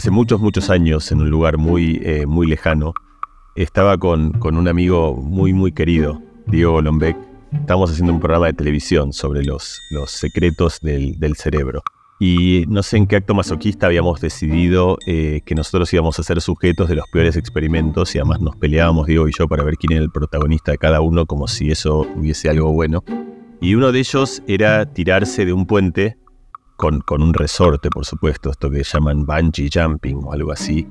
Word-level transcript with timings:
hace 0.00 0.10
muchos, 0.10 0.40
muchos 0.40 0.70
años, 0.70 1.12
en 1.12 1.20
un 1.20 1.28
lugar 1.28 1.58
muy, 1.58 2.00
eh, 2.02 2.24
muy 2.24 2.46
lejano, 2.46 2.94
estaba 3.54 3.98
con, 3.98 4.32
con, 4.32 4.56
un 4.56 4.66
amigo 4.66 5.14
muy, 5.14 5.52
muy 5.52 5.72
querido, 5.72 6.22
Diego 6.46 6.80
Lombeck. 6.80 7.18
Estábamos 7.52 7.90
haciendo 7.90 8.14
un 8.14 8.18
programa 8.18 8.46
de 8.46 8.54
televisión 8.54 9.12
sobre 9.12 9.44
los, 9.44 9.78
los 9.90 10.10
secretos 10.10 10.80
del, 10.80 11.20
del 11.20 11.36
cerebro. 11.36 11.82
Y 12.18 12.64
no 12.68 12.82
sé 12.82 12.96
en 12.96 13.08
qué 13.08 13.16
acto 13.16 13.34
masoquista 13.34 13.88
habíamos 13.88 14.22
decidido 14.22 14.96
eh, 15.06 15.42
que 15.44 15.54
nosotros 15.54 15.92
íbamos 15.92 16.18
a 16.18 16.22
ser 16.22 16.40
sujetos 16.40 16.88
de 16.88 16.94
los 16.94 17.04
peores 17.12 17.36
experimentos 17.36 18.14
y 18.14 18.20
además 18.20 18.40
nos 18.40 18.56
peleábamos, 18.56 19.06
Diego 19.06 19.28
y 19.28 19.32
yo, 19.38 19.48
para 19.48 19.64
ver 19.64 19.74
quién 19.76 19.92
era 19.92 20.02
el 20.02 20.10
protagonista 20.10 20.72
de 20.72 20.78
cada 20.78 21.02
uno, 21.02 21.26
como 21.26 21.46
si 21.46 21.70
eso 21.70 22.06
hubiese 22.16 22.48
algo 22.48 22.72
bueno. 22.72 23.04
Y 23.60 23.74
uno 23.74 23.92
de 23.92 23.98
ellos 23.98 24.42
era 24.46 24.86
tirarse 24.94 25.44
de 25.44 25.52
un 25.52 25.66
puente 25.66 26.16
con, 26.80 27.02
con 27.02 27.22
un 27.22 27.34
resorte, 27.34 27.90
por 27.90 28.06
supuesto, 28.06 28.48
esto 28.50 28.70
que 28.70 28.82
llaman 28.82 29.26
bungee 29.26 29.68
jumping 29.70 30.24
o 30.24 30.32
algo 30.32 30.50
así, 30.50 30.88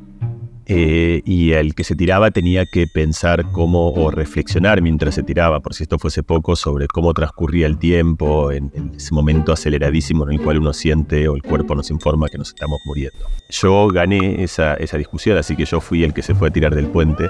eh, 0.67 1.23
y 1.25 1.53
el 1.53 1.73
que 1.73 1.83
se 1.83 1.95
tiraba 1.95 2.29
tenía 2.29 2.63
que 2.67 2.85
pensar 2.85 3.51
cómo 3.51 3.89
o 3.89 4.11
reflexionar 4.11 4.83
mientras 4.83 5.15
se 5.15 5.23
tiraba, 5.23 5.61
por 5.61 5.73
si 5.73 5.81
esto 5.81 5.97
fuese 5.97 6.21
poco, 6.21 6.55
sobre 6.55 6.85
cómo 6.85 7.11
transcurría 7.15 7.65
el 7.65 7.79
tiempo 7.79 8.51
en, 8.51 8.71
ese 8.95 9.15
momento 9.15 9.51
aceleradísimo 9.51 10.25
en 10.25 10.33
el 10.33 10.41
cual 10.43 10.59
uno 10.59 10.73
siente 10.73 11.27
o 11.27 11.35
el 11.35 11.41
cuerpo 11.41 11.73
nos 11.73 11.89
informa 11.89 12.27
que 12.27 12.37
nos 12.37 12.49
estamos 12.49 12.77
muriendo. 12.85 13.25
Yo 13.49 13.87
gané 13.87 14.43
esa, 14.43 14.75
esa 14.75 14.99
discusión, 14.99 15.39
así 15.39 15.55
que 15.55 15.65
yo 15.65 15.81
fui 15.81 16.03
el 16.03 16.13
que 16.13 16.21
se 16.21 16.35
fue 16.35 16.49
a 16.49 16.51
tirar 16.51 16.75
del 16.75 16.85
puente 16.85 17.27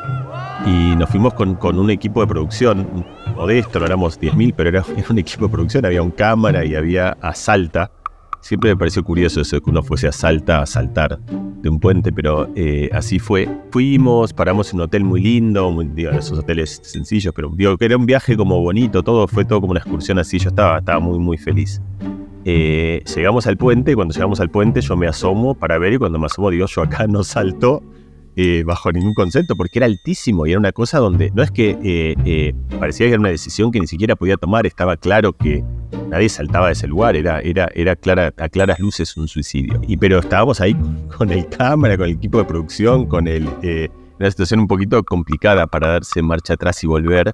y 0.65 0.97
nos 0.97 1.09
fuimos 1.09 1.33
con, 1.33 1.55
con 1.55 1.79
un 1.79 1.91
equipo 1.91 2.19
de 2.19 2.27
producción 2.27 3.05
modesto, 3.37 3.79
no 3.79 3.85
éramos 3.85 4.19
10.000, 4.19 4.53
pero 4.53 4.67
era, 4.67 4.83
era 4.97 5.07
un 5.09 5.17
equipo 5.17 5.45
de 5.45 5.51
producción, 5.53 5.85
había 5.85 6.01
un 6.01 6.11
cámara 6.11 6.65
y 6.65 6.75
había 6.75 7.11
asalta 7.21 7.89
Siempre 8.41 8.69
me 8.69 8.77
pareció 8.77 9.03
curioso 9.03 9.41
eso 9.41 9.57
de 9.57 9.61
que 9.61 9.69
uno 9.69 9.83
fuese 9.83 10.07
a 10.07 10.11
Salta 10.11 10.61
a 10.61 10.65
saltar 10.65 11.19
de 11.61 11.69
un 11.69 11.79
puente, 11.79 12.11
pero 12.11 12.49
eh, 12.55 12.89
así 12.93 13.19
fue. 13.19 13.49
Fuimos, 13.71 14.33
paramos 14.33 14.71
en 14.71 14.77
un 14.79 14.83
hotel 14.83 15.03
muy 15.03 15.21
lindo, 15.21 15.69
muy, 15.71 15.89
esos 16.11 16.39
hoteles 16.39 16.79
sencillos, 16.83 17.33
pero 17.35 17.51
digo 17.53 17.77
que 17.77 17.85
era 17.85 17.97
un 17.97 18.05
viaje 18.05 18.37
como 18.37 18.61
bonito, 18.61 19.03
todo 19.03 19.27
fue 19.27 19.43
todo 19.43 19.59
como 19.59 19.71
una 19.71 19.81
excursión 19.81 20.19
así, 20.19 20.39
yo 20.39 20.49
estaba, 20.49 20.79
estaba 20.79 20.99
muy, 20.99 21.19
muy 21.19 21.37
feliz. 21.37 21.81
Eh, 22.45 23.03
llegamos 23.13 23.45
al 23.47 23.57
puente, 23.57 23.93
cuando 23.95 24.13
llegamos 24.13 24.39
al 24.39 24.49
puente 24.49 24.79
yo 24.79 24.95
me 24.95 25.07
asomo 25.07 25.53
para 25.53 25.77
ver 25.77 25.93
y 25.93 25.97
cuando 25.97 26.17
me 26.17 26.27
asomo 26.27 26.49
digo, 26.49 26.65
yo 26.65 26.81
acá 26.81 27.05
no 27.05 27.23
salto 27.23 27.83
eh, 28.37 28.63
bajo 28.65 28.93
ningún 28.93 29.13
concepto, 29.13 29.57
porque 29.57 29.79
era 29.79 29.85
altísimo 29.85 30.47
y 30.47 30.51
era 30.51 30.59
una 30.59 30.71
cosa 30.71 30.99
donde 30.99 31.31
no 31.31 31.43
es 31.43 31.51
que 31.51 32.55
parecía 32.79 33.07
que 33.07 33.11
era 33.11 33.19
una 33.19 33.29
decisión 33.29 33.71
que 33.71 33.81
ni 33.81 33.87
siquiera 33.87 34.15
podía 34.15 34.37
tomar, 34.37 34.65
estaba 34.65 34.95
claro 34.95 35.33
que 35.33 35.65
nadie 36.09 36.29
saltaba 36.29 36.67
de 36.67 36.73
ese 36.73 36.87
lugar, 36.87 37.15
era, 37.15 37.39
era, 37.41 37.69
era 37.73 37.95
clara, 37.95 38.33
a 38.37 38.49
claras 38.49 38.79
luces 38.79 39.15
un 39.17 39.27
suicidio. 39.27 39.81
Y 39.87 39.97
pero 39.97 40.19
estábamos 40.19 40.61
ahí 40.61 40.75
con 41.17 41.31
el 41.31 41.47
cámara, 41.47 41.97
con 41.97 42.07
el 42.07 42.13
equipo 42.13 42.37
de 42.39 42.45
producción, 42.45 43.05
con 43.05 43.27
el, 43.27 43.47
eh, 43.61 43.89
una 44.19 44.29
situación 44.29 44.59
un 44.59 44.67
poquito 44.67 45.03
complicada 45.03 45.67
para 45.67 45.89
darse 45.89 46.21
marcha 46.21 46.53
atrás 46.53 46.83
y 46.83 46.87
volver. 46.87 47.31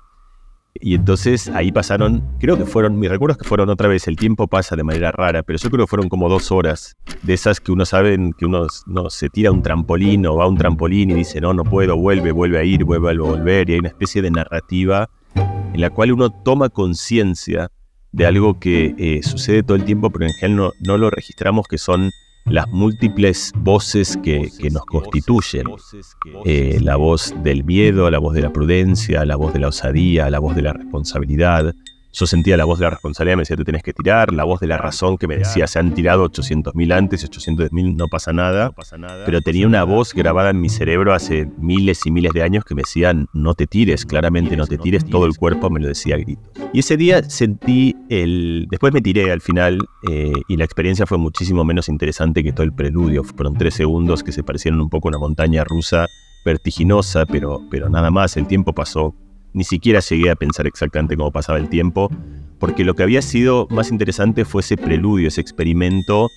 Y 0.81 0.95
entonces 0.95 1.48
ahí 1.50 1.72
pasaron, 1.72 2.22
creo 2.38 2.58
que 2.58 2.66
fueron, 2.66 3.00
mis 3.00 3.09
recuerdos 3.09 3.38
que 3.38 3.48
fueron 3.48 3.70
otra 3.70 3.88
vez, 3.88 4.09
el 4.09 4.17
tiempo 4.17 4.48
pasa 4.48 4.76
de 4.76 4.83
manera 4.83 5.09
rara, 5.09 5.42
pero 5.42 5.58
yo 5.58 5.70
creo 5.70 5.86
que 5.86 5.89
fueron 5.89 6.09
como 6.09 6.28
dos 6.28 6.52
horas 6.52 6.98
de 7.23 7.33
esas 7.33 7.61
que 7.61 7.72
uno 7.72 7.86
sabe 7.86 8.17
que 8.38 8.45
uno 8.45 8.67
no, 8.86 9.09
se 9.09 9.30
tira 9.30 9.50
a 9.50 9.53
un 9.53 9.61
trampolín 9.61 10.26
o 10.26 10.36
va 10.36 10.44
a 10.44 10.48
un 10.48 10.58
trampolín 10.58 11.11
y 11.11 11.14
dice, 11.14 11.39
no, 11.39 11.53
no 11.53 11.64
puedo, 11.64 11.95
vuelve, 11.95 12.33
vuelve 12.33 12.59
a 12.59 12.66
ir, 12.66 12.83
vuelve 12.83 13.11
a 13.11 13.14
volver, 13.17 13.70
y 13.70 13.73
hay 13.73 13.80
una 13.80 13.88
especie 13.88 14.22
de 14.22 14.31
narrativa 14.31 15.09
en 15.36 15.80
la 15.80 15.89
cual 15.92 16.11
uno 16.11 16.30
toma 16.30 16.67
conciencia 16.67 17.72
de 18.16 18.25
algo 18.25 18.59
que 18.59 18.95
eh, 18.97 19.21
sucede 19.23 19.61
todo 19.61 19.75
el 19.75 19.83
tiempo, 19.83 20.09
pero 20.09 20.25
en 20.25 20.33
general 20.33 20.71
no, 20.80 20.97
lo 20.97 21.09
registramos, 21.09 21.67
que 21.67 21.77
son 21.77 22.11
las 22.45 22.67
múltiples 22.69 23.52
voces 23.58 24.17
que, 24.23 24.49
nos 24.71 24.85
constituyen. 24.85 25.66
Eh, 26.45 26.80
la 26.81 26.95
voz 26.95 27.33
del 27.43 27.66
miedo, 27.66 28.09
la 28.09 28.20
voz 28.20 28.33
de 28.33 28.42
la 28.42 28.54
prudencia, 28.54 29.25
la 29.25 29.36
voz 29.36 29.52
de 29.52 29.59
la 29.59 29.67
osadía, 29.67 30.30
la 30.30 30.39
voz 30.39 30.55
de 30.55 30.61
la 30.61 30.71
responsabilidad, 30.71 31.73
yo 32.15 32.26
sentía 32.26 32.55
la 32.55 32.65
voz 32.65 32.80
de 32.80 32.86
la 32.86 32.92
responsabilidad, 32.92 33.37
me 33.37 33.42
decía, 33.42 33.58
tú 33.58 33.65
tenés 33.65 33.83
que 33.83 33.93
tirar, 33.93 34.33
la 34.33 34.45
voz 34.45 34.61
de 34.61 34.67
la 34.67 34.77
razón 34.77 35.17
que 35.17 35.27
me 35.27 35.37
decía, 35.37 35.67
se 35.67 35.80
han 35.80 35.93
tirado 35.93 36.26
800.000 36.30 36.93
antes, 36.93 37.30
800.000 37.30 37.95
no 37.95 38.08
pasa 38.08 38.31
nada, 38.31 38.71
pero 39.26 39.42
tenía 39.42 39.67
una 39.67 39.83
voz 39.83 40.14
grabada 40.14 40.52
en 40.52 40.61
mi 40.61 40.70
cerebro 40.70 41.14
hace 41.14 41.48
miles 41.58 42.05
y 42.05 42.11
miles 42.11 42.31
de 42.33 42.42
años 42.42 42.64
que 42.64 42.73
me 42.73 42.83
decía, 42.83 43.14
no 43.33 43.54
te 43.54 43.67
tires, 43.67 44.05
claramente 44.05 44.55
no 44.55 44.65
te 44.65 44.77
tires, 44.77 45.05
todo 45.05 45.25
el 45.25 45.36
cuerpo 45.36 45.70
me 45.70 45.80
lo 45.80 45.87
decía 45.87 46.15
a 46.15 46.17
gritos. 46.17 46.45
Y 46.73 46.80
ese 46.80 46.98
día 46.98 47.23
sentí 47.23 47.95
el... 48.09 48.67
Después 48.70 48.93
me 48.93 49.02
tiré 49.02 49.31
al 49.31 49.42
final 49.42 49.80
eh, 50.09 50.31
y 50.48 50.58
la 50.58 50.65
experiencia 50.65 51.05
fue 51.05 51.17
muchísimo 51.17 51.64
menos 51.64 51.89
interesante 51.89 52.43
que 52.43 52.54
todo 52.54 52.64
el 52.64 52.73
preludio. 52.73 53.23
Fueron 53.23 53.55
tres 53.55 53.75
segundos 53.75 54.23
que 54.23 54.31
se 54.31 54.43
parecieron 54.43 54.81
un 54.81 54.89
poco 54.89 55.08
a 55.08 55.11
una 55.11 55.20
montaña 55.20 55.64
rusa 55.64 56.08
vertiginosa, 56.45 57.25
pero, 57.25 57.61
pero 57.70 57.89
nada 57.89 58.11
más, 58.11 58.37
el 58.37 58.48
tiempo 58.48 58.73
pasó 58.73 59.15
ni 59.55 59.64
siquiera 59.64 60.02
llegué 60.02 60.30
a 60.30 60.36
pensar 60.36 60.67
exactamente 60.67 61.16
cómo 61.16 61.32
pasaba 61.32 61.58
el 61.58 61.70
tiempo, 61.70 62.11
porque 62.60 62.83
lo 62.83 62.93
que 62.93 63.04
había 63.04 63.21
sido 63.21 63.67
más 63.71 63.89
interesante 63.89 64.43
fue 64.43 64.61
ese 64.61 64.76
preludio, 64.76 65.30
ese 65.30 65.42
experimento 65.42 66.30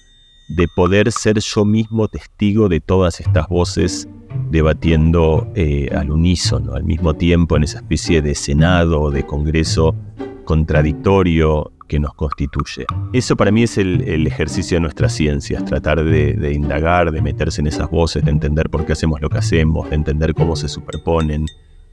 de 0.56 0.66
poder 0.74 1.10
ser 1.12 1.40
yo 1.40 1.64
mismo 1.64 2.08
testigo 2.08 2.68
de 2.68 2.80
todas 2.80 3.20
estas 3.20 3.48
voces 3.48 4.08
debatiendo 4.50 5.50
eh, 5.56 5.88
al 5.94 6.10
unísono, 6.10 6.74
al 6.74 6.84
mismo 6.84 7.14
tiempo 7.14 7.56
en 7.56 7.64
esa 7.64 7.78
especie 7.78 8.22
de 8.22 8.34
senado 8.34 9.00
o 9.00 9.10
de 9.10 9.26
congreso 9.26 9.96
contradictorio 10.44 11.72
que 11.88 11.98
nos 11.98 12.14
constituye. 12.14 12.86
Eso 13.12 13.36
para 13.36 13.50
mí 13.50 13.64
es 13.64 13.78
el, 13.78 14.26
ejercicio 14.26 14.76
de 14.76 14.82
nuestras 14.82 15.12
ciencias, 15.12 15.64
tratar 15.64 16.04
de, 16.04 16.34
de, 16.34 16.52
indagar, 16.52 17.10
de 17.10 17.20
meterse 17.20 17.60
en 17.60 17.66
esas 17.66 17.90
voces, 17.90 18.24
de 18.24 18.30
entender 18.30 18.70
por 18.70 18.86
qué 18.86 18.92
hacemos 18.92 19.20
lo 19.20 19.28
que 19.28 19.38
hacemos, 19.38 19.90
de 19.90 19.96
entender 19.96 20.34
cómo 20.34 20.54
se 20.54 20.68
superponen, 20.68 21.46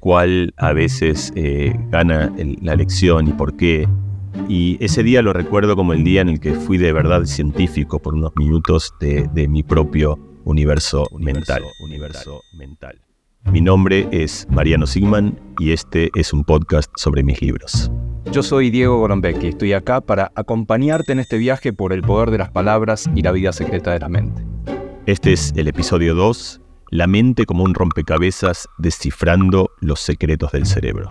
cuál 0.06 0.54
a 0.58 0.72
veces 0.72 1.34
eh, 1.36 1.74
gana 1.90 2.32
la 2.62 2.76
lección 2.76 3.28
y 3.28 3.34
por 3.34 3.58
qué. 3.58 3.90
Y 4.48 4.78
ese 4.80 5.02
día 5.02 5.24
lo 5.24 5.34
recuerdo 5.34 5.76
como 5.76 5.94
el 5.94 6.04
día 6.04 6.22
en 6.22 6.30
el 6.30 6.40
que 6.40 6.54
fui 6.54 6.78
de 6.78 6.94
verdad 6.94 7.26
científico 7.26 7.98
por 7.98 8.14
unos 8.14 8.32
minutos 8.36 8.94
de, 9.00 9.48
mi 9.48 9.64
propio 9.64 10.20
universo, 10.44 11.08
mental. 11.18 11.64
universo 11.84 12.40
mental. 12.56 13.02
Mi 13.52 13.62
nombre 13.62 14.08
es 14.12 14.46
Mariano 14.52 14.86
Sigman 14.86 15.40
y 15.58 15.72
este 15.72 16.12
es 16.14 16.34
un 16.34 16.44
podcast 16.44 16.92
sobre 16.98 17.24
mis 17.24 17.42
libros. 17.42 17.90
Yo 18.32 18.44
soy 18.44 18.70
Diego 18.70 19.00
Gorombek 19.00 19.44
y 19.44 19.48
estoy 19.48 19.74
acá 19.74 20.02
para 20.02 20.32
acompañarte 20.36 21.14
en 21.14 21.20
este 21.20 21.40
viaje 21.40 21.74
por 21.74 21.94
el 21.94 22.04
poder 22.04 22.30
de 22.30 22.38
las 22.38 22.52
palabras 22.52 23.10
y 23.16 23.24
la 23.24 23.32
vida 23.32 23.52
secreta 23.54 23.92
de 23.92 24.02
la 24.02 24.10
mente. 24.10 24.46
Este 25.08 25.34
es 25.34 25.52
el 25.56 25.68
episodio 25.68 26.14
2 26.14 26.62
la 26.90 27.07
mente 27.07 27.46
como 27.46 27.63
un 27.63 27.73
rompecabezas 27.73 28.68
descifrando 28.78 29.72
los 29.79 30.00
secretos 30.00 30.51
del 30.51 30.66
cerebro. 30.66 31.09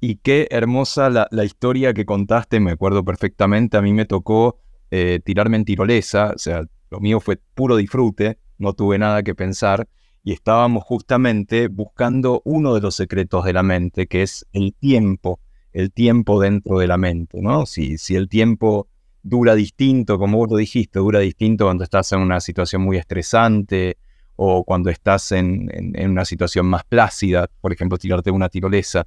Y 0.00 0.16
qué 0.16 0.48
hermosa 0.50 1.08
la, 1.08 1.44
historia 1.44 1.94
que 1.94 2.04
contaste, 2.04 2.60
me 2.60 2.72
acuerdo 2.72 3.04
perfectamente, 3.06 3.78
a 3.78 3.80
mí 3.80 3.94
me 3.94 4.04
tocó 4.04 4.58
eh, 4.90 5.20
tirarme 5.24 5.56
en 5.56 5.64
tirolesa, 5.64 6.32
o 6.34 6.38
sea, 6.38 6.62
lo 6.90 7.00
mío 7.00 7.20
fue 7.20 7.40
puro 7.54 7.76
disfrute, 7.76 8.38
no 8.58 8.74
tuve 8.74 8.98
nada 8.98 9.22
que 9.22 9.34
pensar, 9.34 9.88
y 10.22 10.32
estábamos 10.32 10.84
justamente 10.84 11.68
buscando 11.68 12.42
uno 12.44 12.74
de 12.74 12.82
los 12.82 12.94
secretos 12.94 13.46
de 13.46 13.54
la 13.54 13.62
mente, 13.62 14.06
que 14.06 14.22
es 14.22 14.46
el 14.52 14.74
tiempo, 14.74 15.40
el 15.72 15.90
tiempo 15.90 16.38
dentro 16.38 16.78
de 16.78 16.86
la 16.86 16.98
mente, 16.98 17.40
¿no? 17.40 17.64
Si, 17.64 17.96
si 17.96 18.14
el 18.14 18.28
tiempo 18.28 18.88
dura 19.24 19.54
distinto, 19.54 20.18
como 20.18 20.36
vos 20.38 20.50
lo 20.50 20.56
dijiste, 20.58 20.98
dura 21.00 21.18
distinto 21.18 21.64
cuando 21.64 21.82
estás 21.82 22.12
en 22.12 22.20
una 22.20 22.40
situación 22.40 22.82
muy 22.82 22.98
estresante 22.98 23.96
o 24.36 24.64
cuando 24.64 24.90
estás 24.90 25.32
en, 25.32 25.70
una 25.98 26.24
situación 26.24 26.66
más 26.66 26.84
plácida, 26.84 27.48
por 27.60 27.72
ejemplo, 27.72 27.98
tirarte 27.98 28.30
una 28.30 28.48
tirolesa. 28.48 29.06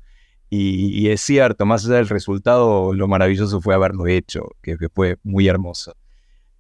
Y, 0.50 1.10
es 1.10 1.22
cierto, 1.22 1.66
más 1.66 1.86
allá 1.86 1.96
del 1.96 2.08
resultado, 2.08 2.94
lo 2.94 3.08
maravilloso 3.08 3.62
fue 3.62 3.76
haberlo 3.76 4.08
hecho, 4.08 4.56
que, 4.62 4.78
fue 4.94 5.18
muy 5.24 5.48
hermoso. 5.48 5.96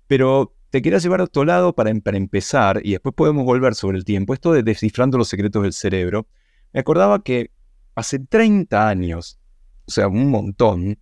Pero 0.07 0.53
te 0.69 0.81
quería 0.81 0.99
llevar 0.99 1.21
a 1.21 1.23
otro 1.23 1.45
lado 1.45 1.73
para, 1.73 1.93
para, 1.95 2.17
empezar, 2.17 2.81
y 2.83 2.91
después 2.91 3.15
podemos 3.15 3.45
volver 3.45 3.75
sobre 3.75 3.97
el 3.97 4.05
tiempo, 4.05 4.33
esto 4.33 4.51
de 4.51 4.61
descifrando 4.61 5.17
los 5.17 5.29
secretos 5.29 5.63
del 5.63 5.73
cerebro. 5.73 6.27
Me 6.73 6.81
acordaba 6.81 7.23
que 7.23 7.51
hace 7.95 8.19
30 8.19 8.87
años, 8.87 9.39
o 9.87 9.91
sea, 9.91 10.09
un 10.09 10.29
montón, 10.29 10.99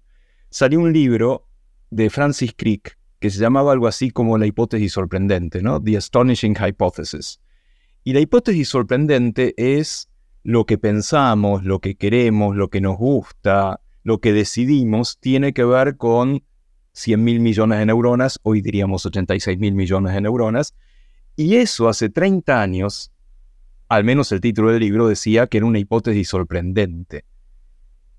salió 0.52 0.80
un 0.80 0.94
libro 0.94 1.45
de 1.90 2.10
Francis 2.10 2.54
Crick, 2.56 2.98
que 3.20 3.30
se 3.30 3.40
llamaba 3.40 3.72
algo 3.72 3.88
así 3.88 4.12
como 4.12 4.38
la 4.38 4.46
hipótesis 4.46 4.94
sorprendente, 4.94 5.62
¿no? 5.62 5.82
The 5.82 5.98
Astonishing 5.98 6.56
Hypothesis. 6.56 7.40
Y 8.04 8.14
la 8.14 8.20
hipótesis 8.20 8.70
sorprendente 8.70 9.54
es 9.58 10.10
lo 10.44 10.66
que 10.66 10.78
pensamos, 10.78 11.64
lo 11.64 11.80
que 11.80 11.96
queremos, 11.96 12.56
lo 12.56 12.70
que 12.70 12.82
nos 12.82 12.98
gusta, 12.98 13.82
lo 14.04 14.20
que 14.20 14.32
decidimos, 14.32 15.18
tiene 15.20 15.54
que 15.54 15.64
ver 15.64 15.98
con 15.98 16.44
100 16.94 17.24
mil 17.24 17.40
millones 17.40 17.80
de 17.80 17.88
neuronas, 17.88 18.40
hoy 18.44 18.62
diríamos 18.62 19.06
86 19.06 19.58
mil 19.58 19.74
millones 19.74 20.14
de 20.14 20.22
neuronas, 20.22 20.76
y 21.36 21.56
eso 21.56 21.90
hace 21.90 22.10
30 22.10 22.62
años, 22.62 23.12
al 23.90 24.04
menos 24.04 24.32
el 24.32 24.40
título 24.40 24.72
del 24.72 24.82
libro 24.82 25.08
decía 25.08 25.48
que 25.48 25.58
era 25.58 25.66
una 25.66 25.80
hipótesis 25.80 26.30
sorprendente. 26.30 27.26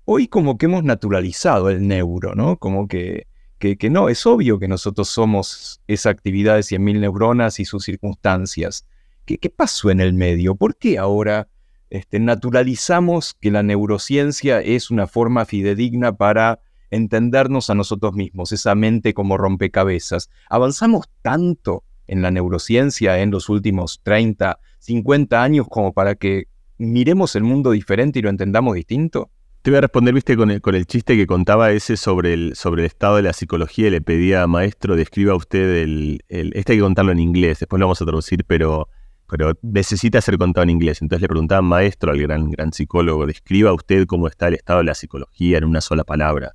Hoy 0.03 0.27
como 0.27 0.57
que 0.57 0.65
hemos 0.65 0.83
naturalizado 0.83 1.69
el 1.69 1.87
neuro, 1.87 2.35
¿no? 2.35 2.57
Como 2.57 2.87
que 2.87 3.26
que, 3.57 3.89
no, 3.89 4.09
es 4.09 4.25
obvio 4.25 4.59
que 4.59 4.67
nosotros 4.67 5.09
somos 5.09 5.81
esa 5.87 6.09
actividad 6.09 6.55
de 6.55 6.61
100.000 6.61 6.99
neuronas 6.99 7.59
y 7.59 7.65
sus 7.65 7.83
circunstancias. 7.83 8.85
¿Qué, 9.25 9.37
¿Qué, 9.37 9.49
pasó 9.49 9.89
en 9.89 9.99
el 9.99 10.13
medio? 10.13 10.55
¿Por 10.55 10.77
qué 10.77 10.97
ahora 10.97 11.47
este, 11.89 12.19
naturalizamos 12.19 13.33
que 13.33 13.51
la 13.51 13.63
neurociencia 13.63 14.61
es 14.61 14.91
una 14.91 15.07
forma 15.07 15.45
fidedigna 15.45 16.15
para 16.15 16.59
entendernos 16.91 17.69
a 17.69 17.75
nosotros 17.75 18.13
mismos, 18.13 18.51
esa 18.51 18.75
mente 18.75 19.13
como 19.13 19.37
rompecabezas? 19.37 20.29
¿Avanzamos 20.49 21.09
tanto 21.21 21.83
en 22.05 22.21
la 22.21 22.31
neurociencia 22.31 23.19
en 23.19 23.31
los 23.31 23.49
últimos 23.49 24.01
30, 24.03 24.59
50 24.79 25.43
años 25.43 25.67
como 25.69 25.93
para 25.93 26.15
que 26.15 26.47
miremos 26.77 27.35
el 27.35 27.43
mundo 27.43 27.71
diferente 27.71 28.19
y 28.19 28.21
lo 28.21 28.29
entendamos 28.29 28.75
distinto? 28.75 29.31
Te 29.67 29.71
voy 29.71 29.79
a 29.79 29.81
responder, 29.81 30.13
viste, 30.13 30.37
con 30.37 30.49
el, 30.49 30.61
con 30.61 30.75
el 30.75 30.85
chiste 30.85 31.17
que 31.17 31.27
contaba 31.27 31.71
ese 31.71 31.97
sobre 31.97 32.31
el, 32.31 32.55
sobre 32.55 32.83
el 32.83 32.85
estado 32.85 33.17
de 33.17 33.23
la 33.23 33.33
psicología 33.33 33.87
y 33.87 33.89
le 33.89 33.99
pedía, 33.99 34.47
maestro, 34.47 34.95
describa 34.95 35.35
usted 35.35 35.83
el, 35.83 36.23
el, 36.29 36.53
Este 36.55 36.71
hay 36.71 36.77
que 36.77 36.83
contarlo 36.83 37.11
en 37.11 37.19
inglés, 37.19 37.59
después 37.59 37.77
lo 37.77 37.87
vamos 37.87 38.01
a 38.01 38.05
traducir, 38.05 38.45
pero, 38.45 38.87
pero 39.29 39.59
necesita 39.61 40.21
ser 40.21 40.37
contado 40.37 40.63
en 40.63 40.69
inglés. 40.69 41.01
Entonces 41.01 41.21
le 41.21 41.27
preguntaba, 41.27 41.61
maestro, 41.61 42.13
al 42.13 42.21
gran, 42.21 42.49
gran 42.49 42.71
psicólogo, 42.71 43.25
describa 43.25 43.73
usted 43.73 44.05
cómo 44.05 44.29
está 44.29 44.47
el 44.47 44.53
estado 44.53 44.79
de 44.79 44.85
la 44.85 44.95
psicología 44.95 45.57
en 45.57 45.65
una 45.65 45.81
sola 45.81 46.05
palabra. 46.05 46.53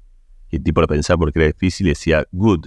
Y 0.53 0.57
el 0.57 0.63
tipo 0.65 0.83
lo 0.83 0.87
pensaba 0.87 1.17
porque 1.17 1.39
era 1.39 1.47
difícil 1.47 1.87
y 1.87 1.91
decía, 1.91 2.27
good. 2.31 2.67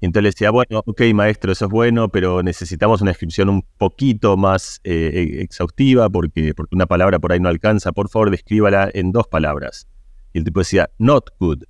entonces 0.00 0.22
le 0.22 0.28
decía, 0.30 0.50
bueno, 0.50 0.82
ok, 0.84 1.00
maestro, 1.14 1.52
eso 1.52 1.66
es 1.66 1.70
bueno, 1.70 2.08
pero 2.08 2.42
necesitamos 2.42 3.00
una 3.00 3.12
descripción 3.12 3.48
un 3.48 3.64
poquito 3.78 4.36
más 4.36 4.80
eh, 4.82 5.38
exhaustiva 5.42 6.10
porque, 6.10 6.52
porque 6.52 6.74
una 6.74 6.86
palabra 6.86 7.20
por 7.20 7.30
ahí 7.30 7.38
no 7.38 7.48
alcanza. 7.48 7.92
Por 7.92 8.08
favor, 8.08 8.32
descríbala 8.32 8.90
en 8.92 9.12
dos 9.12 9.28
palabras. 9.28 9.86
Y 10.32 10.38
el 10.38 10.44
tipo 10.44 10.58
decía, 10.58 10.90
not 10.98 11.30
good. 11.38 11.62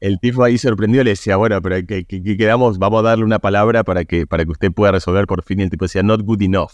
el 0.00 0.18
tipo 0.18 0.42
ahí 0.42 0.58
sorprendido 0.58 1.04
le 1.04 1.10
decía, 1.10 1.36
bueno, 1.36 1.62
pero 1.62 1.76
que, 1.86 2.04
quedamos, 2.04 2.78
vamos 2.78 3.04
a 3.04 3.10
darle 3.10 3.24
una 3.24 3.38
palabra 3.38 3.84
para 3.84 4.04
que, 4.04 4.26
para 4.26 4.44
que 4.44 4.50
usted 4.50 4.72
pueda 4.72 4.90
resolver 4.90 5.26
por 5.26 5.44
fin. 5.44 5.60
Y 5.60 5.62
el 5.62 5.70
tipo 5.70 5.84
decía, 5.84 6.02
not 6.02 6.22
good 6.22 6.42
enough. 6.42 6.72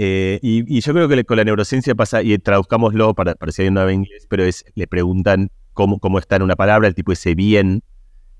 Eh, 0.00 0.38
y, 0.42 0.80
yo 0.80 0.94
creo 0.94 1.08
que 1.08 1.24
con 1.24 1.36
la 1.36 1.44
neurociencia 1.44 1.94
pasa, 1.96 2.22
y 2.22 2.38
traduzcámoslo 2.38 3.14
para, 3.14 3.34
para 3.34 3.50
si 3.50 3.62
hay 3.62 3.68
una 3.68 3.82
en 3.90 4.04
inglés, 4.04 4.26
pero 4.30 4.44
es, 4.44 4.64
le 4.76 4.86
preguntan 4.86 5.50
cómo, 5.72 5.98
cómo 5.98 6.20
está 6.20 6.36
en 6.36 6.42
una 6.42 6.54
palabra, 6.54 6.86
el 6.86 6.94
tipo 6.94 7.10
dice 7.10 7.34
bien, 7.34 7.82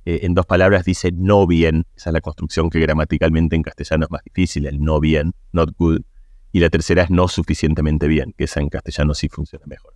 eh, 0.04 0.20
en 0.22 0.34
dos 0.34 0.46
palabras 0.46 0.84
dice 0.84 1.10
no 1.12 1.48
bien, 1.48 1.84
esa 1.96 2.10
es 2.10 2.14
la 2.14 2.20
construcción 2.20 2.70
que 2.70 2.78
gramaticalmente 2.78 3.56
en 3.56 3.62
castellano 3.62 4.04
es 4.04 4.10
más 4.12 4.22
difícil, 4.22 4.66
el 4.66 4.80
no 4.80 5.00
bien, 5.00 5.32
not 5.50 5.74
good, 5.76 6.02
y 6.52 6.60
la 6.60 6.70
tercera 6.70 7.02
es 7.02 7.10
no 7.10 7.26
suficientemente 7.26 8.06
bien, 8.06 8.32
que 8.38 8.44
esa 8.44 8.60
en 8.60 8.68
castellano 8.68 9.14
sí 9.14 9.28
funciona 9.28 9.66
mejor. 9.66 9.94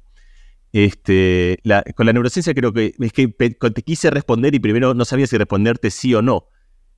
Este, 0.72 1.58
con 1.94 2.06
la 2.06 2.12
neurociencia 2.12 2.54
creo 2.54 2.72
que 2.72 2.94
es 2.98 3.12
que 3.12 3.28
te 3.28 3.82
quise 3.82 4.10
responder 4.10 4.54
y 4.54 4.58
primero 4.58 4.94
no 4.94 5.04
sabía 5.04 5.26
si 5.26 5.36
responderte 5.36 5.90
sí 5.90 6.12
o 6.14 6.22
no, 6.22 6.48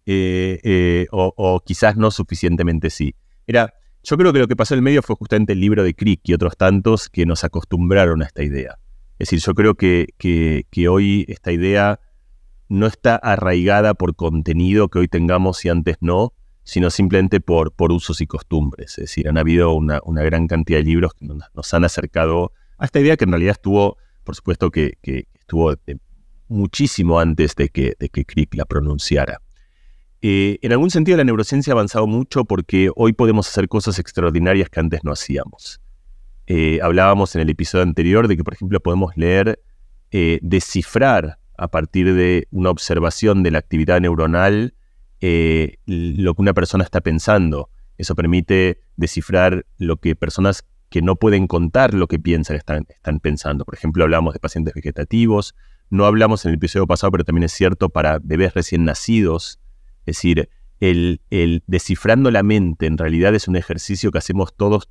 eh, 0.06 1.06
o 1.10 1.60
quizás 1.66 1.96
no 1.96 2.10
suficientemente 2.10 2.88
sí. 2.88 3.14
Era, 3.46 3.74
yo 4.04 4.18
creo 4.18 4.32
que 4.32 4.38
lo 4.38 4.48
que 4.48 4.56
pasó 4.56 4.74
en 4.74 4.78
el 4.78 4.82
medio 4.82 5.02
fue 5.02 5.16
justamente 5.16 5.54
el 5.54 5.60
libro 5.60 5.82
de 5.82 5.94
Crick 5.94 6.20
y 6.24 6.34
otros 6.34 6.56
tantos 6.56 7.08
que 7.08 7.24
nos 7.24 7.42
acostumbraron 7.42 8.22
a 8.22 8.26
esta 8.26 8.42
idea. 8.42 8.78
Es 9.18 9.30
decir, 9.30 9.40
yo 9.40 9.54
creo 9.54 9.74
que, 9.74 10.08
que, 10.18 10.88
hoy 10.88 11.24
esta 11.28 11.52
idea 11.52 12.00
no 12.68 12.86
está 12.86 13.16
arraigada 13.16 13.94
por 13.94 14.14
contenido 14.14 14.88
que 14.88 14.98
hoy 14.98 15.08
tengamos 15.08 15.64
y 15.64 15.70
antes 15.70 15.96
no, 16.00 16.34
sino 16.64 16.90
simplemente 16.90 17.40
por, 17.40 17.72
por 17.72 17.92
usos 17.92 18.20
y 18.20 18.26
costumbres. 18.26 18.98
Es 18.98 19.04
decir, 19.04 19.28
han 19.28 19.38
habido 19.38 19.72
una, 19.72 20.00
una 20.04 20.22
gran 20.22 20.48
cantidad 20.48 20.78
de 20.78 20.84
libros 20.84 21.14
que 21.14 21.26
nos 21.26 21.74
han 21.74 21.84
acercado 21.84 22.52
a 22.76 22.84
esta 22.84 23.00
idea 23.00 23.16
que 23.16 23.24
en 23.24 23.30
realidad 23.30 23.52
estuvo, 23.52 23.96
por 24.24 24.34
supuesto 24.34 24.70
que, 24.70 24.98
que 25.00 25.28
estuvo 25.38 25.74
muchísimo 26.48 27.20
antes 27.20 27.54
de 27.54 27.68
que, 27.68 27.94
de 27.98 28.08
que 28.08 28.24
Crick 28.24 28.54
la 28.54 28.64
pronunciara. 28.64 29.40
Eh, 30.26 30.58
en 30.62 30.72
algún 30.72 30.88
sentido 30.88 31.18
la 31.18 31.24
neurociencia 31.24 31.72
ha 31.72 31.74
avanzado 31.74 32.06
mucho 32.06 32.46
porque 32.46 32.90
hoy 32.96 33.12
podemos 33.12 33.46
hacer 33.46 33.68
cosas 33.68 33.98
extraordinarias 33.98 34.70
que 34.70 34.80
antes 34.80 35.04
no 35.04 35.12
hacíamos. 35.12 35.82
Eh, 36.46 36.78
hablábamos 36.82 37.34
en 37.34 37.42
el 37.42 37.50
episodio 37.50 37.82
anterior 37.82 38.26
de 38.26 38.38
que, 38.38 38.42
por 38.42 38.54
ejemplo, 38.54 38.80
podemos 38.80 39.14
leer, 39.18 39.62
eh, 40.12 40.38
descifrar 40.40 41.36
a 41.58 41.68
partir 41.68 42.14
de 42.14 42.48
una 42.50 42.70
observación 42.70 43.42
de 43.42 43.50
la 43.50 43.58
actividad 43.58 44.00
neuronal 44.00 44.72
lo 45.20 46.34
que 46.34 46.42
una 46.42 46.54
persona 46.54 46.84
está 46.84 47.02
pensando. 47.02 47.68
Eso 47.98 48.14
permite 48.14 48.80
descifrar 48.96 49.66
lo 49.76 49.98
que 49.98 50.16
personas 50.16 50.64
que 50.88 51.02
no 51.02 51.16
pueden 51.16 51.46
contar 51.46 51.92
lo 51.92 52.06
que 52.06 52.18
piensan 52.18 52.56
están, 52.56 52.86
están 52.88 53.20
pensando. 53.20 53.66
Por 53.66 53.74
ejemplo, 53.74 54.04
hablamos 54.04 54.32
de 54.32 54.40
pacientes 54.40 54.72
vegetativos, 54.72 55.54
no 55.90 56.06
hablamos 56.06 56.46
en 56.46 56.50
el 56.50 56.54
episodio 56.54 56.86
pasado, 56.86 57.10
pero 57.10 57.24
también 57.24 57.44
es 57.44 57.52
cierto 57.52 57.90
para 57.90 58.20
bebés 58.22 58.54
recién 58.54 58.86
nacidos 58.86 59.60
es 60.06 60.16
decir, 60.16 60.48
el, 60.80 61.20
descifrando 61.66 62.30
la 62.30 62.42
mente 62.42 62.86
en 62.86 62.98
realidad 62.98 63.34
es 63.34 63.48
un 63.48 63.56
ejercicio 63.56 64.10
que 64.10 64.18
hacemos 64.18 64.54
todos 64.54 64.88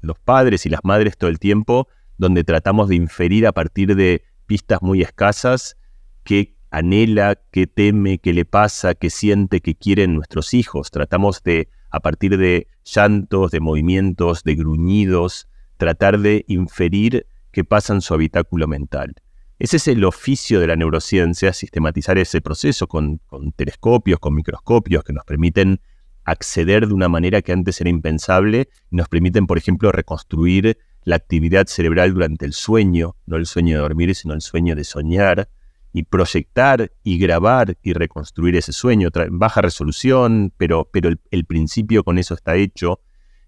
los 0.00 0.18
padres 0.18 0.66
y 0.66 0.68
las 0.68 0.80
madres 0.84 1.16
todo 1.16 1.30
el 1.30 1.38
tiempo, 1.38 1.88
donde 2.18 2.44
tratamos 2.44 2.88
de 2.88 2.96
inferir 2.96 3.46
a 3.46 3.52
partir 3.52 3.94
de 3.96 4.22
pistas 4.46 4.82
muy 4.82 5.00
escasas 5.00 5.76
qué 6.24 6.54
anhela, 6.70 7.38
qué 7.50 7.66
teme, 7.66 8.18
qué 8.18 8.32
le 8.32 8.44
pasa, 8.44 8.94
qué 8.94 9.10
siente, 9.10 9.60
qué 9.60 9.74
quieren 9.74 10.14
nuestros 10.14 10.54
hijos. 10.54 10.90
Tratamos 10.90 11.42
de, 11.42 11.68
a 11.90 12.00
partir 12.00 12.36
de 12.38 12.66
llantos, 12.84 13.50
de 13.50 13.60
movimientos, 13.60 14.42
de 14.42 14.54
gruñidos, 14.54 15.48
tratar 15.76 16.18
de 16.18 16.44
inferir 16.48 17.26
qué 17.50 17.64
pasa 17.64 17.92
en 17.92 18.00
su 18.00 18.14
habitáculo 18.14 18.66
mental. 18.66 19.14
Ese 19.62 19.76
es 19.76 19.86
el 19.86 20.02
oficio 20.02 20.58
de 20.58 20.66
la 20.66 20.74
neurociencia, 20.74 21.52
sistematizar 21.52 22.18
ese 22.18 22.40
proceso 22.40 22.88
con, 22.88 23.20
telescopios, 23.54 24.18
con 24.18 24.34
microscopios 24.34 25.04
que 25.04 25.12
nos 25.12 25.24
permiten 25.24 25.80
acceder 26.24 26.88
de 26.88 26.92
una 26.92 27.08
manera 27.08 27.42
que 27.42 27.52
antes 27.52 27.80
era 27.80 27.88
impensable 27.88 28.70
nos 28.90 29.08
permiten, 29.08 29.46
por 29.46 29.58
ejemplo, 29.58 29.92
reconstruir 29.92 30.78
la 31.04 31.14
actividad 31.14 31.68
cerebral 31.68 32.12
durante 32.12 32.44
el 32.44 32.54
sueño, 32.54 33.14
no 33.26 33.36
el 33.36 33.46
sueño 33.46 33.76
de 33.76 33.82
dormir, 33.82 34.12
sino 34.16 34.34
el 34.34 34.40
sueño 34.40 34.74
de 34.74 34.82
soñar, 34.82 35.48
y 35.92 36.02
proyectar 36.02 36.90
y 37.04 37.18
grabar 37.18 37.78
y 37.84 37.92
reconstruir 37.92 38.56
ese 38.56 38.72
sueño, 38.72 39.10
baja 39.30 39.60
resolución, 39.60 40.52
pero, 40.56 40.90
pero 40.92 41.08
el, 41.08 41.20
el 41.30 41.44
principio 41.44 42.02
con 42.02 42.18
eso 42.18 42.34
está 42.34 42.56
hecho. 42.56 43.00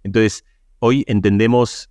Entonces, 0.04 0.44
hoy 0.78 1.02
entendemos 1.08 1.90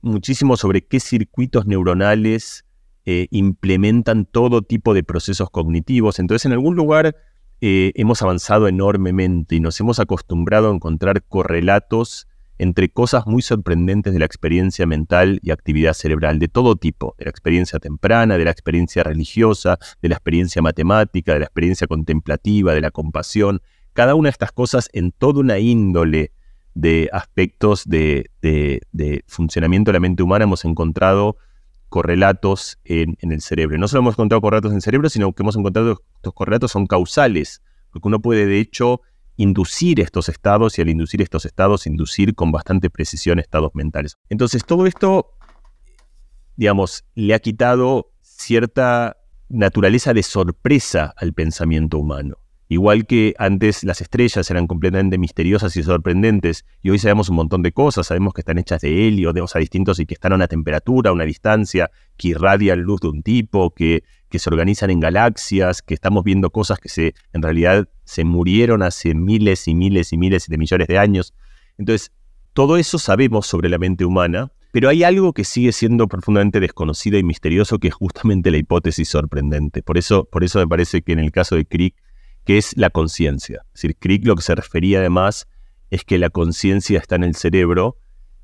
muchísimo 0.00 0.56
sobre 0.56 0.86
qué 0.86 1.00
circuitos 1.00 1.66
neuronales 1.66 2.64
eh, 3.06 3.28
implementan 3.30 4.24
todo 4.24 4.62
tipo 4.62 4.94
de 4.94 5.02
procesos 5.02 5.50
cognitivos. 5.50 6.18
Entonces, 6.18 6.46
en 6.46 6.52
algún 6.52 6.74
lugar 6.74 7.14
eh, 7.60 7.92
hemos 7.96 8.22
avanzado 8.22 8.66
enormemente 8.66 9.56
y 9.56 9.60
nos 9.60 9.78
hemos 9.78 10.00
acostumbrado 10.00 10.70
a 10.70 10.74
encontrar 10.74 11.22
correlatos 11.22 12.28
entre 12.56 12.88
cosas 12.88 13.26
muy 13.26 13.42
sorprendentes 13.42 14.12
de 14.12 14.18
la 14.18 14.24
experiencia 14.24 14.86
mental 14.86 15.38
y 15.42 15.50
actividad 15.50 15.92
cerebral, 15.92 16.38
de 16.38 16.48
todo 16.48 16.76
tipo, 16.76 17.14
de 17.18 17.26
la 17.26 17.30
experiencia 17.30 17.78
temprana, 17.78 18.38
de 18.38 18.44
la 18.46 18.50
experiencia 18.52 19.02
religiosa, 19.02 19.78
de 20.00 20.08
la 20.08 20.14
experiencia 20.14 20.62
matemática, 20.62 21.34
de 21.34 21.40
la 21.40 21.46
experiencia 21.46 21.86
contemplativa, 21.86 22.72
de 22.72 22.80
la 22.80 22.90
compasión, 22.90 23.60
cada 23.92 24.14
una 24.14 24.28
de 24.28 24.32
estas 24.32 24.52
cosas 24.52 24.88
en 24.94 25.12
toda 25.12 25.40
una 25.40 25.58
índole 25.58 26.32
de 26.74 27.10
aspectos 27.12 27.86
de, 27.86 28.30
de 28.40 29.24
funcionamiento 29.26 29.90
de 29.90 29.92
la 29.94 30.00
mente 30.00 30.22
humana 30.22 30.44
hemos 30.44 30.64
encontrado 30.64 31.36
correlatos 31.88 32.78
en, 32.84 33.16
el 33.20 33.40
cerebro. 33.40 33.78
No 33.78 33.88
solo 33.88 34.00
hemos 34.00 34.14
encontrado 34.14 34.40
correlatos 34.40 34.72
en 34.72 34.76
el 34.76 34.82
cerebro, 34.82 35.08
sino 35.08 35.32
que 35.32 35.42
hemos 35.42 35.56
encontrado 35.56 35.96
que 35.96 36.02
estos 36.16 36.34
correlatos 36.34 36.72
son 36.72 36.86
causales, 36.86 37.62
porque 37.90 38.08
uno 38.08 38.20
puede 38.20 38.46
de 38.46 38.58
hecho 38.58 39.00
inducir 39.36 40.00
estos 40.00 40.28
estados 40.28 40.78
y 40.78 40.82
al 40.82 40.88
inducir 40.88 41.22
estos 41.22 41.44
estados, 41.44 41.86
inducir 41.86 42.34
con 42.34 42.52
bastante 42.52 42.90
precisión 42.90 43.38
estados 43.38 43.70
mentales. 43.74 44.16
Entonces 44.28 44.64
todo 44.64 44.86
esto, 44.86 45.30
digamos, 46.56 47.04
le 47.14 47.34
ha 47.34 47.38
quitado 47.38 48.12
cierta 48.20 49.16
naturaleza 49.48 50.12
de 50.14 50.22
sorpresa 50.22 51.14
al 51.16 51.32
pensamiento 51.32 51.98
humano. 51.98 52.43
Igual 52.68 53.06
que 53.06 53.34
antes 53.38 53.84
las 53.84 54.00
estrellas 54.00 54.50
eran 54.50 54.66
completamente 54.66 55.18
misteriosas 55.18 55.76
y 55.76 55.82
sorprendentes, 55.82 56.64
y 56.82 56.90
hoy 56.90 56.98
sabemos 56.98 57.28
un 57.28 57.36
montón 57.36 57.62
de 57.62 57.72
cosas, 57.72 58.06
sabemos 58.06 58.32
que 58.32 58.40
están 58.40 58.58
hechas 58.58 58.80
de 58.80 59.06
helio, 59.06 59.32
de 59.32 59.42
o 59.42 59.46
distintos 59.58 60.00
y 60.00 60.06
que 60.06 60.14
están 60.14 60.32
a 60.32 60.36
una 60.36 60.48
temperatura, 60.48 61.10
a 61.10 61.12
una 61.12 61.24
distancia, 61.24 61.90
que 62.16 62.28
irradian 62.28 62.80
luz 62.80 63.00
de 63.02 63.08
un 63.08 63.22
tipo, 63.22 63.70
que, 63.70 64.02
que 64.30 64.38
se 64.38 64.48
organizan 64.48 64.90
en 64.90 65.00
galaxias, 65.00 65.82
que 65.82 65.92
estamos 65.92 66.24
viendo 66.24 66.50
cosas 66.50 66.78
que 66.78 66.88
se, 66.88 67.14
en 67.34 67.42
realidad 67.42 67.88
se 68.04 68.24
murieron 68.24 68.82
hace 68.82 69.14
miles 69.14 69.68
y 69.68 69.74
miles 69.74 70.12
y 70.12 70.16
miles 70.16 70.48
de 70.48 70.56
millones 70.56 70.88
de 70.88 70.98
años. 70.98 71.34
Entonces, 71.76 72.12
todo 72.54 72.78
eso 72.78 72.98
sabemos 72.98 73.46
sobre 73.46 73.68
la 73.68 73.78
mente 73.78 74.04
humana, 74.04 74.52
pero 74.72 74.88
hay 74.88 75.04
algo 75.04 75.32
que 75.32 75.44
sigue 75.44 75.70
siendo 75.70 76.08
profundamente 76.08 76.60
desconocido 76.60 77.18
y 77.18 77.22
misterioso, 77.22 77.78
que 77.78 77.88
es 77.88 77.94
justamente 77.94 78.50
la 78.50 78.56
hipótesis 78.56 79.08
sorprendente. 79.08 79.82
Por 79.82 79.98
eso, 79.98 80.24
por 80.24 80.42
eso 80.42 80.58
me 80.58 80.66
parece 80.66 81.02
que 81.02 81.12
en 81.12 81.20
el 81.20 81.30
caso 81.30 81.54
de 81.56 81.64
Crick, 81.64 81.94
que 82.44 82.58
es 82.58 82.76
la 82.76 82.90
conciencia. 82.90 83.62
Es 83.74 83.82
decir, 83.82 83.96
Crick 83.96 84.26
lo 84.26 84.36
que 84.36 84.42
se 84.42 84.54
refería 84.54 84.98
además 84.98 85.48
es 85.90 86.04
que 86.04 86.18
la 86.18 86.30
conciencia 86.30 86.98
está 86.98 87.16
en 87.16 87.24
el 87.24 87.34
cerebro 87.34 87.96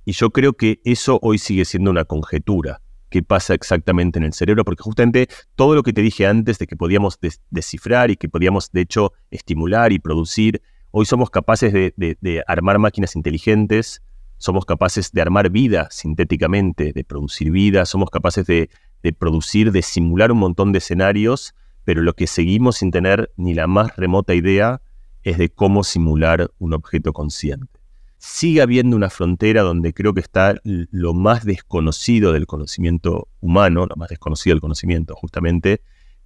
y 0.04 0.12
yo 0.12 0.30
creo 0.30 0.54
que 0.54 0.80
eso 0.84 1.18
hoy 1.22 1.38
sigue 1.38 1.64
siendo 1.64 1.90
una 1.90 2.04
conjetura. 2.04 2.80
qué 3.10 3.24
pasa 3.24 3.54
exactamente 3.54 4.20
en 4.20 4.24
el 4.24 4.32
cerebro, 4.32 4.64
porque 4.64 4.84
justamente 4.84 5.28
todo 5.56 5.74
lo 5.74 5.82
que 5.82 5.92
te 5.92 6.00
dije 6.00 6.28
antes 6.28 6.58
de 6.58 6.68
que 6.68 6.76
podíamos 6.76 7.18
descifrar 7.50 8.10
y 8.12 8.16
que 8.16 8.28
podíamos 8.28 8.70
de 8.70 8.82
hecho 8.82 9.12
estimular 9.32 9.90
y 9.90 9.98
producir, 9.98 10.62
hoy 10.92 11.06
somos 11.06 11.28
capaces 11.28 11.72
de, 11.72 12.44
armar 12.46 12.78
máquinas 12.78 13.16
inteligentes, 13.16 14.00
somos 14.38 14.64
capaces 14.64 15.10
de 15.10 15.22
armar 15.22 15.50
vida 15.50 15.88
sintéticamente, 15.90 16.92
de 16.92 17.02
producir 17.02 17.50
vida, 17.50 17.84
somos 17.84 18.10
capaces 18.10 18.46
de, 18.46 18.70
de 19.02 19.12
producir, 19.12 19.72
de 19.72 19.82
simular 19.82 20.30
un 20.30 20.38
montón 20.38 20.70
de 20.70 20.78
escenarios, 20.78 21.54
pero 21.84 22.02
lo 22.02 22.14
que 22.14 22.26
seguimos 22.26 22.76
sin 22.76 22.90
tener 22.90 23.32
ni 23.36 23.54
la 23.54 23.66
más 23.66 23.96
remota 23.96 24.34
idea 24.34 24.80
es 25.22 25.38
de 25.38 25.50
cómo 25.50 25.84
simular 25.84 26.50
un 26.58 26.72
objeto 26.72 27.12
consciente. 27.12 27.80
Sigue 28.18 28.60
habiendo 28.60 28.96
una 28.96 29.08
frontera 29.08 29.62
donde 29.62 29.94
creo 29.94 30.12
que 30.12 30.20
está 30.20 30.54
lo 30.62 31.14
más 31.14 31.44
desconocido 31.44 32.32
del 32.32 32.46
conocimiento 32.46 33.28
humano, 33.40 33.86
lo 33.86 33.96
más 33.96 34.10
desconocido 34.10 34.54
del 34.54 34.60
conocimiento 34.60 35.14
justamente, 35.14 35.80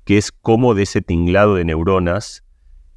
que 0.05 0.19
es 0.19 0.33
cómo 0.33 0.75
de 0.75 0.83
ese 0.83 1.03
tinglado 1.03 1.55
de 1.55 1.65
neuronas 1.65 2.45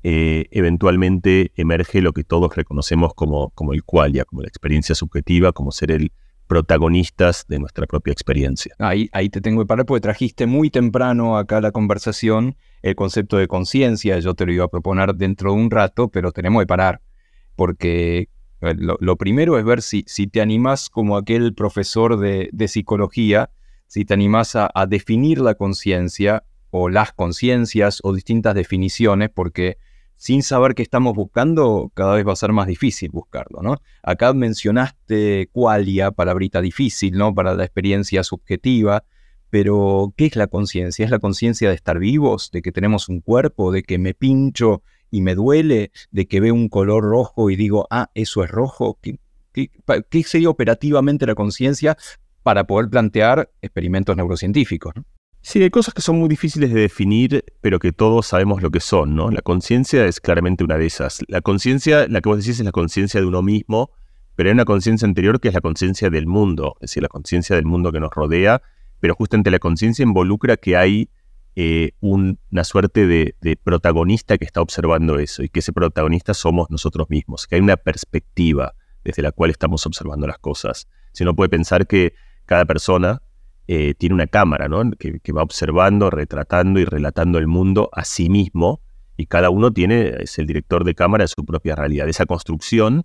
eh, 0.04 0.46
eventualmente 0.52 1.52
emerge 1.56 2.02
lo 2.02 2.14
que 2.14 2.24
todos 2.24 2.56
reconocemos 2.56 3.14
como, 3.14 3.50
como 3.52 3.74
el 3.74 3.84
qualia, 3.84 4.26
como 4.26 4.42
la 4.42 4.48
experiencia 4.48 4.96
subjetiva, 4.96 5.52
como 5.52 5.72
ser 5.72 5.92
el 5.92 6.12
protagonistas 6.48 7.46
de 7.48 7.60
nuestra 7.60 7.86
propia 7.86 8.13
experiencia. 8.13 8.74
Ahí, 8.80 9.10
ahí 9.12 9.30
te 9.30 9.42
tengo 9.42 9.62
que 9.62 9.68
parar 9.68 9.86
porque 9.86 10.01
trajiste 10.01 10.48
muy 10.48 10.70
temprano 10.70 11.38
acá 11.38 11.62
la 11.62 11.72
conversación 11.72 12.56
el 12.82 12.96
concepto 12.96 13.38
de 13.38 13.48
conciencia. 13.48 14.20
Yo 14.20 14.34
te 14.34 14.46
lo 14.46 14.54
iba 14.54 14.66
a 14.66 14.70
proponer 14.70 15.16
dentro 15.16 15.51
de 15.51 15.58
un 15.58 15.70
rato, 15.70 16.10
pero 16.10 16.32
tenemos 16.32 16.62
que 16.62 16.68
parar 16.68 17.01
porque 17.56 18.30
eh, 18.62 18.75
lo, 18.77 19.16
primero 19.18 19.58
es 19.58 19.66
ver 19.66 19.82
si, 19.82 20.04
si, 20.08 20.27
te 20.27 20.42
animás 20.42 20.89
como 20.89 21.18
aquel 21.18 21.54
profesor 21.54 22.18
de, 22.18 22.68
psicología, 22.68 23.50
si 23.88 24.06
te 24.06 24.13
animás 24.13 24.56
a, 24.56 24.70
definir 24.88 25.39
la 25.39 25.56
conciencia 25.56 26.44
o 26.70 26.89
las 26.89 27.12
conciencias 27.13 28.00
o 28.04 28.13
distintas 28.13 28.56
definiciones, 28.56 29.30
porque 29.34 29.77
sin 30.18 30.44
saber 30.44 30.76
qué 30.76 30.84
estamos 30.84 31.16
buscando, 31.16 31.92
cada 31.94 32.16
vez 32.16 32.28
va 32.28 32.34
a 32.34 32.36
ser 32.36 32.52
más 32.52 32.68
difícil 32.68 33.10
buscarlo, 33.12 33.62
¿no? 33.62 33.78
Acá 34.04 34.34
mencionaste 34.34 35.50
qualia, 35.52 36.12
palabrita 36.12 36.62
difícil, 36.62 37.18
¿no? 37.18 37.34
Para 37.34 37.54
la 37.54 37.64
experiencia 37.64 38.24
subjetiva, 38.24 39.04
pero 39.50 40.14
¿qué 40.18 40.26
es 40.26 40.36
la 40.36 40.48
conciencia? 40.48 41.06
¿Es 41.06 41.12
la 41.12 41.20
conciencia 41.20 41.70
de 41.70 41.76
estar 41.76 42.00
vivos, 42.00 42.52
de 42.52 42.62
que 42.62 42.72
tenemos 42.72 43.10
un 43.10 43.22
cuerpo, 43.22 43.72
de 43.72 43.84
que 43.84 43.98
me 43.98 44.14
pincho 44.14 44.82
y 45.12 45.22
me 45.22 45.36
duele 45.36 45.92
de 46.12 46.28
que 46.28 46.40
veo 46.40 46.54
un 46.54 46.70
color 46.70 47.04
rojo 47.04 47.50
y 47.50 47.56
digo, 47.56 47.88
ah, 47.90 48.10
eso 48.14 48.44
es 48.44 48.52
rojo. 48.52 49.00
¿Qué, 49.02 49.70
sería 50.24 50.50
operativamente 50.50 51.26
la 51.26 51.36
conciencia 51.36 51.98
para 52.44 52.66
poder 52.66 52.90
plantear 52.90 53.52
experimentos 53.62 54.16
neurocientíficos? 54.16 54.94
Sí, 55.50 55.63
hay 55.63 55.70
cosas 55.70 55.94
que 55.94 56.01
son 56.01 56.18
muy 56.20 56.27
difíciles 56.27 56.74
de 56.74 56.82
definir, 56.82 57.46
pero 57.62 57.80
que 57.80 57.94
todos 57.94 58.27
sabemos 58.27 58.62
lo 58.62 58.70
que 58.70 58.82
son, 58.82 59.16
¿no? 59.16 59.32
La 59.32 59.42
conciencia 59.42 60.06
es 60.06 60.20
claramente 60.20 60.66
una 60.66 60.77
de 60.77 60.86
esas. 60.86 61.24
La 61.30 61.39
conciencia, 61.39 62.06
la 62.10 62.20
que 62.20 62.27
vos 62.27 62.39
decís, 62.39 62.60
es 62.60 62.66
la 62.66 62.74
conciencia 62.74 63.22
de 63.22 63.25
uno 63.25 63.42
mismo, 63.42 63.92
pero 64.36 64.50
hay 64.50 64.54
una 64.54 64.66
conciencia 64.66 65.08
anterior 65.08 65.39
que 65.39 65.48
es 65.48 65.54
la 65.54 65.62
conciencia 65.62 66.10
del 66.10 66.27
mundo, 66.27 66.75
es 66.82 66.89
decir, 66.89 67.01
la 67.01 67.08
conciencia 67.08 67.56
del 67.56 67.63
mundo 67.63 67.94
que 67.94 68.01
nos 68.01 68.12
rodea, 68.12 68.62
pero 69.00 69.16
justamente 69.16 69.50
la 69.50 69.60
conciencia 69.60 70.04
involucra 70.04 70.58
que 70.58 70.75
hay 70.75 71.10
eh, 71.56 71.92
una 72.01 72.66
suerte 72.66 73.08
de, 73.08 73.58
protagonista 73.63 74.38
que 74.38 74.44
está 74.44 74.60
observando 74.60 75.18
eso 75.18 75.44
y 75.44 75.48
que 75.48 75.62
ese 75.62 75.72
protagonista 75.72 76.34
somos 76.34 76.70
nosotros 76.70 77.10
mismos, 77.10 77.48
que 77.48 77.56
hay 77.56 77.62
una 77.62 77.77
perspectiva 77.77 78.74
desde 79.06 79.22
la 79.22 79.32
cual 79.32 79.51
estamos 79.51 79.86
observando 79.86 80.27
las 80.27 80.39
cosas. 80.39 80.89
Si 81.13 81.24
uno 81.24 81.38
puede 81.38 81.48
pensar 81.48 81.88
que 81.88 82.16
cada 82.46 82.66
persona 82.66 83.22
eh, 83.68 83.94
tiene 83.98 84.16
una 84.16 84.28
cámara 84.28 84.68
¿no? 84.68 84.92
que, 84.92 85.34
va 85.34 85.44
observando, 85.44 86.10
retratando 86.10 86.80
y 86.80 86.86
relatando 86.86 87.38
el 87.38 87.48
mundo 87.48 87.90
a 87.94 88.06
sí 88.06 88.30
mismo 88.30 88.82
y 89.18 89.26
cada 89.26 89.50
uno 89.50 89.74
tiene, 89.74 90.16
es 90.20 90.38
el 90.40 90.48
director 90.48 90.84
de 90.84 90.96
cámara 90.96 91.24
de 91.24 91.28
su 91.28 91.44
propia 91.44 91.76
realidad. 91.76 92.08
Esa 92.08 92.26
construcción... 92.26 93.04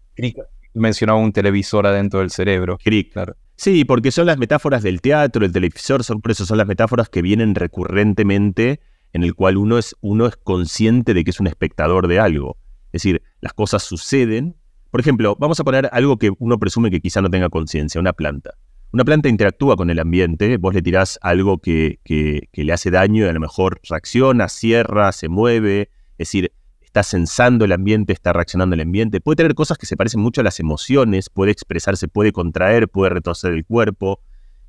Mencionaba 0.74 1.18
un 1.18 1.32
televisor 1.32 1.86
adentro 1.86 2.20
del 2.20 2.30
cerebro. 2.30 2.78
Claro. 3.12 3.36
Sí, 3.56 3.84
porque 3.84 4.10
son 4.10 4.24
las 4.24 4.38
metáforas 4.38 4.82
del 4.82 5.02
teatro, 5.02 5.44
el 5.44 5.52
televisor, 5.52 6.02
son, 6.02 6.22
por 6.22 6.32
eso 6.32 6.46
son 6.46 6.56
las 6.56 6.66
metáforas 6.66 7.10
que 7.10 7.20
vienen 7.20 7.54
recurrentemente 7.54 8.80
en 9.12 9.22
el 9.22 9.34
cual 9.34 9.58
uno 9.58 9.78
es, 9.78 9.94
uno 10.00 10.26
es 10.26 10.36
consciente 10.36 11.12
de 11.14 11.24
que 11.24 11.30
es 11.30 11.40
un 11.40 11.46
espectador 11.46 12.08
de 12.08 12.18
algo. 12.18 12.56
Es 12.86 13.02
decir, 13.02 13.22
las 13.40 13.52
cosas 13.52 13.82
suceden. 13.82 14.56
Por 14.90 15.00
ejemplo, 15.00 15.36
vamos 15.38 15.60
a 15.60 15.64
poner 15.64 15.88
algo 15.92 16.18
que 16.18 16.32
uno 16.38 16.58
presume 16.58 16.90
que 16.90 17.00
quizá 17.00 17.20
no 17.20 17.30
tenga 17.30 17.48
conciencia, 17.48 18.00
una 18.00 18.12
planta. 18.12 18.54
Una 18.92 19.06
planta 19.06 19.30
interactúa 19.30 19.74
con 19.76 19.88
el 19.88 19.98
ambiente, 19.98 20.58
vos 20.58 20.74
le 20.74 20.82
tirás 20.82 21.18
algo 21.22 21.56
que, 21.56 21.98
que, 22.04 22.46
le 22.52 22.72
hace 22.74 22.90
daño 22.90 23.24
y 23.24 23.28
a 23.28 23.32
lo 23.32 23.40
mejor 23.40 23.80
reacciona, 23.88 24.50
cierra, 24.50 25.12
se 25.12 25.30
mueve. 25.30 25.88
Es 26.18 26.28
decir, 26.28 26.52
está 26.82 27.02
sensando 27.02 27.64
el 27.64 27.72
ambiente, 27.72 28.12
está 28.12 28.34
reaccionando 28.34 28.74
el 28.74 28.82
ambiente, 28.82 29.22
puede 29.22 29.36
tener 29.36 29.54
cosas 29.54 29.78
que 29.78 29.86
se 29.86 29.96
parecen 29.96 30.20
mucho 30.20 30.42
a 30.42 30.44
las 30.44 30.60
emociones, 30.60 31.30
puede 31.30 31.52
expresarse, 31.52 32.06
puede 32.06 32.32
contraer, 32.32 32.86
puede 32.86 33.14
retorcer 33.14 33.54
el 33.54 33.64
cuerpo, 33.64 34.20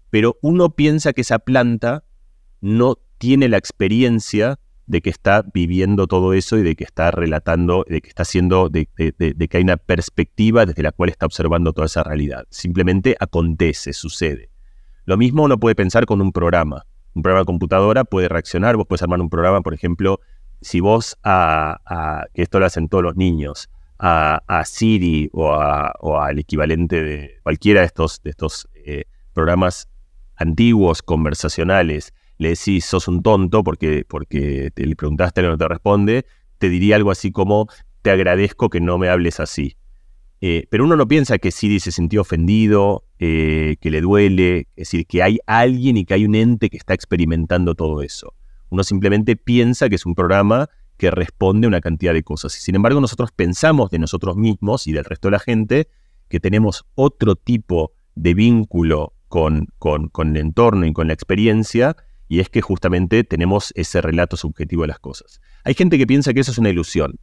pero 0.10 0.38
uno 0.42 0.74
piensa 0.74 1.12
que 1.12 1.20
esa 1.20 1.39
planta 1.39 2.06
no 2.62 3.00
tiene 3.18 3.50
la 3.50 3.58
experiencia 3.58 4.58
de 4.86 5.02
que 5.02 5.10
está 5.10 5.44
viviendo 5.54 6.08
todo 6.08 6.34
eso 6.34 6.58
y 6.58 6.63
de 6.63 6.75
que 6.75 6.84
está 6.84 7.12
relatando, 7.12 7.86
de 7.88 8.02
que 8.02 8.10
está 8.10 8.24
haciendo, 8.24 8.70
de, 8.70 8.88
que 8.88 9.58
hay 9.58 9.63
una 9.63 9.78
perspectiva 9.78 10.66
desde 10.66 10.84
la 10.84 10.92
cual 10.92 11.10
está 11.10 11.25
observando 11.25 11.74
toda 11.74 11.86
esa 11.86 12.04
realidad. 12.04 12.46
Simplemente 12.50 13.16
acontece, 13.20 13.94
sucede. 13.94 14.50
Lo 15.06 15.18
mismo 15.18 15.44
uno 15.44 15.58
puede 15.58 15.75
pensar 15.75 16.06
con 16.06 16.22
un 16.22 16.32
programa. 16.32 16.86
Un 17.13 17.22
programa 17.22 17.42
de 17.42 17.46
computadora 17.46 18.04
puede 18.04 18.28
reaccionar, 18.28 18.75
vos 18.75 18.88
puedes 18.88 19.04
armar 19.04 19.22
un 19.22 19.30
programa, 19.30 19.62
por 19.62 19.74
ejemplo, 19.74 20.20
si 20.62 20.80
vos 20.80 21.18
a, 21.24 22.25
que 22.34 22.42
esto 22.42 22.60
lo 22.60 22.66
hacen 22.66 22.90
todos 22.90 23.04
los 23.04 23.16
niños, 23.16 23.70
a, 24.00 24.63
Siri 24.66 25.30
o, 25.32 25.54
al 26.20 26.40
equivalente 26.40 27.02
de 27.02 27.40
cualquiera 27.44 27.82
de 27.82 27.86
estos, 27.86 28.22
de 28.24 28.32
estos 28.32 28.68
eh, 28.74 29.06
programas 29.34 29.88
antiguos, 30.36 31.02
conversacionales, 31.02 32.13
le 32.44 32.50
decís 32.50 32.86
sos 32.86 33.08
un 33.08 33.24
tonto 33.24 33.64
porque, 33.64 34.06
porque 34.08 34.72
te 34.74 34.86
le 34.86 34.96
preguntaste 34.96 35.42
y 35.42 35.46
no 35.46 35.58
te 35.58 35.68
responde, 35.68 36.26
te 36.60 36.70
diría 36.70 36.96
algo 36.96 37.12
así 37.12 37.32
como 37.32 37.68
te 38.02 38.12
agradezco 38.12 38.70
que 38.70 38.80
no 38.80 38.98
me 38.98 39.10
hables 39.10 39.40
así. 39.40 39.76
Eh, 40.42 40.68
pero 40.70 40.84
uno 40.84 40.98
no 40.98 41.08
piensa 41.08 41.38
que 41.38 41.52
Siri 41.52 41.80
se 41.80 41.92
sintió 41.92 42.22
ofendido, 42.22 43.06
eh, 43.18 43.78
que 43.80 43.90
le 43.90 44.02
duele, 44.02 44.68
es 44.76 44.90
decir, 44.90 45.08
que 45.08 45.24
hay 45.24 45.40
alguien 45.48 45.96
y 45.96 46.04
que 46.04 46.16
hay 46.16 46.26
un 46.26 46.36
ente 46.36 46.70
que 46.70 46.76
está 46.76 46.94
experimentando 46.94 47.76
todo 47.76 48.02
eso. 48.02 48.34
Uno 48.70 48.84
simplemente 48.84 49.38
piensa 49.38 49.88
que 49.88 49.96
es 49.96 50.06
un 50.06 50.16
programa 50.16 50.70
que 50.98 51.12
responde 51.12 51.66
a 51.66 51.70
una 51.70 51.80
cantidad 51.80 52.14
de 52.14 52.24
cosas. 52.24 52.52
Sin 52.52 52.76
embargo, 52.76 53.00
nosotros 53.00 53.32
pensamos 53.32 53.90
de 53.90 54.00
nosotros 54.00 54.36
mismos 54.36 54.86
y 54.86 54.92
del 54.92 55.06
resto 55.06 55.30
de 55.30 55.32
la 55.32 55.40
gente 55.40 55.88
que 56.28 56.42
tenemos 56.42 56.84
otro 56.96 57.36
tipo 57.36 57.94
de 58.16 58.34
vínculo 58.34 59.14
con, 59.28 59.68
con, 59.80 60.12
el 60.30 60.38
entorno 60.38 60.86
y 60.86 60.94
con 60.94 61.08
la 61.08 61.14
experiencia, 61.14 61.96
y 62.27 62.39
es 62.39 62.50
que 62.50 62.62
justamente 62.62 63.24
tenemos 63.24 63.72
ese 63.75 64.01
relato 64.01 64.38
subjetivo 64.38 64.84
de 64.84 64.89
las 64.89 65.00
cosas. 65.00 65.42
Hay 65.63 65.74
gente 65.74 65.98
que 65.98 66.08
piensa 66.08 66.34
que 66.34 66.39
eso 66.39 66.51
es 66.51 66.58
una 66.58 66.70
ilusión 66.70 67.20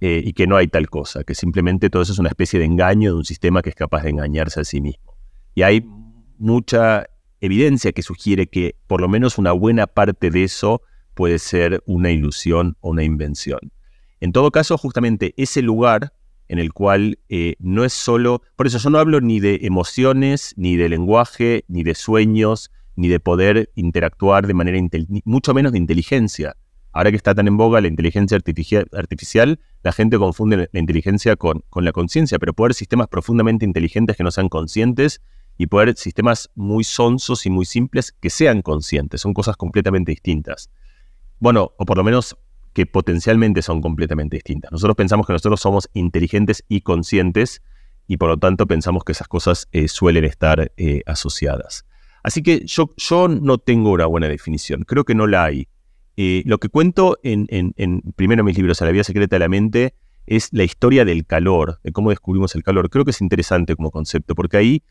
eh, 0.00 0.22
y 0.24 0.32
que 0.32 0.46
no 0.46 0.56
hay 0.56 0.68
tal 0.68 0.88
cosa, 0.90 1.24
que 1.24 1.34
simplemente 1.34 1.90
todo 1.90 2.02
eso 2.02 2.12
es 2.12 2.18
una 2.18 2.28
especie 2.28 2.58
de 2.58 2.66
engaño 2.66 3.12
de 3.12 3.16
un 3.18 3.24
sistema 3.24 3.62
que 3.62 3.70
es 3.70 3.76
capaz 3.76 4.02
de 4.02 4.10
engañarse 4.10 4.60
a 4.60 4.64
sí 4.64 4.80
mismo. 4.80 5.16
Y 5.54 5.62
hay 5.62 5.86
mucha 6.38 7.06
evidencia 7.40 7.92
que 7.92 8.02
sugiere 8.02 8.46
que 8.48 8.76
por 8.86 9.00
lo 9.00 9.08
menos 9.08 9.38
una 9.38 9.52
buena 9.52 9.86
parte 9.86 10.30
de 10.30 10.44
eso 10.44 10.82
puede 11.14 11.38
ser 11.38 11.82
una 11.86 12.10
ilusión 12.10 12.76
o 12.80 12.90
una 12.90 13.04
invención. 13.04 13.60
En 14.20 14.32
todo 14.32 14.50
caso, 14.50 14.78
justamente 14.78 15.34
ese 15.36 15.62
lugar 15.62 16.12
en 16.48 16.58
el 16.58 16.72
cual 16.72 17.18
eh, 17.28 17.56
no 17.58 17.84
es 17.84 17.92
solo, 17.92 18.42
por 18.56 18.66
eso 18.66 18.78
yo 18.78 18.90
no 18.90 18.98
hablo 18.98 19.20
ni 19.20 19.40
de 19.40 19.60
emociones, 19.62 20.54
ni 20.56 20.76
de 20.76 20.88
lenguaje, 20.88 21.64
ni 21.68 21.82
de 21.82 21.94
sueños, 21.94 22.70
ni 22.96 23.08
de 23.08 23.20
poder 23.20 23.70
interactuar 23.74 24.46
de 24.46 24.54
manera, 24.54 24.78
mucho 25.24 25.54
menos 25.54 25.72
de 25.72 25.78
inteligencia. 25.78 26.56
Ahora 26.92 27.10
que 27.10 27.16
está 27.16 27.34
tan 27.34 27.48
en 27.48 27.56
boga 27.56 27.80
la 27.80 27.88
inteligencia 27.88 28.36
artificial, 28.36 29.60
la 29.82 29.92
gente 29.92 30.16
confunde 30.16 30.68
la 30.70 30.80
inteligencia 30.80 31.34
con, 31.34 31.64
con 31.68 31.84
la 31.84 31.92
conciencia, 31.92 32.38
pero 32.38 32.54
poder 32.54 32.74
sistemas 32.74 33.08
profundamente 33.08 33.64
inteligentes 33.64 34.16
que 34.16 34.22
no 34.22 34.30
sean 34.30 34.48
conscientes 34.48 35.20
y 35.58 35.66
poder 35.66 35.96
sistemas 35.96 36.50
muy 36.54 36.84
sonsos 36.84 37.46
y 37.46 37.50
muy 37.50 37.64
simples 37.64 38.12
que 38.12 38.30
sean 38.30 38.62
conscientes. 38.62 39.20
Son 39.20 39.34
cosas 39.34 39.56
completamente 39.56 40.12
distintas. 40.12 40.70
Bueno, 41.40 41.72
o 41.76 41.84
por 41.84 41.96
lo 41.96 42.04
menos 42.04 42.36
que 42.74 42.86
potencialmente 42.86 43.62
son 43.62 43.80
completamente 43.80 44.36
distintas. 44.36 44.72
Nosotros 44.72 44.96
pensamos 44.96 45.26
que 45.26 45.32
nosotros 45.32 45.60
somos 45.60 45.88
inteligentes 45.94 46.64
y 46.68 46.80
conscientes 46.80 47.62
y 48.06 48.18
por 48.18 48.28
lo 48.28 48.36
tanto 48.36 48.66
pensamos 48.66 49.04
que 49.04 49.12
esas 49.12 49.28
cosas 49.28 49.68
eh, 49.72 49.88
suelen 49.88 50.24
estar 50.24 50.72
eh, 50.76 51.02
asociadas. 51.06 51.86
Así 52.24 52.42
que 52.42 52.64
yo, 52.64 52.88
no 53.28 53.58
tengo 53.58 53.92
una 53.92 54.06
buena 54.06 54.28
definición, 54.28 54.82
creo 54.84 55.04
que 55.04 55.14
no 55.14 55.26
la 55.26 55.44
hay. 55.44 55.68
Eh, 56.16 56.42
lo 56.46 56.58
que 56.58 56.70
cuento 56.70 57.18
en, 57.22 57.46
en, 57.50 58.00
primero 58.16 58.42
mis 58.42 58.56
libros, 58.56 58.80
A 58.80 58.86
la 58.86 58.92
vida 58.92 59.04
secreta 59.04 59.36
de 59.36 59.40
la 59.40 59.48
mente, 59.48 59.94
es 60.26 60.48
la 60.52 60.64
historia 60.64 61.04
del 61.04 61.26
calor, 61.26 61.80
de 61.84 61.92
cómo 61.92 62.08
descubrimos 62.08 62.54
el 62.54 62.62
calor. 62.62 62.88
Creo 62.88 63.04
que 63.04 63.10
es 63.10 63.20
interesante 63.20 63.76
como 63.76 63.90
concepto, 63.90 64.34
porque 64.34 64.56
ahí 64.56 64.82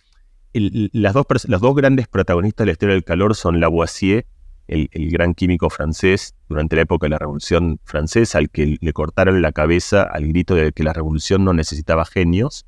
las 0.54 1.16
dos, 1.16 1.26
los 1.48 1.60
dos 1.60 1.76
grandes 1.76 2.08
protagonistas 2.08 2.66
de 2.66 2.68
la 2.68 2.72
historia 2.74 2.94
del 2.94 3.04
calor 3.04 3.34
son 3.34 3.60
Lavoisier, 3.60 4.28
el, 4.68 4.90
el, 4.92 5.10
gran 5.10 5.34
químico 5.34 5.72
francés 5.72 6.36
durante 6.48 6.76
la 6.76 6.84
época 6.84 7.08
de 7.08 7.10
la 7.10 7.18
Revolución 7.18 7.80
Francesa, 7.84 8.38
al 8.38 8.52
que 8.52 8.78
le 8.80 8.94
cortaron 8.94 9.42
la 9.42 9.52
cabeza 9.52 10.04
al 10.04 10.28
grito 10.28 10.54
de 10.54 10.72
que 10.72 10.84
la 10.84 10.94
revolución 10.94 11.44
no 11.44 11.54
necesitaba 11.54 12.06
genios, 12.06 12.68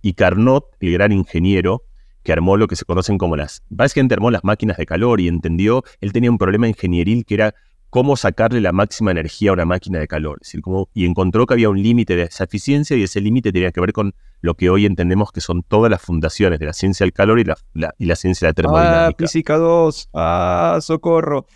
y 0.00 0.12
Carnot, 0.12 0.66
el 0.78 0.92
gran 0.92 1.10
ingeniero, 1.10 1.82
que 2.26 2.32
armó 2.32 2.56
lo 2.56 2.66
que 2.66 2.74
se 2.74 2.84
conocen 2.84 3.18
como 3.18 3.36
las... 3.36 3.62
Básicamente 3.68 4.14
armó 4.14 4.32
las 4.32 4.42
máquinas 4.42 4.76
de 4.78 4.84
calor 4.84 5.20
y 5.20 5.28
entendió, 5.28 5.84
él 6.00 6.12
tenía 6.12 6.28
un 6.28 6.38
problema 6.38 6.66
ingenieril 6.66 7.24
que 7.24 7.34
era 7.34 7.54
cómo 7.88 8.16
sacarle 8.16 8.60
la 8.60 8.72
máxima 8.72 9.12
energía 9.12 9.50
a 9.50 9.52
una 9.52 9.64
máquina 9.64 10.00
de 10.00 10.08
calor. 10.08 10.40
Es 10.42 10.48
decir, 10.48 10.62
y 10.92 11.06
encontró 11.06 11.46
que 11.46 11.54
había 11.54 11.70
un 11.70 11.80
límite 11.80 12.16
de 12.16 12.24
esa 12.24 12.42
eficiencia 12.42 12.96
y 12.96 13.04
ese 13.04 13.20
límite 13.20 13.52
tenía 13.52 13.70
que 13.70 13.80
ver 13.80 13.92
con 13.92 14.12
lo 14.40 14.54
que 14.54 14.70
hoy 14.70 14.86
entendemos 14.86 15.30
que 15.30 15.40
son 15.40 15.62
todas 15.62 15.88
las 15.88 16.02
fundaciones 16.02 16.58
de 16.58 16.66
la 16.66 16.72
ciencia 16.72 17.04
del 17.04 17.12
calor 17.12 17.38
y 17.38 17.44
la, 17.44 17.94
y 17.96 18.06
la 18.06 18.16
ciencia 18.16 18.46
de 18.46 18.50
la 18.50 18.54
termodinámica. 18.54 19.06
Ah, 19.06 19.14
física 19.16 19.56
2, 19.56 20.08
ah, 20.14 20.78
socorro. 20.82 21.46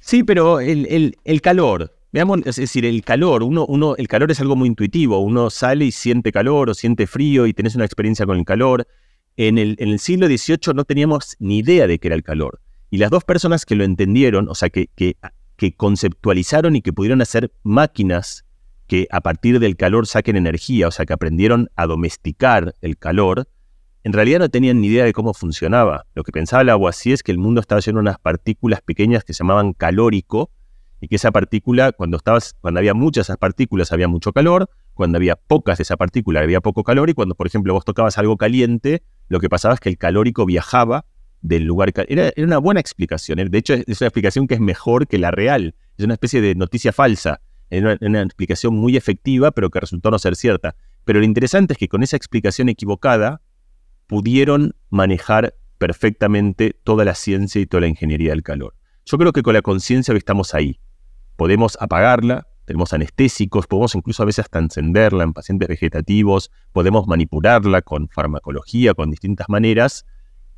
Sí, 0.00 0.24
pero 0.24 0.60
el, 0.60 1.18
el, 1.22 1.40
calor, 1.42 1.94
veamos, 2.12 2.40
es 2.46 2.56
decir, 2.56 2.86
el 2.86 3.04
calor, 3.04 3.42
uno, 3.42 3.66
uno, 3.66 3.94
el 3.96 4.08
calor 4.08 4.30
es 4.30 4.40
algo 4.40 4.56
muy 4.56 4.68
intuitivo, 4.68 5.18
uno 5.18 5.50
sale 5.50 5.84
y 5.84 5.92
siente 5.92 6.32
calor 6.32 6.70
o 6.70 6.74
siente 6.74 7.06
frío 7.06 7.46
y 7.46 7.52
tenés 7.52 7.74
una 7.74 7.84
experiencia 7.84 8.24
con 8.24 8.38
el 8.38 8.46
calor. 8.46 8.86
En 9.36 9.58
el, 9.58 9.98
siglo 9.98 10.26
XVIII 10.26 10.74
no 10.74 10.84
teníamos 10.84 11.36
ni 11.38 11.58
idea 11.58 11.86
de 11.86 11.98
qué 11.98 12.08
era 12.08 12.16
el 12.16 12.22
calor. 12.22 12.60
Y 12.90 12.98
las 12.98 13.10
dos 13.10 13.24
personas 13.24 13.64
que 13.64 13.74
lo 13.74 13.84
entendieron, 13.84 14.48
o 14.48 14.54
sea, 14.54 14.68
que, 14.68 14.88
conceptualizaron 15.76 16.76
y 16.76 16.82
que 16.82 16.92
pudieron 16.92 17.22
hacer 17.22 17.52
máquinas 17.62 18.44
que 18.88 19.06
a 19.10 19.20
partir 19.20 19.60
del 19.60 19.76
calor 19.76 20.06
saquen 20.06 20.36
energía, 20.36 20.88
o 20.88 20.90
sea, 20.90 21.06
que 21.06 21.12
aprendieron 21.12 21.70
a 21.76 21.86
domesticar 21.86 22.74
el 22.82 22.98
calor, 22.98 23.48
en 24.04 24.12
realidad 24.12 24.40
no 24.40 24.48
tenían 24.48 24.80
ni 24.80 24.88
idea 24.88 25.04
de 25.04 25.12
cómo 25.12 25.32
funcionaba. 25.32 26.04
Lo 26.14 26.24
que 26.24 26.32
pensaba 26.32 26.76
así 26.88 27.12
es 27.12 27.22
que 27.22 27.30
el 27.30 27.38
mundo 27.38 27.60
estaba 27.60 27.80
lleno 27.80 27.98
de 27.98 28.02
unas 28.02 28.18
partículas 28.18 28.82
pequeñas 28.82 29.22
que 29.24 29.32
se 29.32 29.38
llamaban 29.38 29.72
calórico, 29.72 30.50
y 31.02 31.08
que 31.08 31.16
esa 31.16 31.32
partícula, 31.32 31.90
cuando, 31.90 32.20
cuando 32.60 32.78
había 32.78 32.94
muchas 32.94 33.26
esas 33.26 33.36
partículas 33.36 33.90
había 33.90 34.06
mucho 34.06 34.32
calor, 34.32 34.70
cuando 34.94 35.18
había 35.18 35.34
pocas 35.34 35.78
de 35.78 35.82
esa 35.82 35.96
partícula 35.96 36.40
había 36.40 36.60
poco 36.60 36.84
calor, 36.84 37.10
y 37.10 37.14
cuando, 37.14 37.34
por 37.34 37.48
ejemplo, 37.48 37.74
vos 37.74 37.84
tocabas 37.84 38.18
algo 38.18 38.36
caliente, 38.36 39.02
lo 39.32 39.40
que 39.40 39.48
pasaba 39.48 39.72
es 39.72 39.80
que 39.80 39.88
el 39.88 39.96
calórico 39.96 40.44
viajaba 40.44 41.06
del 41.40 41.64
lugar. 41.64 41.90
Era, 42.06 42.32
era, 42.36 42.46
una 42.46 42.58
buena 42.58 42.80
explicación. 42.80 43.38
¿eh? 43.38 43.46
De 43.48 43.56
hecho, 43.56 43.72
es 43.72 43.98
una 44.02 44.08
explicación 44.08 44.46
que 44.46 44.52
es 44.52 44.60
mejor 44.60 45.08
que 45.08 45.16
la 45.16 45.30
real. 45.30 45.74
Es 45.96 46.04
una 46.04 46.12
especie 46.12 46.42
de 46.42 46.54
noticia 46.54 46.92
falsa. 46.92 47.40
Es 47.70 47.82
una, 47.82 48.20
explicación 48.20 48.74
muy 48.74 48.94
efectiva, 48.94 49.50
pero 49.50 49.70
que 49.70 49.80
resultó 49.80 50.10
no 50.10 50.18
ser 50.18 50.36
cierta. 50.36 50.76
Pero 51.06 51.20
lo 51.20 51.24
interesante 51.24 51.72
es 51.72 51.78
que 51.78 51.88
con 51.88 52.02
esa 52.02 52.14
explicación 52.14 52.68
equivocada 52.68 53.40
pudieron 54.06 54.74
manejar 54.90 55.54
perfectamente 55.78 56.76
toda 56.84 57.06
la 57.06 57.14
ciencia 57.14 57.58
y 57.58 57.64
toda 57.64 57.80
la 57.80 57.86
ingeniería 57.86 58.32
del 58.32 58.42
calor. 58.42 58.74
Yo 59.06 59.16
creo 59.16 59.32
que 59.32 59.42
con 59.42 59.54
la 59.54 59.62
conciencia 59.62 60.12
estamos 60.14 60.52
ahí. 60.52 60.78
Podemos 61.36 61.78
apagarla, 61.80 62.48
tenemos 62.64 62.92
anestésicos, 62.92 63.66
podemos 63.66 63.94
incluso 63.94 64.22
a 64.22 64.26
veces 64.26 64.44
hasta 64.44 64.58
encenderla 64.58 65.24
en 65.24 65.32
pacientes 65.32 65.68
vegetativos, 65.68 66.50
podemos 66.72 67.06
manipularla 67.06 67.82
con 67.82 68.08
farmacología, 68.08 68.94
con 68.94 69.10
distintas 69.10 69.48
maneras, 69.48 70.06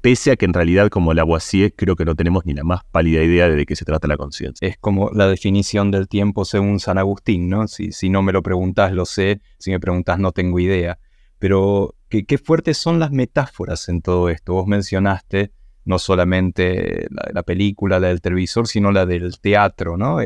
pese 0.04 0.32
a 0.32 0.36
que 0.36 0.44
en 0.44 0.52
realidad 0.52 0.90
como 0.90 1.14
Lavoisier 1.14 1.72
creo 1.74 1.96
que 1.96 2.04
no 2.04 2.14
tenemos 2.14 2.44
ni 2.44 2.52
la 2.52 2.62
más 2.62 2.82
pálida 2.84 3.22
idea 3.22 3.48
de, 3.48 3.56
de 3.56 3.64
qué 3.64 3.74
se 3.74 3.86
trata 3.86 4.06
la 4.06 4.18
conciencia. 4.18 4.68
Es 4.68 4.76
como 4.76 5.10
la 5.14 5.26
definición 5.28 5.90
del 5.90 6.08
tiempo 6.08 6.44
según 6.44 6.78
San 6.78 6.98
Agustín, 6.98 7.48
¿no? 7.48 7.66
Si, 7.68 7.90
si 7.90 8.10
no 8.10 8.20
me 8.20 8.32
lo 8.32 8.42
preguntas, 8.42 8.92
lo 8.92 9.06
sé, 9.06 9.40
si 9.58 9.70
me 9.70 9.80
preguntas, 9.80 10.18
no 10.18 10.32
tengo 10.32 10.60
idea. 10.60 10.98
Pero 11.38 11.94
qué, 12.10 12.38
fuertes 12.38 12.76
son 12.76 12.98
las 12.98 13.12
metáforas 13.12 13.88
en 13.88 14.02
todo 14.02 14.28
esto. 14.28 14.52
Vos 14.52 14.66
mencionaste 14.66 15.52
no 15.86 15.98
solamente 15.98 17.06
la, 17.10 17.30
la 17.32 17.42
película, 17.42 17.98
la 17.98 18.08
del 18.08 18.20
televisor, 18.20 18.68
sino 18.68 18.92
la 18.92 19.06
del 19.06 19.40
teatro, 19.40 19.96
¿no? 19.96 20.20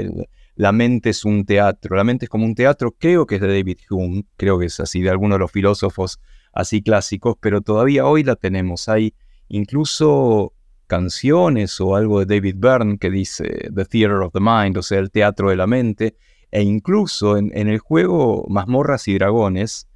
La 0.58 0.72
mente 0.72 1.10
es 1.10 1.24
un 1.24 1.44
teatro, 1.44 1.94
la 1.94 2.02
mente 2.02 2.24
es 2.24 2.28
como 2.28 2.44
un 2.44 2.56
teatro, 2.56 2.90
creo 2.90 3.26
que 3.26 3.36
es 3.36 3.40
de 3.40 3.46
David 3.46 3.78
Hume, 3.88 4.24
creo 4.36 4.58
que 4.58 4.66
es 4.66 4.80
así, 4.80 5.00
de 5.00 5.08
algunos 5.08 5.36
de 5.36 5.38
los 5.38 5.52
filósofos 5.52 6.18
así 6.52 6.82
clásicos, 6.82 7.36
pero 7.38 7.60
todavía 7.60 8.06
hoy 8.06 8.24
la 8.24 8.34
tenemos. 8.34 8.88
Hay 8.88 9.14
incluso 9.46 10.54
canciones 10.88 11.80
o 11.80 11.94
algo 11.94 12.24
de 12.24 12.34
David 12.34 12.56
Byrne 12.58 12.98
que 12.98 13.08
dice 13.08 13.70
The 13.72 13.84
Theater 13.84 14.16
of 14.16 14.32
the 14.32 14.40
Mind, 14.40 14.76
o 14.78 14.82
sea, 14.82 14.98
el 14.98 15.12
teatro 15.12 15.50
de 15.50 15.54
la 15.54 15.68
mente, 15.68 16.16
e 16.50 16.60
incluso 16.62 17.36
en, 17.36 17.52
el 17.54 17.78
juego 17.78 18.44
Mazmorras 18.48 19.06
y 19.06 19.14
Dragones 19.14 19.86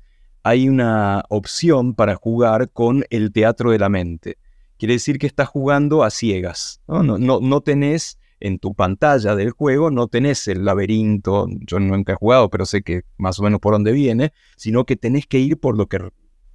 hay 0.45 0.69
una 0.69 1.25
opción 1.29 1.95
para 1.95 2.15
jugar 2.15 2.71
con 2.71 3.05
el 3.11 3.33
teatro 3.33 3.73
de 3.73 3.81
la 3.81 3.89
mente. 3.89 4.39
Quiere 4.79 4.95
decir 4.95 5.19
que 5.19 5.27
estás 5.27 5.49
jugando 5.49 6.05
a 6.05 6.11
ciegas, 6.11 6.81
¿no? 6.87 7.03
No, 7.03 7.19
no, 7.19 7.41
no 7.41 7.63
tenés 7.63 8.17
en 8.43 8.59
tu 8.59 8.75
pantalla 8.75 9.37
del 9.37 9.53
juego, 9.53 9.91
no 9.93 10.09
tenés 10.09 10.49
el 10.49 10.65
laberinto, 10.65 11.47
yo 11.61 11.79
nunca 11.79 12.15
he 12.15 12.17
jugado, 12.17 12.51
pero 12.51 12.67
sé 12.67 12.83
que 12.83 13.03
más 13.17 13.39
o 13.39 13.45
menos 13.45 13.61
por 13.61 13.73
dónde 13.73 13.93
viene, 13.93 14.33
sino 14.57 14.85
que 14.85 14.97
tenés 14.97 15.27
que 15.29 15.39
ir 15.39 15.61
por 15.61 15.77
lo 15.77 15.87
que 15.87 16.11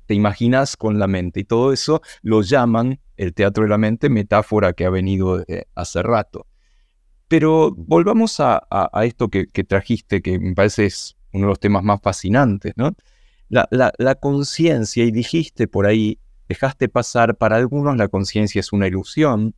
te 0.05 0.13
imaginas 0.13 0.75
con 0.75 0.99
la 0.99 1.07
mente. 1.07 1.39
Y 1.39 1.43
todo 1.45 1.71
eso 1.71 2.01
lo 2.21 2.41
llaman 2.41 2.99
el 3.15 3.33
teatro 3.33 3.63
de 3.63 3.69
la 3.69 3.77
mente, 3.77 4.09
metáfora 4.09 4.73
que 4.73 4.85
ha 4.85 4.89
venido 4.89 5.45
hace 5.75 6.03
rato. 6.03 6.45
Pero 7.29 7.73
volvamos 7.75 8.39
a, 8.41 8.67
esto 9.03 9.29
que, 9.29 9.45
trajiste, 9.45 10.21
que 10.21 10.39
me 10.39 10.55
parece 10.55 10.87
es 10.87 11.15
uno 11.31 11.45
de 11.45 11.49
los 11.51 11.59
temas 11.59 11.83
más 11.83 12.01
fascinantes, 12.01 12.73
¿no? 12.75 12.95
La 13.49 14.15
conciencia, 14.15 15.05
y 15.05 15.11
dijiste 15.11 15.69
por 15.69 15.85
ahí, 15.85 16.19
dejaste 16.49 16.89
pasar, 16.89 17.37
para 17.37 17.55
algunos 17.55 17.95
la 17.95 18.09
conciencia 18.09 18.59
es 18.59 18.73
una 18.73 18.87
ilusión, 18.87 19.55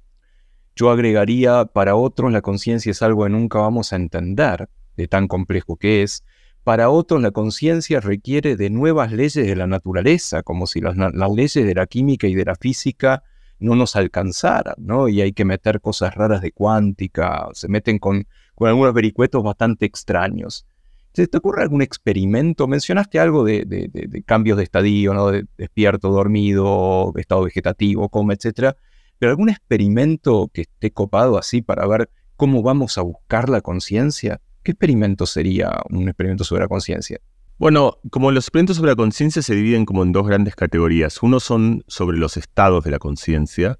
yo 0.79 0.91
agregaría, 0.91 1.65
para 1.65 1.95
otros 1.95 2.31
la 2.31 2.41
conciencia 2.41 2.91
es 2.91 3.01
algo 3.01 3.25
que 3.25 3.29
nunca 3.29 3.59
vamos 3.59 3.91
a 3.91 3.97
entender, 3.97 4.69
de 4.95 5.09
tan 5.09 5.27
complejo 5.27 5.75
que 5.75 6.03
es, 6.03 6.23
para 6.63 6.89
otros 6.89 7.21
la 7.21 7.31
conciencia 7.31 7.99
requiere 7.99 8.55
de 8.55 8.69
nuevas 8.69 9.11
leyes 9.11 9.45
de 9.45 9.55
la 9.57 9.67
naturaleza, 9.67 10.41
como 10.41 10.67
si 10.67 10.79
las, 10.79 10.95
leyes 10.95 11.53
de 11.65 11.75
la 11.75 11.85
química 11.85 12.27
y 12.27 12.33
de 12.33 12.45
la 12.45 12.55
física 12.55 13.23
no 13.59 13.75
nos 13.75 13.97
alcanzaran, 13.97 14.75
¿no? 14.77 15.09
Y 15.09 15.19
hay 15.19 15.33
que 15.33 15.43
meter 15.43 15.81
cosas 15.81 16.15
raras 16.15 16.41
de 16.41 16.53
cuántica, 16.53 17.49
se 17.51 17.67
meten 17.67 17.99
con, 17.99 18.25
algunos 18.61 18.93
vericuetos 18.93 19.43
bastante 19.43 19.85
extraños. 19.85 20.65
¿Se 21.13 21.27
te 21.27 21.39
ocurre 21.39 21.63
algún 21.63 21.81
experimento? 21.81 22.67
Mencionaste 22.67 23.19
algo 23.19 23.43
de, 23.43 24.23
cambios 24.25 24.57
de 24.57 24.63
estadio, 24.63 25.13
¿no? 25.13 25.31
De 25.31 25.45
despierto, 25.57 26.09
dormido, 26.09 27.11
estado 27.17 27.43
vegetativo, 27.43 28.07
coma, 28.07 28.33
etcétera. 28.33 28.77
Pero 29.19 29.31
algún 29.31 29.49
experimento 29.49 30.49
que 30.53 30.61
esté 30.61 30.91
copado 30.91 31.37
así 31.37 31.61
para 31.61 31.85
ver 31.85 32.09
cómo 32.35 32.63
vamos 32.63 32.97
a 32.97 33.01
buscar 33.01 33.49
la 33.49 33.59
conciencia? 33.59 34.39
¿Qué 34.63 34.71
experimento 34.71 35.25
sería 35.25 35.81
un 35.89 36.07
experimento 36.07 36.45
sobre 36.45 36.61
la 36.61 36.69
conciencia? 36.69 37.19
Bueno, 37.57 37.97
como 38.09 38.31
los 38.31 38.45
experimentos 38.45 38.77
sobre 38.77 38.91
la 38.91 38.95
conciencia 38.95 39.41
se 39.41 39.53
dividen 39.53 39.85
como 39.85 40.03
en 40.03 40.13
dos 40.13 40.25
grandes 40.25 40.55
categorías. 40.55 41.21
Uno 41.21 41.41
son 41.41 41.83
sobre 41.87 42.17
los 42.17 42.37
estados 42.37 42.85
de 42.85 42.91
la 42.91 42.99
conciencia 42.99 43.77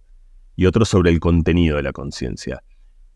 y 0.57 0.65
otro 0.65 0.83
sobre 0.83 1.11
el 1.11 1.21
contenido 1.21 1.77
de 1.77 1.83
la 1.83 1.93
conciencia. 1.93 2.61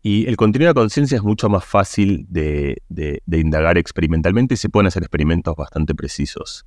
Y 0.00 0.26
el 0.26 0.38
contenido 0.38 0.68
de 0.68 0.74
la 0.74 0.80
conciencia 0.80 1.16
es 1.16 1.22
mucho 1.22 1.50
más 1.50 1.66
fácil 1.66 2.24
de, 2.30 2.80
indagar 3.26 3.76
experimentalmente 3.76 4.54
y 4.54 4.56
se 4.56 4.70
pueden 4.70 4.86
hacer 4.86 5.02
experimentos 5.02 5.54
bastante 5.54 5.94
precisos. 5.94 6.64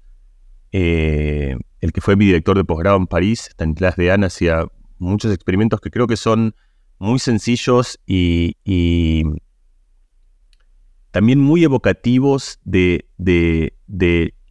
Eh, 0.72 1.58
el 1.82 1.91
que 1.91 2.02
fue 2.02 2.15
mi 2.15 2.26
director 2.26 2.56
de 2.56 2.63
posgrado 2.63 2.98
en 2.98 3.08
París, 3.08 3.50
Stanislas 3.52 3.96
Dehaene, 3.96 4.28
hacía 4.28 4.67
muchos 5.00 5.34
experimentos 5.34 5.80
que 5.82 5.92
creo 5.92 6.08
que 6.08 6.18
son 6.18 6.56
muy 7.00 7.20
sencillos 7.20 8.00
y, 8.06 8.56
también 11.12 11.40
muy 11.40 11.64
evocativos 11.64 12.60
de, 12.64 13.06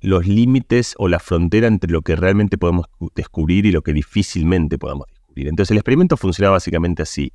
los 0.00 0.26
límites 0.26 0.94
o 0.98 1.08
la 1.08 1.18
frontera 1.18 1.66
entre 1.66 1.90
lo 1.90 2.02
que 2.02 2.16
realmente 2.16 2.58
podemos 2.58 2.86
descubrir 3.14 3.66
y 3.66 3.72
lo 3.72 3.82
que 3.82 3.92
difícilmente 3.92 4.78
podemos 4.78 5.06
descubrir. 5.08 5.48
Entonces 5.48 5.72
el 5.72 5.78
experimento 5.78 6.16
funcionaba 6.16 6.54
básicamente 6.54 7.02
así. 7.02 7.32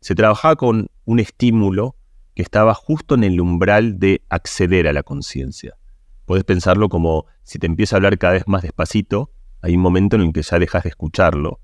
Se 0.00 0.14
trabajaba 0.14 0.56
con 0.56 0.88
un 1.04 1.20
estímulo 1.20 1.96
que 2.34 2.42
estaba 2.42 2.74
justo 2.74 3.14
en 3.14 3.24
el 3.24 3.40
umbral 3.40 3.98
de 3.98 4.22
acceder 4.30 4.88
a 4.88 4.92
la 4.92 5.02
conciencia. 5.02 5.76
Puedes 6.24 6.44
pensarlo 6.44 6.88
como 6.88 7.26
si 7.42 7.58
te 7.58 7.66
empieza 7.66 7.94
a 7.94 7.98
hablar 7.98 8.18
cada 8.18 8.34
vez 8.34 8.44
más 8.46 8.62
despacito, 8.62 9.30
hay 9.60 9.74
un 9.74 9.80
momento 9.80 10.16
en 10.16 10.22
el 10.22 10.32
que 10.32 10.42
ya 10.42 10.58
dejas 10.58 10.84
de 10.84 10.90
escucharlo 10.90 11.60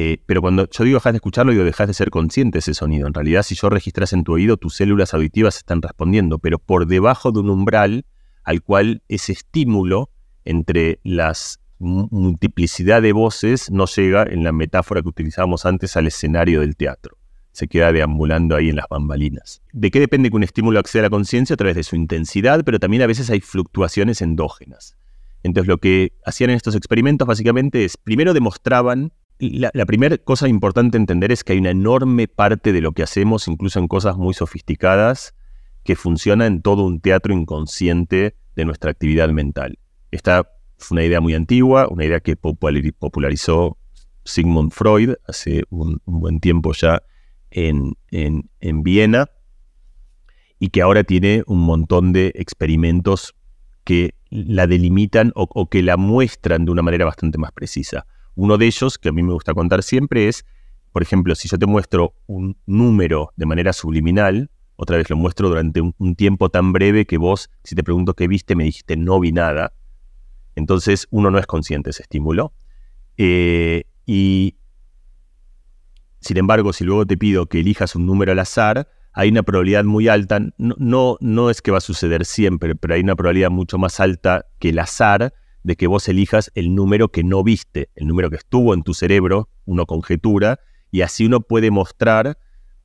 eh, 0.00 0.22
pero 0.26 0.40
cuando 0.40 0.68
yo 0.70 0.84
digo 0.84 0.98
dejas 0.98 1.12
de 1.12 1.16
escucharlo, 1.16 1.50
digo 1.50 1.64
dejas 1.64 1.88
de 1.88 1.92
ser 1.92 2.10
consciente 2.10 2.56
de 2.56 2.60
ese 2.60 2.72
sonido. 2.72 3.08
En 3.08 3.14
realidad, 3.14 3.42
si 3.42 3.56
yo 3.56 3.68
registras 3.68 4.12
en 4.12 4.22
tu 4.22 4.34
oído, 4.34 4.56
tus 4.56 4.76
células 4.76 5.12
auditivas 5.12 5.56
están 5.56 5.82
respondiendo, 5.82 6.38
pero 6.38 6.60
por 6.60 6.86
debajo 6.86 7.32
de 7.32 7.40
un 7.40 7.50
umbral 7.50 8.06
al 8.44 8.62
cual 8.62 9.02
ese 9.08 9.32
estímulo 9.32 10.08
entre 10.44 11.00
las 11.02 11.58
multiplicidad 11.80 13.02
de 13.02 13.12
voces 13.12 13.72
no 13.72 13.86
llega 13.86 14.22
en 14.22 14.44
la 14.44 14.52
metáfora 14.52 15.02
que 15.02 15.08
utilizábamos 15.08 15.66
antes 15.66 15.96
al 15.96 16.06
escenario 16.06 16.60
del 16.60 16.76
teatro. 16.76 17.18
Se 17.50 17.66
queda 17.66 17.90
deambulando 17.90 18.54
ahí 18.54 18.68
en 18.68 18.76
las 18.76 18.86
bambalinas. 18.88 19.62
¿De 19.72 19.90
qué 19.90 19.98
depende 19.98 20.30
que 20.30 20.36
un 20.36 20.44
estímulo 20.44 20.78
acceda 20.78 21.02
a 21.02 21.06
la 21.06 21.10
conciencia? 21.10 21.54
A 21.54 21.56
través 21.56 21.74
de 21.74 21.82
su 21.82 21.96
intensidad, 21.96 22.62
pero 22.64 22.78
también 22.78 23.02
a 23.02 23.06
veces 23.08 23.30
hay 23.30 23.40
fluctuaciones 23.40 24.22
endógenas. 24.22 24.96
Entonces 25.42 25.66
lo 25.66 25.78
que 25.78 26.12
hacían 26.24 26.50
en 26.50 26.56
estos 26.56 26.76
experimentos 26.76 27.26
básicamente 27.26 27.84
es, 27.84 27.96
primero 27.96 28.32
demostraban 28.32 29.12
la, 29.38 29.86
primera 29.86 30.18
cosa 30.18 30.48
importante 30.48 30.96
entender 30.96 31.30
es 31.30 31.44
que 31.44 31.52
hay 31.52 31.58
una 31.58 31.70
enorme 31.70 32.26
parte 32.26 32.72
de 32.72 32.80
lo 32.80 32.92
que 32.92 33.02
hacemos, 33.02 33.46
incluso 33.46 33.78
en 33.78 33.88
cosas 33.88 34.16
muy 34.16 34.34
sofisticadas, 34.34 35.34
que 35.84 35.96
funciona 35.96 36.46
en 36.46 36.60
todo 36.60 36.84
un 36.84 37.00
teatro 37.00 37.32
inconsciente 37.32 38.36
de 38.56 38.64
nuestra 38.64 38.90
actividad 38.90 39.28
mental. 39.28 39.78
Esta 40.10 40.50
fue 40.76 40.96
una 40.96 41.04
idea 41.04 41.20
muy 41.20 41.34
antigua, 41.34 41.88
una 41.88 42.04
idea 42.04 42.20
que 42.20 42.36
popularizó 42.36 43.78
Sigmund 44.24 44.72
Freud 44.72 45.14
hace 45.26 45.62
un, 45.70 46.00
buen 46.04 46.40
tiempo 46.40 46.72
ya 46.72 47.02
en, 47.50 47.94
Viena 48.60 49.30
y 50.58 50.70
que 50.70 50.82
ahora 50.82 51.04
tiene 51.04 51.44
un 51.46 51.60
montón 51.60 52.12
de 52.12 52.32
experimentos 52.34 53.36
que 53.84 54.14
la 54.30 54.66
delimitan 54.66 55.32
o 55.34 55.70
que 55.70 55.82
la 55.82 55.96
muestran 55.96 56.64
de 56.64 56.72
una 56.72 56.82
manera 56.82 57.04
bastante 57.04 57.38
más 57.38 57.52
precisa. 57.52 58.06
Uno 58.38 58.56
de 58.56 58.66
ellos, 58.66 58.98
que 58.98 59.08
a 59.08 59.12
mí 59.12 59.20
me 59.24 59.32
gusta 59.32 59.52
contar 59.52 59.82
siempre, 59.82 60.28
es, 60.28 60.46
por 60.92 61.02
ejemplo, 61.02 61.34
si 61.34 61.48
yo 61.48 61.58
te 61.58 61.66
muestro 61.66 62.14
un 62.28 62.56
número 62.66 63.32
de 63.34 63.46
manera 63.46 63.72
subliminal, 63.72 64.48
otra 64.76 64.96
vez 64.96 65.10
lo 65.10 65.16
muestro 65.16 65.48
durante 65.48 65.80
un, 65.80 66.14
tiempo 66.14 66.48
tan 66.48 66.72
breve 66.72 67.04
que 67.04 67.18
vos, 67.18 67.50
si 67.64 67.74
te 67.74 67.82
pregunto 67.82 68.14
qué 68.14 68.28
viste, 68.28 68.54
me 68.54 68.62
dijiste 68.62 68.96
no 68.96 69.18
vi 69.18 69.32
nada. 69.32 69.72
Entonces 70.54 71.08
uno 71.10 71.32
no 71.32 71.38
es 71.38 71.46
consciente 71.48 71.88
de 71.88 71.90
ese 71.90 72.02
estímulo. 72.02 72.52
Eh, 73.16 73.86
y 74.06 74.54
sin 76.20 76.36
embargo, 76.36 76.72
si 76.72 76.84
luego 76.84 77.06
te 77.06 77.16
pido 77.16 77.46
que 77.46 77.58
elijas 77.58 77.96
un 77.96 78.06
número 78.06 78.30
al 78.30 78.38
azar, 78.38 78.88
hay 79.14 79.30
una 79.30 79.42
probabilidad 79.42 79.82
muy 79.82 80.06
alta, 80.06 80.38
no, 80.58 80.76
no, 80.78 81.16
no 81.20 81.50
es 81.50 81.60
que 81.60 81.72
va 81.72 81.78
a 81.78 81.80
suceder 81.80 82.24
siempre, 82.24 82.76
pero 82.76 82.94
hay 82.94 83.00
una 83.00 83.16
probabilidad 83.16 83.50
mucho 83.50 83.78
más 83.78 83.98
alta 83.98 84.46
que 84.60 84.68
el 84.68 84.78
azar 84.78 85.34
de 85.62 85.76
que 85.76 85.86
vos 85.86 86.08
elijas 86.08 86.50
el 86.54 86.74
número 86.74 87.08
que 87.08 87.24
no 87.24 87.42
viste, 87.42 87.90
el 87.94 88.06
número 88.06 88.30
que 88.30 88.36
estuvo 88.36 88.74
en 88.74 88.82
tu 88.82 88.94
cerebro, 88.94 89.48
uno 89.64 89.86
conjetura, 89.86 90.60
y 90.90 91.02
así 91.02 91.26
uno 91.26 91.40
puede 91.40 91.70
mostrar 91.70 92.38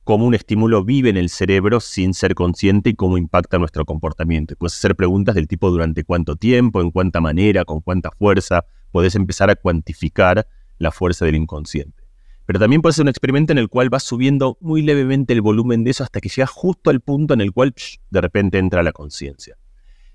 cómo 0.04 0.26
un 0.26 0.34
estímulo 0.34 0.84
vive 0.84 1.08
en 1.08 1.16
el 1.16 1.30
cerebro 1.30 1.80
sin 1.80 2.12
ser 2.12 2.34
consciente 2.34 2.90
y 2.90 2.94
cómo 2.94 3.16
impacta 3.16 3.58
nuestro 3.58 3.86
comportamiento. 3.86 4.54
puedes 4.56 4.74
hacer 4.74 4.94
preguntas 4.94 5.34
del 5.34 5.48
tipo 5.48 5.70
durante 5.70 6.04
cuánto 6.04 6.36
tiempo, 6.36 6.82
en 6.82 6.90
cuánta 6.90 7.20
manera, 7.20 7.64
con 7.64 7.80
cuánta 7.80 8.10
fuerza, 8.10 8.66
puedes 8.92 9.14
empezar 9.14 9.48
a 9.50 9.56
cuantificar 9.56 10.46
la 10.78 10.90
fuerza 10.90 11.24
del 11.24 11.36
inconsciente. 11.36 12.04
Pero 12.46 12.58
también 12.58 12.82
puedes 12.82 12.96
hacer 12.96 13.04
un 13.04 13.08
experimento 13.08 13.52
en 13.52 13.58
el 13.58 13.68
cual 13.68 13.88
vas 13.88 14.02
subiendo 14.02 14.58
muy 14.60 14.82
levemente 14.82 15.32
el 15.32 15.40
volumen 15.40 15.82
de 15.82 15.92
eso 15.92 16.04
hasta 16.04 16.20
que 16.20 16.28
llegas 16.28 16.50
justo 16.50 16.90
al 16.90 17.00
punto 17.00 17.32
en 17.32 17.40
el 17.40 17.52
cual 17.52 17.74
de 18.10 18.20
repente 18.20 18.58
entra 18.58 18.82
la 18.82 18.92
conciencia. 18.92 19.56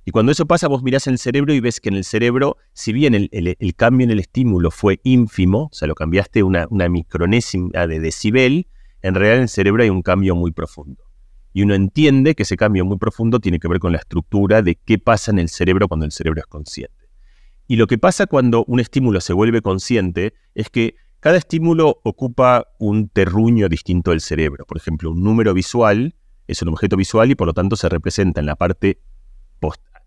Y 0.06 0.12
cuando 0.12 0.32
eso 0.32 0.46
pasa, 0.46 0.68
vos 0.68 0.82
mirás 0.82 1.08
el 1.08 1.18
cerebro 1.18 1.54
y 1.54 1.60
ves 1.60 1.80
que 1.80 1.90
en 1.90 1.96
el 1.96 2.04
cerebro, 2.04 2.58
si 2.74 2.94
bien 2.94 3.14
el, 3.14 3.76
cambio 3.76 4.06
en 4.06 4.12
el 4.12 4.20
estímulo 4.20 4.72
fue 4.72 5.00
ínfimo, 5.04 5.70
o 5.72 5.74
sea, 5.74 5.88
lo 5.88 5.96
cambiaste 5.96 6.42
una, 6.44 6.68
una 6.70 6.90
micronésima 6.90 7.86
de 7.86 8.00
decibel, 8.00 8.68
en 9.02 9.16
realidad 9.16 9.38
en 9.38 9.44
el 9.44 9.50
cerebro 9.50 9.84
hay 9.84 9.90
un 9.90 10.02
cambio 10.02 10.36
muy 10.36 10.52
profundo. 10.52 11.04
Y 11.54 11.64
uno 11.64 11.74
entiende 11.74 12.36
que 12.36 12.44
ese 12.44 12.58
cambio 12.58 12.86
muy 12.86 12.98
profundo 12.98 13.40
tiene 13.40 13.60
que 13.60 13.68
ver 13.68 13.80
con 13.80 13.92
la 13.92 13.98
estructura 13.98 14.62
de 14.62 14.76
qué 14.76 14.98
pasa 14.98 15.32
en 15.32 15.40
el 15.40 15.50
cerebro 15.50 15.88
cuando 15.88 16.06
el 16.06 16.12
cerebro 16.12 16.40
es 16.40 16.48
consciente. 16.48 17.10
Y 17.68 17.76
lo 17.76 17.88
que 17.88 17.98
pasa 17.98 18.26
cuando 18.26 18.66
un 18.66 18.80
estímulo 18.80 19.22
se 19.22 19.34
vuelve 19.34 19.62
consciente 19.62 20.34
es 20.56 20.70
que 20.70 20.96
cada 21.20 21.38
estímulo 21.38 22.00
ocupa 22.04 22.68
un 22.80 23.10
terruño 23.10 23.68
distinto 23.68 24.12
del 24.12 24.22
cerebro. 24.22 24.66
Por 24.66 24.78
ejemplo, 24.78 25.12
un 25.12 25.22
número 25.24 25.54
visual 25.54 26.16
es 26.48 26.62
un 26.62 26.70
objeto 26.70 26.98
visual 26.98 27.30
y 27.30 27.36
por 27.36 27.46
lo 27.46 27.54
tanto 27.54 27.76
se 27.76 27.90
representa 27.90 28.40
en 28.40 28.48
la 28.48 28.56
parte 28.56 29.02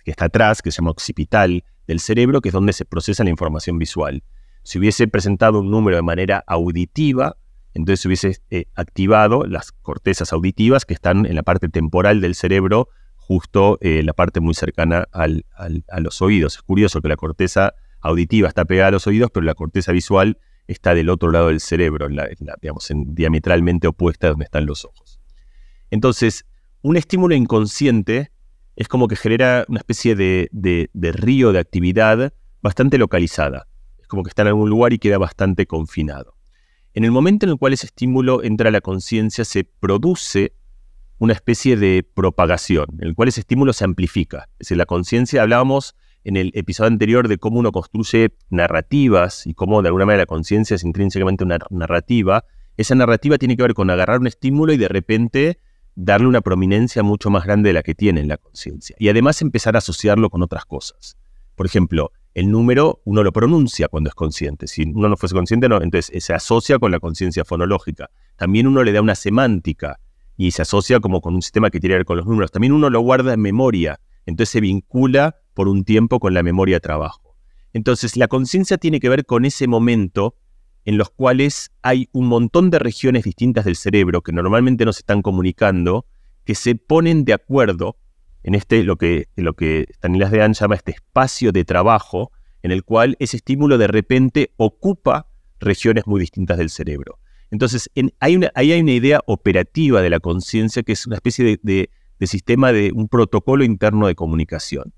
que 0.04 0.10
está 0.10 0.26
atrás, 0.26 0.62
que 0.62 0.70
se 0.70 0.78
llama 0.78 0.90
occipital 0.90 1.64
del 1.86 2.00
cerebro, 2.00 2.40
que 2.40 2.48
es 2.48 2.52
donde 2.52 2.72
se 2.72 2.84
procesa 2.84 3.24
la 3.24 3.30
información 3.30 3.78
visual. 3.78 4.22
Si 4.62 4.78
hubiese 4.78 5.08
presentado 5.08 5.60
un 5.60 5.70
número 5.70 5.96
de 5.96 6.02
manera 6.02 6.44
auditiva, 6.46 7.36
entonces 7.74 8.00
se 8.00 8.08
hubiese 8.08 8.38
eh, 8.50 8.66
activado 8.74 9.46
las 9.46 9.72
cortezas 9.72 10.32
auditivas 10.32 10.84
que 10.84 10.94
están 10.94 11.26
en 11.26 11.34
la 11.34 11.42
parte 11.42 11.68
temporal 11.68 12.20
del 12.20 12.34
cerebro, 12.34 12.88
justo 13.16 13.78
en 13.80 13.98
eh, 13.98 14.02
la 14.02 14.12
parte 14.12 14.40
muy 14.40 14.54
cercana 14.54 15.06
a 15.12 16.00
los 16.00 16.22
oídos. 16.22 16.56
Es 16.56 16.62
curioso 16.62 17.00
que 17.00 17.08
la 17.08 17.16
corteza 17.16 17.74
auditiva 18.00 18.48
está 18.48 18.64
pegada 18.64 18.88
a 18.88 18.92
los 18.92 19.06
oídos, 19.06 19.30
pero 19.32 19.46
la 19.46 19.54
corteza 19.54 19.92
visual 19.92 20.38
está 20.66 20.94
del 20.94 21.08
otro 21.08 21.30
lado 21.30 21.48
del 21.48 21.60
cerebro, 21.60 22.08
digamos, 22.60 22.90
en, 22.90 23.14
diametralmente 23.14 23.88
opuesta 23.88 24.26
a 24.26 24.30
donde 24.30 24.44
están 24.44 24.66
los 24.66 24.84
ojos. 24.84 25.20
Entonces, 25.90 26.46
un 26.82 26.96
estímulo 26.96 27.34
inconsciente 27.34 28.31
es 28.76 28.88
como 28.88 29.08
que 29.08 29.16
genera 29.16 29.64
una 29.68 29.78
especie 29.78 30.14
de, 30.14 30.90
río 30.94 31.52
de 31.52 31.58
actividad 31.58 32.32
bastante 32.62 32.98
localizada. 32.98 33.66
Es 34.00 34.08
como 34.08 34.22
que 34.22 34.28
está 34.28 34.42
en 34.42 34.48
algún 34.48 34.70
lugar 34.70 34.92
y 34.92 34.98
queda 34.98 35.18
bastante 35.18 35.66
confinado. 35.66 36.36
En 36.94 37.04
el 37.04 37.10
momento 37.10 37.46
en 37.46 37.52
el 37.52 37.58
cual 37.58 37.72
ese 37.72 37.86
estímulo 37.86 38.42
entra 38.42 38.68
a 38.68 38.72
la 38.72 38.80
conciencia, 38.80 39.44
se 39.44 39.64
produce 39.64 40.54
una 41.18 41.32
especie 41.32 41.76
de 41.76 42.02
propagación, 42.14 42.86
en 42.98 43.08
el 43.08 43.14
cual 43.14 43.28
ese 43.28 43.40
estímulo 43.40 43.72
se 43.72 43.84
amplifica. 43.84 44.48
Es 44.54 44.66
decir, 44.66 44.76
la 44.76 44.86
conciencia, 44.86 45.42
hablábamos 45.42 45.94
en 46.24 46.36
el 46.36 46.50
episodio 46.54 46.88
anterior 46.88 47.28
de 47.28 47.38
cómo 47.38 47.58
uno 47.58 47.72
construye 47.72 48.34
narrativas 48.50 49.46
y 49.46 49.54
cómo 49.54 49.82
de 49.82 49.88
alguna 49.88 50.06
manera 50.06 50.22
la 50.22 50.26
conciencia 50.26 50.74
es 50.74 50.84
intrínsecamente 50.84 51.44
una 51.44 51.58
narrativa. 51.70 52.44
Esa 52.76 52.94
narrativa 52.94 53.38
tiene 53.38 53.56
que 53.56 53.62
ver 53.62 53.74
con 53.74 53.90
agarrar 53.90 54.20
un 54.20 54.26
estímulo 54.26 54.72
y 54.72 54.76
de 54.76 54.88
repente 54.88 55.58
darle 55.94 56.26
una 56.26 56.40
prominencia 56.40 57.02
mucho 57.02 57.30
más 57.30 57.44
grande 57.44 57.70
de 57.70 57.74
la 57.74 57.82
que 57.82 57.94
tiene 57.94 58.20
en 58.20 58.28
la 58.28 58.36
conciencia. 58.36 58.96
Y 58.98 59.08
además 59.08 59.42
empezar 59.42 59.74
a 59.74 59.78
asociarlo 59.78 60.30
con 60.30 60.42
otras 60.42 60.64
cosas. 60.64 61.16
Por 61.54 61.66
ejemplo, 61.66 62.12
el 62.34 62.50
número 62.50 63.02
uno 63.04 63.22
lo 63.22 63.32
pronuncia 63.32 63.88
cuando 63.88 64.08
es 64.08 64.14
consciente. 64.14 64.66
Si 64.66 64.82
uno 64.82 65.08
no 65.08 65.16
fuese 65.16 65.34
consciente, 65.34 65.66
entonces 65.66 66.24
se 66.24 66.32
asocia 66.32 66.78
con 66.78 66.90
la 66.90 66.98
conciencia 66.98 67.44
fonológica. 67.44 68.10
También 68.36 68.66
uno 68.66 68.82
le 68.82 68.92
da 68.92 69.02
una 69.02 69.14
semántica 69.14 70.00
y 70.36 70.52
se 70.52 70.62
asocia 70.62 71.00
como 71.00 71.20
con 71.20 71.34
un 71.34 71.42
sistema 71.42 71.70
que 71.70 71.78
tiene 71.78 71.94
que 71.94 71.98
ver 71.98 72.04
con 72.06 72.16
los 72.16 72.26
números. 72.26 72.50
También 72.50 72.72
uno 72.72 72.88
lo 72.88 73.00
guarda 73.00 73.34
en 73.34 73.40
memoria, 73.40 74.00
entonces 74.24 74.50
se 74.50 74.60
vincula 74.60 75.36
por 75.52 75.68
un 75.68 75.84
tiempo 75.84 76.20
con 76.20 76.32
la 76.32 76.42
memoria 76.42 76.76
de 76.76 76.80
trabajo. 76.80 77.36
Entonces 77.74 78.16
la 78.16 78.28
conciencia 78.28 78.78
tiene 78.78 78.98
que 78.98 79.08
ver 79.08 79.26
con 79.26 79.44
ese 79.44 79.66
momento 79.66 80.36
en 80.84 80.98
los 80.98 81.10
cuales 81.10 81.70
hay 81.82 82.08
un 82.12 82.26
montón 82.26 82.70
de 82.70 82.78
regiones 82.78 83.24
distintas 83.24 83.64
del 83.64 83.76
cerebro 83.76 84.22
que 84.22 84.32
normalmente 84.32 84.84
no 84.84 84.92
se 84.92 85.00
están 85.00 85.22
comunicando, 85.22 86.06
que 86.44 86.54
se 86.54 86.74
ponen 86.74 87.24
de 87.24 87.34
acuerdo 87.34 87.96
en 88.42 88.54
este, 88.54 88.82
lo 88.82 88.96
que, 88.96 89.28
lo 89.36 89.54
que 89.54 89.86
Stanislas 89.94 90.32
Dehaene 90.32 90.54
llama 90.54 90.74
este 90.74 90.92
espacio 90.92 91.52
de 91.52 91.64
trabajo, 91.64 92.32
en 92.62 92.72
el 92.72 92.84
cual 92.84 93.16
ese 93.20 93.36
estímulo 93.36 93.78
de 93.78 93.86
repente 93.86 94.52
ocupa 94.56 95.28
regiones 95.60 96.06
muy 96.06 96.20
distintas 96.20 96.58
del 96.58 96.70
cerebro. 96.70 97.18
Entonces, 97.50 97.90
hay 98.18 98.36
una, 98.36 98.50
ahí 98.54 98.72
hay 98.72 98.80
una 98.80 98.92
idea 98.92 99.20
operativa 99.26 100.02
de 100.02 100.10
la 100.10 100.20
conciencia 100.20 100.82
que 100.82 100.92
es 100.92 101.06
una 101.06 101.16
especie 101.16 101.58
de 101.62 101.90
sistema 102.26 102.72
de 102.72 102.92
un 102.94 103.08
protocolo 103.08 103.62
interno 103.62 104.06
de 104.06 104.14
comunicación. 104.14 104.92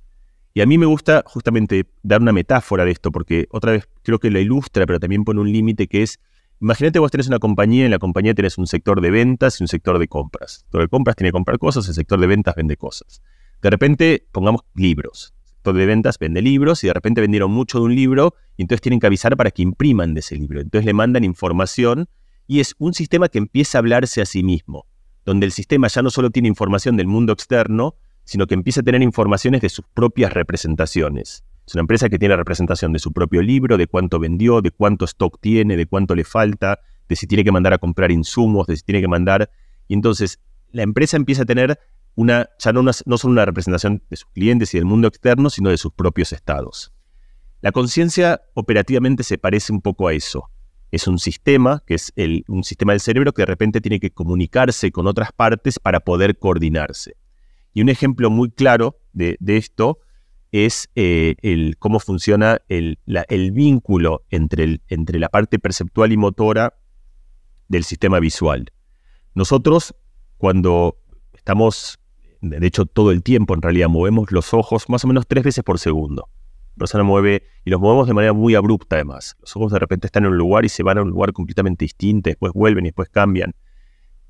Y 0.56 0.60
a 0.60 0.66
mí 0.66 0.78
me 0.78 0.86
gusta 0.86 1.24
justamente 1.26 1.84
dar 2.04 2.22
una 2.22 2.32
metáfora 2.32 2.84
de 2.84 2.92
esto, 2.92 3.10
porque 3.10 3.48
otra 3.50 3.72
vez 3.72 3.88
creo 4.02 4.20
que 4.20 4.30
la 4.30 4.38
ilustra, 4.38 4.86
pero 4.86 5.00
también 5.00 5.24
pone 5.24 5.40
un 5.40 5.52
límite 5.52 5.88
que 5.88 6.04
es, 6.04 6.20
imagínate 6.60 7.00
vos 7.00 7.10
tenés 7.10 7.26
una 7.26 7.40
compañía, 7.40 7.84
en 7.84 7.90
la 7.90 7.98
compañía 7.98 8.34
tenés 8.34 8.56
un 8.56 8.68
sector 8.68 9.00
de 9.00 9.10
ventas 9.10 9.58
y 9.58 9.64
un 9.64 9.68
sector 9.68 9.98
de 9.98 10.06
compras. 10.06 10.58
El 10.58 10.60
sector 10.60 10.80
de 10.82 10.88
compras 10.88 11.16
tiene 11.16 11.28
que 11.30 11.32
comprar 11.32 11.58
cosas, 11.58 11.88
el 11.88 11.94
sector 11.94 12.20
de 12.20 12.28
ventas 12.28 12.54
vende 12.54 12.76
cosas. 12.76 13.20
De 13.62 13.68
repente, 13.68 14.28
pongamos 14.30 14.60
libros. 14.76 15.34
El 15.42 15.48
sector 15.54 15.74
de 15.74 15.86
ventas 15.86 16.18
vende 16.20 16.40
libros 16.40 16.84
y 16.84 16.86
de 16.86 16.92
repente 16.92 17.20
vendieron 17.20 17.50
mucho 17.50 17.80
de 17.80 17.86
un 17.86 17.96
libro 17.96 18.36
y 18.56 18.62
entonces 18.62 18.80
tienen 18.80 19.00
que 19.00 19.08
avisar 19.08 19.36
para 19.36 19.50
que 19.50 19.62
impriman 19.62 20.14
de 20.14 20.20
ese 20.20 20.36
libro. 20.36 20.60
Entonces 20.60 20.86
le 20.86 20.92
mandan 20.92 21.24
información 21.24 22.06
y 22.46 22.60
es 22.60 22.76
un 22.78 22.94
sistema 22.94 23.28
que 23.28 23.38
empieza 23.38 23.78
a 23.78 23.80
hablarse 23.80 24.22
a 24.22 24.24
sí 24.24 24.44
mismo, 24.44 24.86
donde 25.24 25.46
el 25.46 25.52
sistema 25.52 25.88
ya 25.88 26.02
no 26.02 26.10
solo 26.10 26.30
tiene 26.30 26.46
información 26.46 26.96
del 26.96 27.08
mundo 27.08 27.32
externo, 27.32 27.96
sino 28.24 28.46
que 28.46 28.54
empieza 28.54 28.80
a 28.80 28.84
tener 28.84 29.02
informaciones 29.02 29.60
de 29.60 29.68
sus 29.68 29.84
propias 29.94 30.32
representaciones. 30.32 31.44
Es 31.66 31.74
una 31.74 31.80
empresa 31.80 32.08
que 32.08 32.18
tiene 32.18 32.36
representación 32.36 32.92
de 32.92 32.98
su 32.98 33.12
propio 33.12 33.40
libro, 33.42 33.76
de 33.76 33.86
cuánto 33.86 34.18
vendió, 34.18 34.60
de 34.60 34.70
cuánto 34.70 35.04
stock 35.04 35.38
tiene, 35.40 35.76
de 35.76 35.86
cuánto 35.86 36.14
le 36.14 36.24
falta, 36.24 36.80
de 37.08 37.16
si 37.16 37.26
tiene 37.26 37.44
que 37.44 37.52
mandar 37.52 37.72
a 37.72 37.78
comprar 37.78 38.10
insumos, 38.10 38.66
de 38.66 38.76
si 38.76 38.82
tiene 38.82 39.00
que 39.00 39.08
mandar... 39.08 39.50
Y 39.86 39.94
entonces 39.94 40.40
la 40.72 40.82
empresa 40.82 41.16
empieza 41.16 41.42
a 41.42 41.46
tener 41.46 41.78
una, 42.14 42.48
ya 42.58 42.72
no, 42.72 42.82
no 42.82 42.92
solo 42.92 43.32
una 43.32 43.44
representación 43.44 44.02
de 44.08 44.16
sus 44.16 44.28
clientes 44.30 44.74
y 44.74 44.78
del 44.78 44.86
mundo 44.86 45.08
externo, 45.08 45.50
sino 45.50 45.70
de 45.70 45.78
sus 45.78 45.92
propios 45.92 46.32
estados. 46.32 46.92
La 47.60 47.72
conciencia 47.72 48.42
operativamente 48.54 49.22
se 49.22 49.38
parece 49.38 49.72
un 49.72 49.80
poco 49.80 50.08
a 50.08 50.12
eso. 50.12 50.50
Es 50.90 51.08
un 51.08 51.18
sistema, 51.18 51.82
que 51.86 51.94
es 51.94 52.12
un 52.46 52.62
sistema 52.62 52.92
del 52.92 53.00
cerebro 53.00 53.32
que 53.32 53.42
de 53.42 53.46
repente 53.46 53.80
tiene 53.80 54.00
que 54.00 54.10
comunicarse 54.10 54.92
con 54.92 55.06
otras 55.06 55.32
partes 55.32 55.78
para 55.78 56.00
poder 56.00 56.38
coordinarse. 56.38 57.16
Y 57.74 57.82
un 57.82 57.88
ejemplo 57.88 58.30
muy 58.30 58.50
claro 58.50 58.96
de, 59.12 59.36
esto 59.46 59.98
es 60.52 60.88
eh, 60.94 61.34
cómo 61.80 61.98
funciona 61.98 62.58
el, 62.68 62.98
vínculo 63.52 64.24
entre, 64.30 64.80
entre 64.88 65.18
la 65.18 65.28
parte 65.28 65.58
perceptual 65.58 66.12
y 66.12 66.16
motora 66.16 66.74
del 67.68 67.82
sistema 67.82 68.20
visual. 68.20 68.70
Nosotros, 69.34 69.94
cuando 70.38 70.98
estamos, 71.32 71.98
de 72.40 72.64
hecho 72.64 72.86
todo 72.86 73.10
el 73.10 73.24
tiempo 73.24 73.54
en 73.54 73.62
realidad, 73.62 73.88
movemos 73.88 74.30
los 74.30 74.54
ojos 74.54 74.88
más 74.88 75.04
o 75.04 75.08
menos 75.08 75.26
tres 75.26 75.42
veces 75.42 75.64
por 75.64 75.80
segundo. 75.80 76.28
persona 76.78 77.02
mueve, 77.02 77.42
y 77.64 77.70
los 77.70 77.80
movemos 77.80 78.06
de 78.06 78.14
manera 78.14 78.32
muy 78.32 78.54
abrupta 78.54 78.94
además. 78.94 79.36
Los 79.40 79.56
ojos 79.56 79.72
de 79.72 79.80
repente 79.80 80.06
están 80.06 80.24
en 80.24 80.30
un 80.30 80.38
lugar 80.38 80.64
y 80.64 80.68
se 80.68 80.84
van 80.84 80.98
a 80.98 81.02
un 81.02 81.10
lugar 81.10 81.32
completamente 81.32 81.84
distinto, 81.84 82.30
después 82.30 82.52
vuelven 82.52 82.84
y 82.84 82.88
después 82.90 83.08
cambian. 83.08 83.52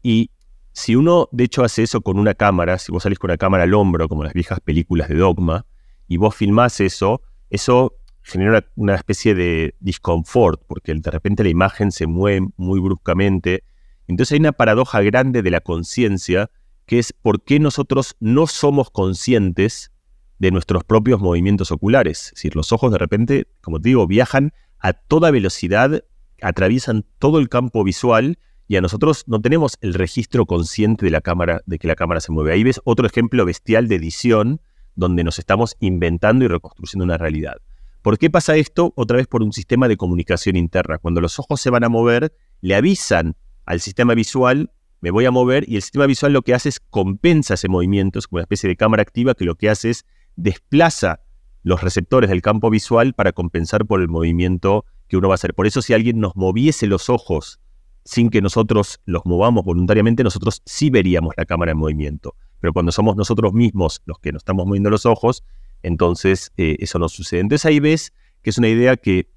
Y 0.02 0.30
si 0.74 0.96
uno 0.96 1.28
de 1.30 1.44
hecho 1.44 1.62
hace 1.62 1.84
eso 1.84 2.00
con 2.00 2.18
una 2.18 2.34
cámara, 2.34 2.78
si 2.78 2.90
vos 2.90 3.04
salís 3.04 3.20
con 3.20 3.30
una 3.30 3.38
cámara 3.38 3.62
al 3.62 3.74
hombro, 3.74 4.08
como 4.08 4.24
las 4.24 4.32
viejas 4.32 4.58
películas 4.58 5.08
de 5.08 5.14
Dogma, 5.14 5.66
y 6.08 6.16
vos 6.16 6.34
filmás 6.34 6.80
eso, 6.80 7.22
eso 7.48 7.94
genera 8.22 8.66
una 8.74 8.96
especie 8.96 9.36
de 9.36 9.76
disconfort, 9.78 10.60
porque 10.66 10.92
de 10.92 11.10
repente 11.12 11.44
la 11.44 11.50
imagen 11.50 11.92
se 11.92 12.08
mueve 12.08 12.48
muy 12.56 12.80
bruscamente. 12.80 13.62
Entonces 14.08 14.32
hay 14.32 14.40
una 14.40 14.50
paradoja 14.50 15.00
grande 15.00 15.42
de 15.42 15.50
la 15.52 15.60
conciencia, 15.60 16.50
que 16.86 16.98
es 16.98 17.12
por 17.12 17.44
qué 17.44 17.60
nosotros 17.60 18.16
no 18.18 18.48
somos 18.48 18.90
conscientes 18.90 19.92
de 20.40 20.50
nuestros 20.50 20.82
propios 20.82 21.20
movimientos 21.20 21.70
oculares. 21.70 22.24
Es 22.26 22.30
decir, 22.32 22.56
los 22.56 22.72
ojos 22.72 22.90
de 22.90 22.98
repente, 22.98 23.46
como 23.60 23.80
te 23.80 23.90
digo, 23.90 24.08
viajan 24.08 24.52
a 24.80 24.92
toda 24.92 25.30
velocidad, 25.30 26.02
atraviesan 26.42 27.04
todo 27.20 27.38
el 27.38 27.48
campo 27.48 27.84
visual 27.84 28.38
y 28.66 28.76
a 28.76 28.80
nosotros 28.80 29.24
no 29.26 29.40
tenemos 29.40 29.76
el 29.80 29.94
registro 29.94 30.46
consciente 30.46 31.04
de 31.04 31.10
la 31.10 31.20
cámara, 31.20 31.60
de 31.66 31.78
que 31.78 31.88
la 31.88 31.94
cámara 31.94 32.20
se 32.20 32.32
mueve. 32.32 32.52
Ahí 32.52 32.64
ves 32.64 32.80
otro 32.84 33.06
ejemplo 33.06 33.44
bestial 33.44 33.88
de 33.88 33.96
edición 33.96 34.60
donde 34.94 35.24
nos 35.24 35.38
estamos 35.38 35.76
inventando 35.80 36.44
y 36.44 36.48
reconstruyendo 36.48 37.04
una 37.04 37.18
realidad. 37.18 37.56
¿Por 38.02 38.18
qué 38.18 38.30
pasa 38.30 38.56
esto? 38.56 38.92
Otra 38.96 39.16
vez 39.16 39.26
por 39.26 39.42
un 39.42 39.52
sistema 39.52 39.88
de 39.88 39.96
comunicación 39.96 40.56
interna. 40.56 40.98
Cuando 40.98 41.20
los 41.20 41.38
ojos 41.38 41.60
se 41.60 41.70
van 41.70 41.84
a 41.84 41.88
mover, 41.88 42.34
le 42.60 42.74
avisan 42.74 43.36
al 43.66 43.80
sistema 43.80 44.14
visual, 44.14 44.70
me 45.00 45.10
voy 45.10 45.24
a 45.24 45.30
mover, 45.30 45.68
y 45.68 45.76
el 45.76 45.82
sistema 45.82 46.06
visual 46.06 46.32
lo 46.32 46.42
que 46.42 46.54
hace 46.54 46.68
es 46.68 46.80
compensa 46.80 47.54
ese 47.54 47.68
movimiento, 47.68 48.18
es 48.18 48.26
como 48.26 48.38
una 48.38 48.44
especie 48.44 48.68
de 48.68 48.76
cámara 48.76 49.02
activa 49.02 49.34
que 49.34 49.44
lo 49.44 49.54
que 49.54 49.70
hace 49.70 49.90
es 49.90 50.04
desplaza 50.36 51.20
los 51.62 51.82
receptores 51.82 52.30
del 52.30 52.42
campo 52.42 52.70
visual 52.70 53.14
para 53.14 53.32
compensar 53.32 53.86
por 53.86 54.00
el 54.00 54.08
movimiento 54.08 54.84
que 55.08 55.16
uno 55.16 55.28
va 55.28 55.34
a 55.34 55.36
hacer. 55.36 55.54
Por 55.54 55.66
eso 55.66 55.82
si 55.82 55.94
alguien 55.94 56.20
nos 56.20 56.36
moviese 56.36 56.86
los 56.86 57.08
ojos 57.08 57.58
sin 58.04 58.30
que 58.30 58.40
nosotros 58.42 59.00
los 59.06 59.22
movamos 59.24 59.64
voluntariamente, 59.64 60.22
nosotros 60.22 60.62
sí 60.64 60.90
veríamos 60.90 61.34
la 61.36 61.44
cámara 61.44 61.72
en 61.72 61.78
movimiento. 61.78 62.36
Pero 62.60 62.72
cuando 62.72 62.92
somos 62.92 63.16
nosotros 63.16 63.52
mismos 63.52 64.02
los 64.04 64.18
que 64.18 64.32
nos 64.32 64.40
estamos 64.40 64.66
moviendo 64.66 64.90
los 64.90 65.06
ojos, 65.06 65.44
entonces 65.82 66.52
eh, 66.56 66.76
eso 66.80 66.98
no 66.98 67.08
sucede. 67.08 67.40
Entonces 67.40 67.64
ahí 67.66 67.80
ves 67.80 68.12
que 68.42 68.50
es 68.50 68.58
una 68.58 68.68
idea 68.68 68.96
que 68.96 69.28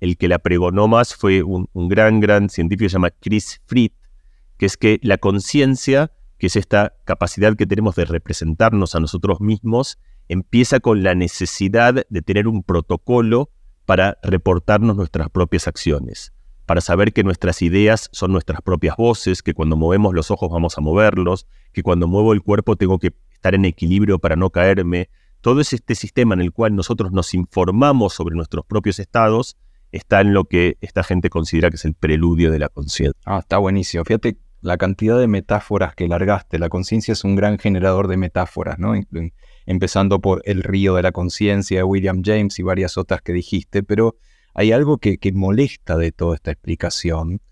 el 0.00 0.16
que 0.16 0.28
la 0.28 0.38
pregonó 0.38 0.88
más 0.88 1.14
fue 1.14 1.42
un, 1.42 1.68
un 1.72 1.88
gran, 1.88 2.20
gran 2.20 2.48
científico 2.50 2.84
que 2.86 2.90
se 2.90 2.94
llama 2.94 3.10
Chris 3.10 3.60
Fried, 3.66 3.92
que 4.58 4.66
es 4.66 4.76
que 4.76 4.98
la 5.02 5.18
conciencia, 5.18 6.12
que 6.38 6.48
es 6.48 6.56
esta 6.56 6.94
capacidad 7.04 7.56
que 7.56 7.66
tenemos 7.66 7.94
de 7.96 8.04
representarnos 8.04 8.94
a 8.94 9.00
nosotros 9.00 9.40
mismos, 9.40 9.98
empieza 10.28 10.80
con 10.80 11.02
la 11.02 11.14
necesidad 11.14 12.06
de 12.08 12.22
tener 12.22 12.48
un 12.48 12.62
protocolo 12.62 13.50
para 13.84 14.18
reportarnos 14.22 14.96
nuestras 14.96 15.30
propias 15.30 15.68
acciones, 15.68 16.32
para 16.66 16.80
saber 16.80 17.12
que 17.12 17.22
nuestras 17.24 17.62
ideas 17.62 18.08
son 18.12 18.32
nuestras 18.32 18.60
propias 18.60 18.96
voces, 18.96 19.42
que 19.42 19.54
cuando 19.54 19.76
movemos 19.76 20.12
los 20.12 20.30
ojos 20.30 20.50
vamos 20.50 20.76
a 20.76 20.80
moverlos, 20.80 21.46
que 21.72 21.82
cuando 21.82 22.08
muevo 22.08 22.32
el 22.32 22.42
cuerpo 22.42 22.76
tengo 22.76 22.98
que 22.98 23.14
estar 23.32 23.54
en 23.54 23.64
equilibrio 23.64 24.18
para 24.18 24.36
no 24.36 24.50
caerme. 24.50 25.08
Todo 25.40 25.60
este 25.60 25.94
sistema 25.94 26.34
en 26.34 26.40
el 26.40 26.52
cual 26.52 26.74
nosotros 26.74 27.12
nos 27.12 27.32
informamos 27.34 28.14
sobre 28.14 28.34
nuestros 28.34 28.66
propios 28.66 28.98
estados 28.98 29.56
está 29.92 30.20
en 30.20 30.34
lo 30.34 30.44
que 30.44 30.76
esta 30.80 31.04
gente 31.04 31.30
considera 31.30 31.70
que 31.70 31.76
es 31.76 31.84
el 31.84 31.94
preludio 31.94 32.50
de 32.50 32.58
la 32.58 32.68
conciencia. 32.68 33.20
Ah, 33.24 33.38
está 33.38 33.58
buenísimo. 33.58 34.04
Fíjate 34.04 34.38
la 34.60 34.76
cantidad 34.76 35.18
de 35.18 35.28
metáforas 35.28 35.94
que 35.94 36.08
largaste. 36.08 36.58
La 36.58 36.68
conciencia 36.68 37.12
es 37.12 37.22
un 37.22 37.36
gran 37.36 37.58
generador 37.58 38.08
de 38.08 38.16
metáforas, 38.16 38.78
¿no? 38.80 38.94
empezando 39.66 40.20
por 40.20 40.42
El 40.44 40.62
río 40.62 40.94
de 40.96 41.02
la 41.02 41.12
conciencia 41.12 41.78
de 41.78 41.84
William 41.84 42.22
James 42.24 42.58
y 42.58 42.62
varias 42.62 42.98
otras 42.98 43.22
que 43.22 43.32
dijiste, 43.32 43.82
pero 43.82 44.16
hay 44.56 44.72
algo 44.72 44.96
que, 44.96 45.18
molesta 45.34 45.98
de 45.98 46.12
toda 46.12 46.34
esta 46.34 46.50
explicación. 46.50 47.42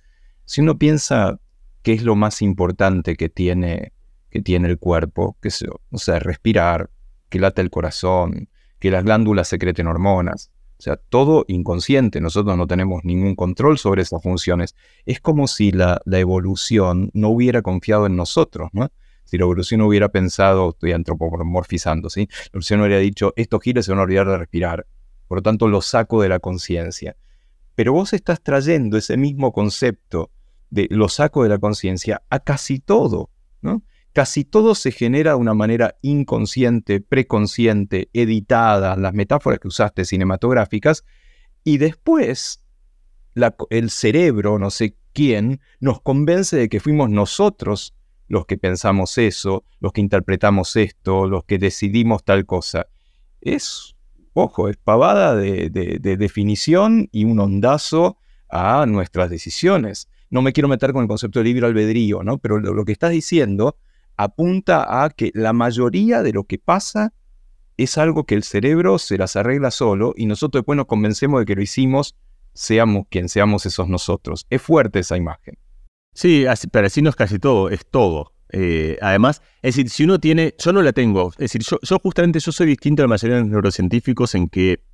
Si 0.46 0.62
uno 0.62 0.78
piensa 0.78 1.38
qué 1.82 1.92
es 1.92 2.02
lo 2.02 2.16
más 2.16 2.40
importante 2.40 3.14
que 3.14 3.28
tiene, 3.28 3.92
que 4.30 4.40
tiene 4.40 4.68
el 4.68 4.78
cuerpo, 4.78 5.36
que 5.42 5.50
o 5.90 5.98
sea, 5.98 6.18
respirar, 6.18 6.88
que 7.28 7.38
late 7.38 7.60
el 7.60 7.68
corazón, 7.68 8.48
que 8.78 8.90
las 8.90 9.04
glándulas 9.04 9.48
secreten 9.48 9.86
hormonas, 9.86 10.50
o 10.78 10.82
sea, 10.82 10.96
todo 10.96 11.44
inconsciente, 11.46 12.22
nosotros 12.22 12.56
no 12.56 12.66
tenemos 12.66 13.04
ningún 13.04 13.34
control 13.34 13.76
sobre 13.76 14.00
esas 14.00 14.22
funciones. 14.22 14.74
Es 15.04 15.20
como 15.20 15.46
si 15.46 15.72
la, 15.72 16.00
la 16.06 16.18
evolución 16.18 17.10
no 17.12 17.28
hubiera 17.28 17.60
confiado 17.60 18.06
en 18.06 18.16
nosotros, 18.16 18.70
¿no? 18.72 18.90
Si 19.24 19.36
la 19.36 19.44
evolución 19.44 19.82
hubiera 19.82 20.08
pensado, 20.08 20.70
estoy 20.70 20.92
antropomorfizando, 20.92 22.08
¿sí? 22.08 22.28
La 22.30 22.48
evolución 22.54 22.80
hubiera 22.80 22.98
dicho, 22.98 23.34
estos 23.36 23.60
giles 23.62 23.84
se 23.84 23.92
van 23.92 24.00
a 24.00 24.04
olvidar 24.04 24.26
de 24.26 24.38
respirar, 24.38 24.86
por 25.34 25.38
lo 25.38 25.42
tanto 25.42 25.66
lo 25.66 25.82
saco 25.82 26.22
de 26.22 26.28
la 26.28 26.38
conciencia. 26.38 27.16
Pero 27.74 27.92
vos 27.92 28.12
estás 28.12 28.40
trayendo 28.40 28.96
ese 28.96 29.16
mismo 29.16 29.50
concepto 29.52 30.30
de 30.70 30.86
lo 30.92 31.08
saco 31.08 31.42
de 31.42 31.48
la 31.48 31.58
conciencia 31.58 32.22
a 32.30 32.38
casi 32.38 32.78
todo, 32.78 33.30
¿no? 33.60 33.82
Casi 34.12 34.44
todo 34.44 34.76
se 34.76 34.92
genera 34.92 35.32
de 35.32 35.38
una 35.38 35.52
manera 35.52 35.96
inconsciente, 36.02 37.00
preconsciente, 37.00 38.10
editada, 38.12 38.94
las 38.94 39.12
metáforas 39.12 39.58
que 39.58 39.66
usaste 39.66 40.04
cinematográficas, 40.04 41.04
y 41.64 41.78
después 41.78 42.60
el 43.70 43.90
cerebro, 43.90 44.60
no 44.60 44.70
sé 44.70 44.94
quién, 45.12 45.60
nos 45.80 46.00
convence 46.00 46.56
de 46.56 46.68
que 46.68 46.78
fuimos 46.78 47.10
nosotros 47.10 47.92
los 48.28 48.46
que 48.46 48.56
pensamos 48.56 49.18
eso, 49.18 49.64
los 49.80 49.92
que 49.92 50.00
interpretamos 50.00 50.76
esto, 50.76 51.26
los 51.26 51.42
que 51.42 51.58
decidimos 51.58 52.22
tal 52.22 52.46
cosa. 52.46 52.86
Es, 53.40 53.93
ojo, 54.34 54.68
es 54.68 54.76
pavada 54.76 55.34
de, 55.34 55.70
definición 56.18 57.08
y 57.12 57.24
un 57.24 57.40
ondazo 57.40 58.18
a 58.50 58.84
nuestras 58.86 59.30
decisiones. 59.30 60.08
No 60.28 60.42
me 60.42 60.52
quiero 60.52 60.68
meter 60.68 60.92
con 60.92 61.02
el 61.02 61.08
concepto 61.08 61.38
de 61.38 61.44
libre 61.44 61.66
albedrío, 61.66 62.22
¿no? 62.22 62.38
Pero 62.38 62.58
lo, 62.58 62.84
que 62.84 62.92
estás 62.92 63.12
diciendo 63.12 63.76
apunta 64.16 65.04
a 65.04 65.10
que 65.10 65.30
la 65.34 65.52
mayoría 65.52 66.22
de 66.22 66.32
lo 66.32 66.44
que 66.44 66.58
pasa 66.58 67.12
es 67.76 67.98
algo 67.98 68.24
que 68.24 68.34
el 68.34 68.44
cerebro 68.44 68.98
se 68.98 69.18
las 69.18 69.36
arregla 69.36 69.70
solo 69.70 70.14
y 70.16 70.26
nosotros 70.26 70.60
después 70.60 70.76
nos 70.76 70.86
convencemos 70.86 71.40
de 71.40 71.46
que 71.46 71.56
lo 71.56 71.62
hicimos, 71.62 72.16
seamos 72.52 73.06
quien 73.08 73.28
seamos 73.28 73.66
esos 73.66 73.88
nosotros. 73.88 74.46
Es 74.50 74.62
fuerte 74.62 75.00
esa 75.00 75.16
imagen. 75.16 75.58
Sí, 76.12 76.46
así, 76.46 76.68
pero 76.68 76.86
así 76.86 77.02
no 77.02 77.10
es 77.10 77.16
casi 77.16 77.38
todo, 77.38 77.70
es 77.70 77.84
todo. 77.86 78.33
Eh, 78.56 78.98
además, 79.00 79.42
es 79.62 79.74
decir, 79.74 79.90
si 79.90 80.04
uno 80.04 80.20
tiene, 80.20 80.54
yo 80.58 80.72
no 80.72 80.80
la 80.80 80.92
tengo, 80.92 81.30
es 81.32 81.38
decir, 81.38 81.62
yo, 81.62 81.98
justamente 81.98 82.38
yo 82.38 82.52
soy 82.52 82.68
distinto 82.68 83.02
a 83.02 83.04
la 83.04 83.08
mayoría 83.08 83.34
de 83.34 83.42
los 83.42 83.50
neurocientíficos 83.50 84.36
en 84.36 84.48
que 84.48 84.84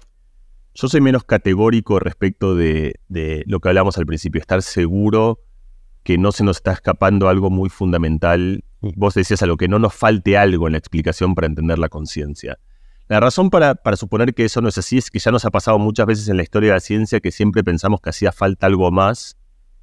yo 0.74 0.88
soy 0.88 1.02
menos 1.02 1.24
categórico 1.24 1.98
respecto 1.98 2.54
de, 2.54 2.94
lo 3.46 3.60
que 3.60 3.68
hablamos 3.68 3.98
al 3.98 4.06
principio, 4.06 4.40
estar 4.40 4.62
seguro 4.62 5.40
que 6.04 6.16
no 6.16 6.32
se 6.32 6.42
nos 6.42 6.56
está 6.56 6.72
escapando 6.72 7.28
algo 7.28 7.50
muy 7.50 7.68
fundamental. 7.68 8.64
Vos 8.80 9.12
decías 9.12 9.42
a 9.42 9.46
lo 9.46 9.58
que 9.58 9.68
no 9.68 9.78
nos 9.78 9.92
falte 9.92 10.38
algo 10.38 10.66
en 10.66 10.72
la 10.72 10.78
explicación 10.78 11.34
para 11.34 11.46
entender 11.46 11.78
la 11.78 11.90
conciencia. 11.90 12.58
La 13.08 13.20
razón 13.20 13.50
para, 13.50 13.74
para, 13.74 13.98
suponer 13.98 14.32
que 14.32 14.46
eso 14.46 14.62
no 14.62 14.70
es 14.70 14.78
así 14.78 14.96
es 14.96 15.10
que 15.10 15.18
ya 15.18 15.32
nos 15.32 15.44
ha 15.44 15.50
pasado 15.50 15.78
muchas 15.78 16.06
veces 16.06 16.28
en 16.28 16.38
la 16.38 16.44
historia 16.44 16.70
de 16.70 16.76
la 16.76 16.80
ciencia 16.80 17.20
que 17.20 17.30
siempre 17.30 17.62
pensamos 17.62 18.00
que 18.00 18.08
hacía 18.08 18.32
falta 18.32 18.66
algo 18.66 18.90
más 18.90 19.36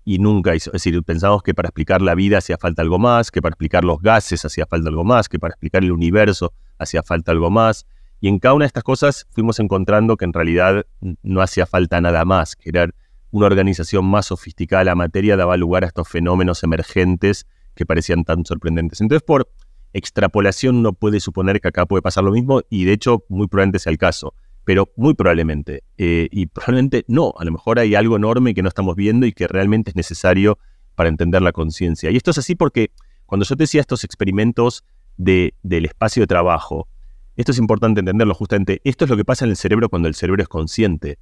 y 0.08 0.20
nunca 0.20 0.56
hizo. 0.56 0.70
Es 0.70 0.84
decir, 0.84 1.04
pensamos 1.04 1.44
que 1.44 1.54
para 1.54 1.68
explicar 1.68 2.02
la 2.02 2.16
vida 2.16 2.38
hacía 2.38 2.58
falta 2.58 2.82
algo 2.82 2.98
más, 2.98 3.30
que 3.30 3.42
para 3.42 3.52
explicar 3.52 3.84
los 3.84 4.02
gases 4.02 4.46
hacía 4.46 4.66
falta 4.66 4.88
algo 4.88 5.04
más, 5.04 5.28
que 5.28 5.38
para 5.38 5.52
explicar 5.52 5.84
el 5.84 5.92
universo 5.92 6.54
hacía 6.80 7.04
falta 7.04 7.34
algo 7.34 7.50
más. 7.50 7.86
Y 8.22 8.30
en 8.30 8.40
cada 8.40 8.54
una 8.54 8.64
de 8.64 8.68
estas 8.68 8.86
cosas 8.86 9.28
fuimos 9.32 9.60
encontrando 9.60 10.16
que 10.16 10.24
en 10.24 10.32
realidad 10.32 10.86
no 11.24 11.42
hacía 11.42 11.66
falta 11.66 12.00
nada 12.00 12.24
más, 12.24 12.56
que 12.56 12.70
era 12.70 12.90
una 13.32 13.48
organización 13.48 14.06
más 14.06 14.28
sofisticada 14.28 14.86
la 14.86 14.96
materia 14.96 15.36
daba 15.36 15.58
lugar 15.58 15.84
a 15.84 15.88
estos 15.88 16.08
fenómenos 16.08 16.64
emergentes 16.64 17.46
que 17.76 17.86
parecían 17.86 18.24
tan 18.24 18.46
sorprendentes. 18.46 19.02
Entonces, 19.02 19.24
por 19.24 19.50
extrapolación 19.92 20.78
uno 20.78 20.94
puede 20.94 21.20
suponer 21.20 21.60
que 21.60 21.68
acá 21.68 21.86
puede 21.86 22.02
pasar 22.02 22.24
lo 22.24 22.32
mismo 22.32 22.62
y 22.70 22.86
de 22.86 22.94
hecho 22.94 23.26
muy 23.28 23.48
probablemente 23.48 23.80
sea 23.80 23.92
el 23.92 23.98
caso 23.98 24.34
pero 24.68 24.92
muy 24.98 25.14
probablemente. 25.14 25.86
Eh, 25.98 26.28
y 26.30 26.48
probablemente 26.48 27.06
no, 27.08 27.34
a 27.40 27.46
lo 27.46 27.54
mejor 27.54 27.80
hay 27.80 27.96
algo 27.96 28.18
enorme 28.18 28.54
que 28.54 28.62
no 28.62 28.68
estamos 28.68 28.98
viendo 28.98 29.26
y 29.26 29.32
que 29.32 29.48
realmente 29.48 29.92
es 29.92 29.96
necesario 29.96 30.60
para 30.94 31.08
entender 31.08 31.42
la 31.42 31.54
conciencia. 31.54 32.12
Y 32.12 32.18
esto 32.18 32.32
es 32.32 32.38
así 32.38 32.54
porque 32.54 32.92
cuando 33.26 33.46
yo 33.46 33.56
te 33.56 33.64
decía 33.64 33.80
estos 33.80 34.04
experimentos 34.04 34.84
de, 35.16 35.54
del 35.64 35.86
espacio 35.86 36.22
de 36.22 36.28
trabajo, 36.28 36.90
esto 37.38 37.54
es 37.54 37.60
importante 37.60 38.02
entenderlo 38.02 38.34
justamente, 38.34 38.82
esto 38.84 39.06
es 39.06 39.10
lo 39.10 39.16
que 39.16 39.24
pasa 39.24 39.46
en 39.46 39.52
el 39.52 39.56
cerebro 39.56 39.88
cuando 39.88 40.10
el 40.10 40.16
cerebro 40.16 40.44
es 40.44 40.50
consciente, 40.50 41.18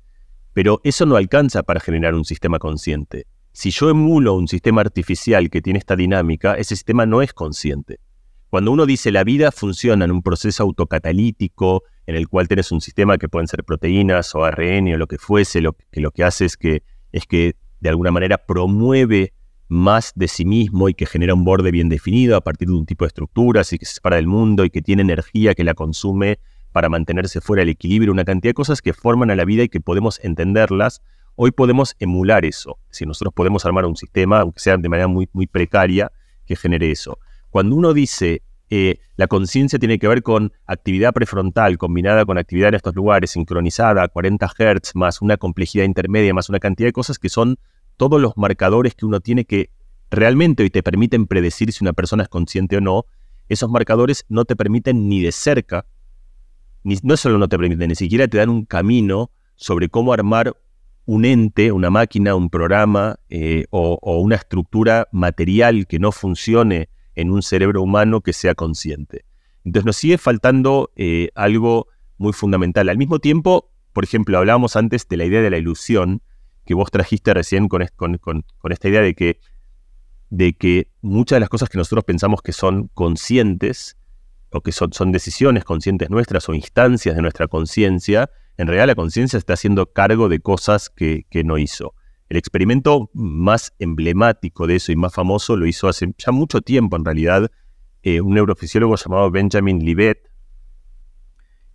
pero 0.53 0.81
eso 0.83 1.05
no 1.05 1.15
alcanza 1.15 1.61
para 1.61 1.79
generar 1.79 2.15
un 2.15 2.25
sistema 2.25 2.57
consciente. 2.57 3.27
Si 3.51 3.69
yo 3.69 3.91
emulo 3.91 4.33
un 4.33 4.47
sistema 4.47 4.81
artificial 4.81 5.51
que 5.51 5.61
tiene 5.61 5.77
esta 5.77 5.95
dinámica, 5.95 6.55
ese 6.55 6.75
sistema 6.75 7.05
no 7.05 7.21
es 7.21 7.31
consciente. 7.31 7.99
Cuando 8.49 8.71
uno 8.71 8.87
dice 8.87 9.11
la 9.11 9.23
vida 9.23 9.51
funciona 9.51 10.05
en 10.05 10.11
un 10.11 10.23
proceso 10.23 10.63
autocatalítico, 10.63 11.83
en 12.07 12.15
el 12.15 12.27
cual 12.27 12.47
tienes 12.47 12.71
un 12.71 12.81
sistema 12.81 13.17
que 13.17 13.29
pueden 13.29 13.47
ser 13.47 13.63
proteínas 13.63 14.33
o 14.35 14.43
ARN 14.43 14.93
o 14.93 14.97
lo 14.97 15.07
que 15.07 15.17
fuese, 15.17 15.61
lo 15.61 15.73
que 15.73 16.01
lo 16.01 16.11
que 16.11 16.23
hace 16.23 16.45
es 16.45 16.57
que, 16.57 16.83
es 17.11 17.25
que 17.25 17.55
de 17.79 17.89
alguna 17.89 18.11
manera 18.11 18.37
promueve 18.37 19.33
más 19.67 20.11
de 20.15 20.27
sí 20.27 20.45
mismo 20.45 20.89
y 20.89 20.93
que 20.93 21.05
genera 21.05 21.33
un 21.33 21.43
borde 21.43 21.71
bien 21.71 21.89
definido 21.89 22.35
a 22.35 22.41
partir 22.41 22.67
de 22.67 22.75
un 22.75 22.85
tipo 22.85 23.05
de 23.05 23.07
estructuras 23.07 23.73
y 23.73 23.79
que 23.79 23.85
se 23.85 23.95
separa 23.95 24.17
del 24.17 24.27
mundo 24.27 24.63
y 24.63 24.69
que 24.69 24.81
tiene 24.81 25.01
energía 25.01 25.55
que 25.55 25.63
la 25.63 25.73
consume 25.73 26.39
para 26.71 26.89
mantenerse 26.89 27.41
fuera 27.41 27.61
del 27.61 27.69
equilibrio, 27.69 28.11
una 28.11 28.25
cantidad 28.25 28.49
de 28.49 28.55
cosas 28.55 28.81
que 28.81 28.93
forman 28.93 29.31
a 29.31 29.35
la 29.35 29.45
vida 29.45 29.63
y 29.63 29.69
que 29.69 29.79
podemos 29.79 30.19
entenderlas. 30.23 31.01
Hoy 31.35 31.51
podemos 31.51 31.95
emular 31.99 32.45
eso. 32.45 32.77
Si 32.89 33.05
nosotros 33.05 33.33
podemos 33.33 33.65
armar 33.65 33.85
un 33.85 33.95
sistema, 33.95 34.41
aunque 34.41 34.59
sea 34.59 34.77
de 34.77 34.89
manera 34.89 35.07
muy, 35.07 35.29
muy 35.33 35.47
precaria, 35.47 36.11
que 36.45 36.55
genere 36.55 36.91
eso. 36.91 37.17
Cuando 37.49 37.75
uno 37.75 37.93
dice 37.93 38.43
eh, 38.69 38.99
la 39.15 39.27
conciencia 39.27 39.77
tiene 39.77 39.99
que 39.99 40.07
ver 40.07 40.23
con 40.23 40.51
actividad 40.65 41.13
prefrontal 41.13 41.77
combinada 41.77 42.25
con 42.25 42.37
actividad 42.37 42.69
en 42.69 42.75
estos 42.75 42.95
lugares, 42.95 43.31
sincronizada 43.31 44.03
a 44.03 44.07
40 44.07 44.47
Hz, 44.47 44.95
más 44.95 45.21
una 45.21 45.37
complejidad 45.37 45.85
intermedia, 45.85 46.33
más 46.33 46.49
una 46.49 46.59
cantidad 46.59 46.87
de 46.87 46.93
cosas 46.93 47.19
que 47.19 47.29
son 47.29 47.57
todos 47.97 48.19
los 48.19 48.35
marcadores 48.37 48.95
que 48.95 49.05
uno 49.05 49.19
tiene 49.19 49.45
que 49.45 49.69
realmente 50.09 50.63
hoy 50.63 50.69
te 50.69 50.83
permiten 50.83 51.27
predecir 51.27 51.71
si 51.71 51.83
una 51.83 51.93
persona 51.93 52.23
es 52.23 52.29
consciente 52.29 52.77
o 52.77 52.81
no. 52.81 53.05
Esos 53.49 53.69
marcadores 53.69 54.25
no 54.29 54.45
te 54.45 54.55
permiten 54.55 55.07
ni 55.07 55.21
de 55.21 55.31
cerca, 55.31 55.85
ni, 56.83 56.97
no 57.03 57.15
solo 57.17 57.37
no 57.37 57.47
te 57.47 57.57
permiten, 57.57 57.89
ni 57.89 57.95
siquiera 57.95 58.27
te 58.27 58.37
dan 58.37 58.49
un 58.49 58.65
camino 58.65 59.29
sobre 59.55 59.89
cómo 59.89 60.11
armar 60.11 60.55
un 61.05 61.25
ente, 61.25 61.71
una 61.71 61.91
máquina, 61.91 62.35
un 62.35 62.49
programa 62.49 63.19
eh, 63.29 63.65
o, 63.69 63.99
o 64.01 64.19
una 64.19 64.35
estructura 64.35 65.07
material 65.11 65.85
que 65.85 65.99
no 65.99 66.11
funcione 66.11 66.89
en 67.15 67.31
un 67.31 67.41
cerebro 67.41 67.81
humano 67.81 68.21
que 68.21 68.33
sea 68.33 68.55
consciente. 68.55 69.25
Entonces 69.63 69.85
nos 69.85 69.97
sigue 69.97 70.17
faltando 70.17 70.91
eh, 70.95 71.29
algo 71.35 71.87
muy 72.17 72.33
fundamental. 72.33 72.89
Al 72.89 72.97
mismo 72.97 73.19
tiempo, 73.19 73.71
por 73.93 74.03
ejemplo, 74.03 74.37
hablábamos 74.37 74.75
antes 74.75 75.07
de 75.07 75.17
la 75.17 75.25
idea 75.25 75.41
de 75.41 75.49
la 75.49 75.57
ilusión, 75.57 76.21
que 76.65 76.73
vos 76.73 76.91
trajiste 76.91 77.33
recién 77.33 77.67
con, 77.67 77.81
esta 77.81 78.89
idea 78.89 79.01
de 79.01 79.13
que, 79.15 80.87
muchas 81.01 81.37
de 81.37 81.39
las 81.39 81.49
cosas 81.49 81.69
que 81.69 81.77
nosotros 81.77 82.03
pensamos 82.03 82.41
que 82.41 82.51
son 82.51 82.89
conscientes, 82.93 83.97
o 84.51 84.61
que 84.61 84.71
son, 84.71 85.11
decisiones 85.11 85.63
conscientes 85.63 86.09
nuestras 86.09 86.47
o 86.49 86.53
instancias 86.53 87.15
de 87.15 87.21
nuestra 87.21 87.47
conciencia, 87.47 88.29
en 88.57 88.67
realidad 88.67 88.87
la 88.87 88.95
conciencia 88.95 89.37
está 89.37 89.53
haciendo 89.53 89.91
cargo 89.91 90.29
de 90.29 90.39
cosas 90.39 90.89
que 90.89 91.25
no 91.43 91.57
hizo. 91.57 91.93
El 92.35 92.39
experimento 92.39 93.09
más 93.13 93.73
emblemático 93.79 94.67
de 94.67 94.75
eso 94.75 94.91
y 94.91 94.97
más 94.97 95.13
famoso 95.13 95.55
lo 95.55 95.65
hizo 95.67 95.87
hace 95.87 96.13
ya 96.17 96.33
mucho 96.33 96.59
tiempo, 96.59 96.97
en 96.97 97.05
realidad, 97.05 97.49
eh, 98.03 98.19
un 98.19 98.33
neurofisiólogo 98.33 98.97
llamado 98.97 99.31
Benjamin 99.31 99.79
Libet, 99.79 100.29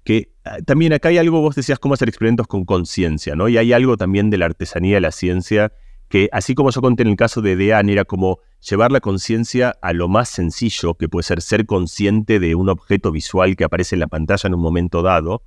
que 0.04 0.34
ah, 0.44 0.58
también 0.66 0.92
acá 0.92 1.08
hay 1.08 1.16
algo, 1.16 1.40
vos 1.40 1.54
decías 1.54 1.78
cómo 1.78 1.94
hacer 1.94 2.10
experimentos 2.10 2.46
con 2.46 2.66
conciencia, 2.66 3.34
¿no? 3.34 3.48
Y 3.48 3.56
hay 3.56 3.72
algo 3.72 3.96
también 3.96 4.28
de 4.28 4.36
la 4.36 4.44
artesanía 4.44 4.96
de 4.96 5.00
la 5.00 5.12
ciencia 5.12 5.72
que, 6.10 6.28
así 6.30 6.54
como 6.54 6.70
yo 6.70 6.82
conté 6.82 7.04
en 7.04 7.08
el 7.08 7.16
caso 7.16 7.40
de 7.40 7.56
Dean, 7.56 7.88
era 7.88 8.04
como 8.04 8.40
llevar 8.60 8.92
la 8.92 9.00
conciencia 9.00 9.78
a 9.80 9.94
lo 9.94 10.08
más 10.08 10.28
sencillo, 10.28 10.92
que 10.92 11.08
puede 11.08 11.22
ser 11.22 11.40
ser 11.40 11.64
consciente 11.64 12.38
de 12.38 12.54
un 12.54 12.68
objeto 12.68 13.12
visual 13.12 13.56
que 13.56 13.64
aparece 13.64 13.96
en 13.96 14.00
la 14.00 14.08
pantalla 14.08 14.46
en 14.46 14.52
un 14.52 14.60
momento 14.60 15.00
dado. 15.00 15.42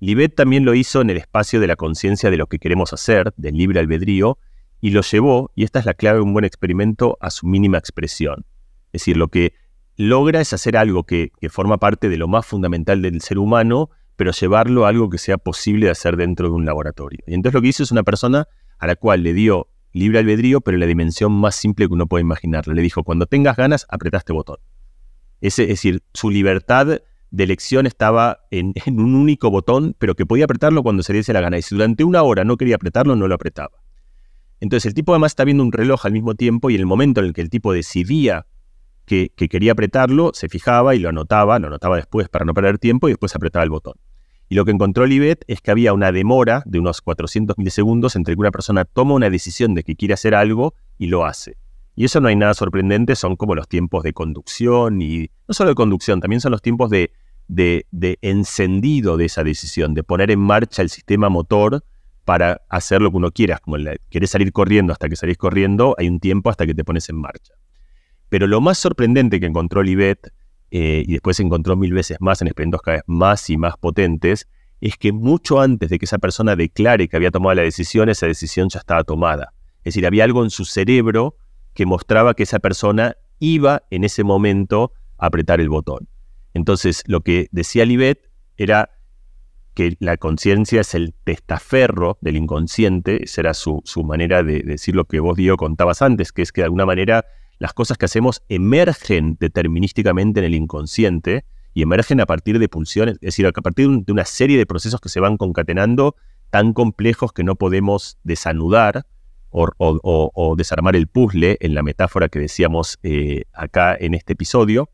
Libet 0.00 0.34
también 0.34 0.64
lo 0.64 0.74
hizo 0.74 1.02
en 1.02 1.10
el 1.10 1.18
espacio 1.18 1.60
de 1.60 1.68
la 1.68 1.76
conciencia 1.76 2.32
de 2.32 2.36
lo 2.36 2.48
que 2.48 2.58
queremos 2.58 2.92
hacer, 2.92 3.32
del 3.36 3.54
libre 3.54 3.78
albedrío, 3.78 4.40
y 4.80 4.90
lo 4.90 5.02
llevó, 5.02 5.50
y 5.54 5.64
esta 5.64 5.78
es 5.78 5.86
la 5.86 5.94
clave 5.94 6.18
de 6.18 6.22
un 6.22 6.32
buen 6.32 6.44
experimento, 6.44 7.16
a 7.20 7.30
su 7.30 7.46
mínima 7.46 7.78
expresión. 7.78 8.44
Es 8.92 9.02
decir, 9.02 9.16
lo 9.16 9.28
que 9.28 9.54
logra 9.96 10.40
es 10.40 10.52
hacer 10.52 10.76
algo 10.76 11.04
que, 11.04 11.32
forma 11.50 11.78
parte 11.78 12.08
de 12.08 12.16
lo 12.16 12.28
más 12.28 12.46
fundamental 12.46 13.02
del 13.02 13.20
ser 13.20 13.38
humano, 13.38 13.90
pero 14.16 14.32
llevarlo 14.32 14.86
a 14.86 14.88
algo 14.88 15.10
que 15.10 15.18
sea 15.18 15.38
posible 15.38 15.86
de 15.86 15.92
hacer 15.92 16.16
dentro 16.16 16.48
de 16.48 16.54
un 16.54 16.64
laboratorio. 16.64 17.20
Y 17.26 17.34
entonces 17.34 17.54
lo 17.54 17.62
que 17.62 17.68
hizo 17.68 17.82
es 17.82 17.92
una 17.92 18.02
persona 18.02 18.48
a 18.78 18.86
la 18.86 18.96
cual 18.96 19.22
le 19.22 19.32
dio 19.34 19.68
libre 19.92 20.18
albedrío, 20.18 20.60
pero 20.60 20.78
la 20.78 20.86
dimensión 20.86 21.32
más 21.32 21.54
simple 21.56 21.86
que 21.86 21.94
uno 21.94 22.06
puede 22.06 22.22
imaginar. 22.22 22.66
Le 22.68 22.82
dijo, 22.82 23.04
cuando 23.04 23.26
tengas 23.26 23.56
ganas, 23.56 23.86
apretaste 23.88 24.32
botón. 24.32 24.58
Es, 25.40 25.58
es 25.58 25.68
decir, 25.68 26.02
su 26.12 26.30
libertad 26.30 27.00
de 27.30 27.44
elección 27.44 27.86
estaba 27.86 28.46
en, 28.50 28.72
en, 28.86 29.00
un 29.00 29.14
único 29.14 29.50
botón, 29.50 29.94
pero 29.98 30.14
que 30.14 30.26
podía 30.26 30.44
apretarlo 30.44 30.82
cuando 30.82 31.02
se 31.02 31.12
le 31.12 31.18
diese 31.18 31.32
la 31.32 31.40
gana. 31.40 31.58
Y 31.58 31.62
si 31.62 31.74
durante 31.74 32.04
una 32.04 32.22
hora 32.22 32.44
no 32.44 32.56
quería 32.56 32.76
apretarlo, 32.76 33.16
no 33.16 33.28
lo 33.28 33.34
apretaba. 33.34 33.85
Entonces 34.60 34.86
el 34.86 34.94
tipo 34.94 35.12
además 35.12 35.32
está 35.32 35.44
viendo 35.44 35.62
un 35.62 35.72
reloj 35.72 36.06
al 36.06 36.12
mismo 36.12 36.34
tiempo 36.34 36.70
y 36.70 36.74
en 36.74 36.80
el 36.80 36.86
momento 36.86 37.20
en 37.20 37.26
el 37.26 37.32
que 37.32 37.42
el 37.42 37.50
tipo 37.50 37.72
decidía 37.72 38.46
que, 39.04 39.30
quería 39.36 39.72
apretarlo, 39.72 40.32
se 40.34 40.48
fijaba 40.48 40.94
y 40.94 40.98
lo 40.98 41.08
anotaba, 41.08 41.58
lo 41.58 41.68
anotaba 41.68 41.96
después 41.96 42.28
para 42.28 42.44
no 42.44 42.54
perder 42.54 42.78
tiempo 42.78 43.08
y 43.08 43.12
después 43.12 43.34
apretaba 43.34 43.62
el 43.62 43.70
botón. 43.70 43.94
Y 44.48 44.54
lo 44.54 44.64
que 44.64 44.70
encontró 44.70 45.06
Libet 45.06 45.44
es 45.48 45.60
que 45.60 45.70
había 45.70 45.92
una 45.92 46.12
demora 46.12 46.62
de 46.66 46.78
unos 46.78 47.00
400 47.00 47.58
milisegundos 47.58 48.16
entre 48.16 48.34
que 48.34 48.40
una 48.40 48.50
persona 48.50 48.84
toma 48.84 49.14
una 49.14 49.30
decisión 49.30 49.74
de 49.74 49.82
que 49.82 49.96
quiere 49.96 50.14
hacer 50.14 50.34
algo 50.34 50.74
y 50.98 51.06
lo 51.06 51.24
hace. 51.24 51.56
Y 51.94 52.04
eso 52.04 52.20
no 52.20 52.28
hay 52.28 52.36
nada 52.36 52.54
sorprendente, 52.54 53.16
son 53.16 53.36
como 53.36 53.54
los 53.54 53.68
tiempos 53.68 54.02
de 54.02 54.12
conducción 54.12 55.00
y 55.00 55.30
no 55.48 55.54
solo 55.54 55.70
de 55.70 55.74
conducción, 55.74 56.20
también 56.20 56.40
son 56.40 56.52
los 56.52 56.62
tiempos 56.62 56.90
de, 56.90 57.10
de, 57.48 57.86
de 57.90 58.18
encendido 58.22 59.16
de 59.16 59.24
esa 59.24 59.42
decisión, 59.42 59.94
de 59.94 60.02
poner 60.02 60.30
en 60.30 60.40
marcha 60.40 60.82
el 60.82 60.90
sistema 60.90 61.28
motor 61.28 61.84
para 62.26 62.60
hacer 62.68 63.00
lo 63.00 63.12
que 63.12 63.16
uno 63.18 63.30
quiera. 63.30 63.58
Como 63.58 63.76
querés 64.10 64.30
salir 64.30 64.52
corriendo 64.52 64.92
hasta 64.92 65.08
que 65.08 65.14
salís 65.14 65.38
corriendo, 65.38 65.94
hay 65.96 66.08
un 66.08 66.18
tiempo 66.18 66.50
hasta 66.50 66.66
que 66.66 66.74
te 66.74 66.82
pones 66.84 67.08
en 67.08 67.16
marcha. 67.16 67.54
Pero 68.28 68.48
lo 68.48 68.60
más 68.60 68.78
sorprendente 68.78 69.38
que 69.38 69.46
encontró 69.46 69.80
Libet, 69.80 70.32
eh, 70.72 71.04
y 71.06 71.12
después 71.12 71.38
encontró 71.38 71.76
mil 71.76 71.94
veces 71.94 72.16
más 72.18 72.42
en 72.42 72.48
experimentos 72.48 72.82
cada 72.82 72.96
vez 72.96 73.04
más 73.06 73.48
y 73.48 73.56
más 73.56 73.76
potentes, 73.76 74.48
es 74.80 74.96
que 74.96 75.12
mucho 75.12 75.60
antes 75.60 75.88
de 75.88 76.00
que 76.00 76.04
esa 76.04 76.18
persona 76.18 76.56
declare 76.56 77.06
que 77.06 77.16
había 77.16 77.30
tomado 77.30 77.54
la 77.54 77.62
decisión, 77.62 78.08
esa 78.08 78.26
decisión 78.26 78.68
ya 78.70 78.80
estaba 78.80 79.04
tomada. 79.04 79.52
Es 79.78 79.94
decir, 79.94 80.04
había 80.04 80.24
algo 80.24 80.42
en 80.42 80.50
su 80.50 80.64
cerebro 80.64 81.36
que 81.74 81.86
mostraba 81.86 82.34
que 82.34 82.42
esa 82.42 82.58
persona 82.58 83.16
iba 83.38 83.84
en 83.90 84.02
ese 84.02 84.24
momento 84.24 84.92
a 85.16 85.26
apretar 85.26 85.60
el 85.60 85.68
botón. 85.68 86.08
Entonces, 86.54 87.04
lo 87.06 87.20
que 87.20 87.46
decía 87.52 87.84
Libet 87.84 88.28
era 88.56 88.90
que 89.76 89.94
la 90.00 90.16
conciencia 90.16 90.80
es 90.80 90.94
el 90.94 91.12
testaferro 91.22 92.16
del 92.22 92.36
inconsciente, 92.36 93.22
esa 93.22 93.42
era 93.42 93.54
su, 93.54 93.82
manera 94.04 94.42
de, 94.42 94.60
decir 94.60 94.96
lo 94.96 95.04
que 95.04 95.20
vos, 95.20 95.36
Diego, 95.36 95.58
contabas 95.58 96.00
antes, 96.00 96.32
que 96.32 96.40
es 96.40 96.50
que 96.50 96.62
de 96.62 96.64
alguna 96.64 96.86
manera 96.86 97.26
las 97.58 97.74
cosas 97.74 97.98
que 97.98 98.06
hacemos 98.06 98.42
emergen 98.48 99.36
determinísticamente 99.38 100.40
en 100.40 100.46
el 100.46 100.54
inconsciente 100.54 101.44
y 101.74 101.82
emergen 101.82 102.22
a 102.22 102.26
partir 102.26 102.58
de 102.58 102.70
pulsiones, 102.70 103.16
es 103.16 103.20
decir, 103.20 103.46
a 103.46 103.52
partir 103.52 103.88
de 103.88 104.12
una 104.12 104.24
serie 104.24 104.56
de 104.56 104.64
procesos 104.64 104.98
que 104.98 105.10
se 105.10 105.20
van 105.20 105.36
concatenando 105.36 106.16
tan 106.48 106.72
complejos 106.72 107.32
que 107.32 107.44
no 107.44 107.56
podemos 107.56 108.18
desanudar 108.24 109.04
o, 109.50 110.54
desarmar 110.56 110.96
el 110.96 111.06
puzzle 111.06 111.58
en 111.60 111.74
la 111.74 111.82
metáfora 111.82 112.30
que 112.30 112.38
decíamos 112.38 112.98
eh, 113.02 113.44
acá 113.52 113.94
en 113.94 114.14
este 114.14 114.32
episodio. 114.32 114.88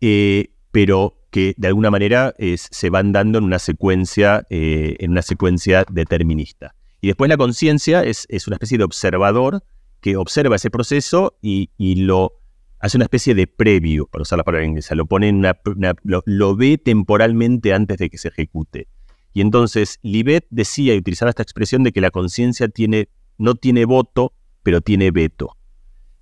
Eh, 0.00 0.52
pero 0.70 1.25
que 1.36 1.52
de 1.58 1.68
alguna 1.68 1.90
manera 1.90 2.34
se 2.54 2.88
van 2.88 3.12
dando 3.12 3.36
en 3.36 3.44
una 3.44 3.58
secuencia, 3.58 4.46
eh, 4.48 4.96
en 5.00 5.10
una 5.10 5.20
secuencia 5.20 5.84
determinista. 5.90 6.74
Y 7.02 7.08
después 7.08 7.28
la 7.28 7.36
conciencia 7.36 8.02
es, 8.04 8.26
una 8.46 8.56
especie 8.56 8.78
de 8.78 8.84
observador 8.84 9.62
que 10.00 10.16
observa 10.16 10.56
ese 10.56 10.70
proceso 10.70 11.36
y, 11.42 11.68
lo 11.78 12.32
hace 12.78 12.96
una 12.96 13.04
especie 13.04 13.34
de 13.34 13.46
previo, 13.46 14.06
para 14.06 14.22
usar 14.22 14.38
la 14.38 14.44
palabra 14.44 14.66
inglesa, 14.66 14.94
lo 14.94 15.04
pone 15.04 15.28
en 15.28 15.36
una, 15.36 15.58
lo, 16.24 16.56
ve 16.56 16.78
temporalmente 16.78 17.74
antes 17.74 17.98
de 17.98 18.08
que 18.08 18.16
se 18.16 18.28
ejecute. 18.28 18.88
Y 19.34 19.42
entonces 19.42 19.98
Libet 20.00 20.46
decía 20.48 20.94
y 20.94 20.98
utilizaba 21.00 21.28
esta 21.28 21.42
expresión 21.42 21.82
de 21.82 21.92
que 21.92 22.00
la 22.00 22.10
conciencia 22.10 22.68
tiene, 22.68 23.10
no 23.36 23.56
tiene 23.56 23.84
voto, 23.84 24.32
pero 24.62 24.80
tiene 24.80 25.10
veto. 25.10 25.55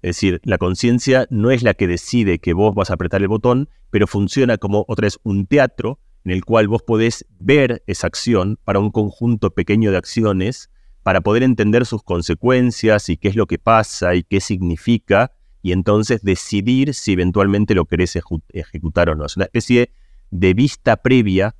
Es 0.04 0.16
decir, 0.16 0.42
la 0.44 0.58
conciencia 0.58 1.26
no 1.30 1.50
es 1.50 1.62
la 1.62 1.72
que 1.72 1.86
decide 1.86 2.38
que 2.38 2.52
vos 2.52 2.74
vas 2.74 2.90
a 2.90 2.92
apretar 2.92 3.22
el 3.22 3.28
botón, 3.28 3.70
pero 3.88 4.06
funciona 4.06 4.58
como 4.58 4.84
otra 4.86 5.06
vez 5.06 5.18
un 5.22 5.46
teatro 5.46 5.98
en 6.26 6.32
el 6.32 6.44
cual 6.44 6.68
vos 6.68 6.82
podés 6.82 7.24
ver 7.38 7.82
esa 7.86 8.08
acción 8.08 8.58
para 8.64 8.80
un 8.80 8.90
conjunto 8.90 9.54
pequeño 9.54 9.90
de 9.90 9.96
acciones 9.96 10.68
para 11.02 11.22
poder 11.22 11.42
entender 11.42 11.86
sus 11.86 12.02
consecuencias 12.02 13.08
y 13.08 13.16
qué 13.16 13.28
es 13.28 13.34
lo 13.34 13.46
que 13.46 13.56
pasa 13.56 14.14
y 14.14 14.24
qué 14.24 14.42
significa, 14.42 15.32
y 15.62 15.72
entonces 15.72 16.22
decidir 16.22 16.92
si 16.92 17.12
eventualmente 17.14 17.74
lo 17.74 17.86
querés 17.86 18.14
ejecutar 18.52 19.08
o 19.08 19.14
no. 19.14 19.24
Es 19.24 19.38
una 19.38 19.46
especie 19.46 19.90
de 20.30 20.52
vista 20.52 20.98
previa 20.98 21.56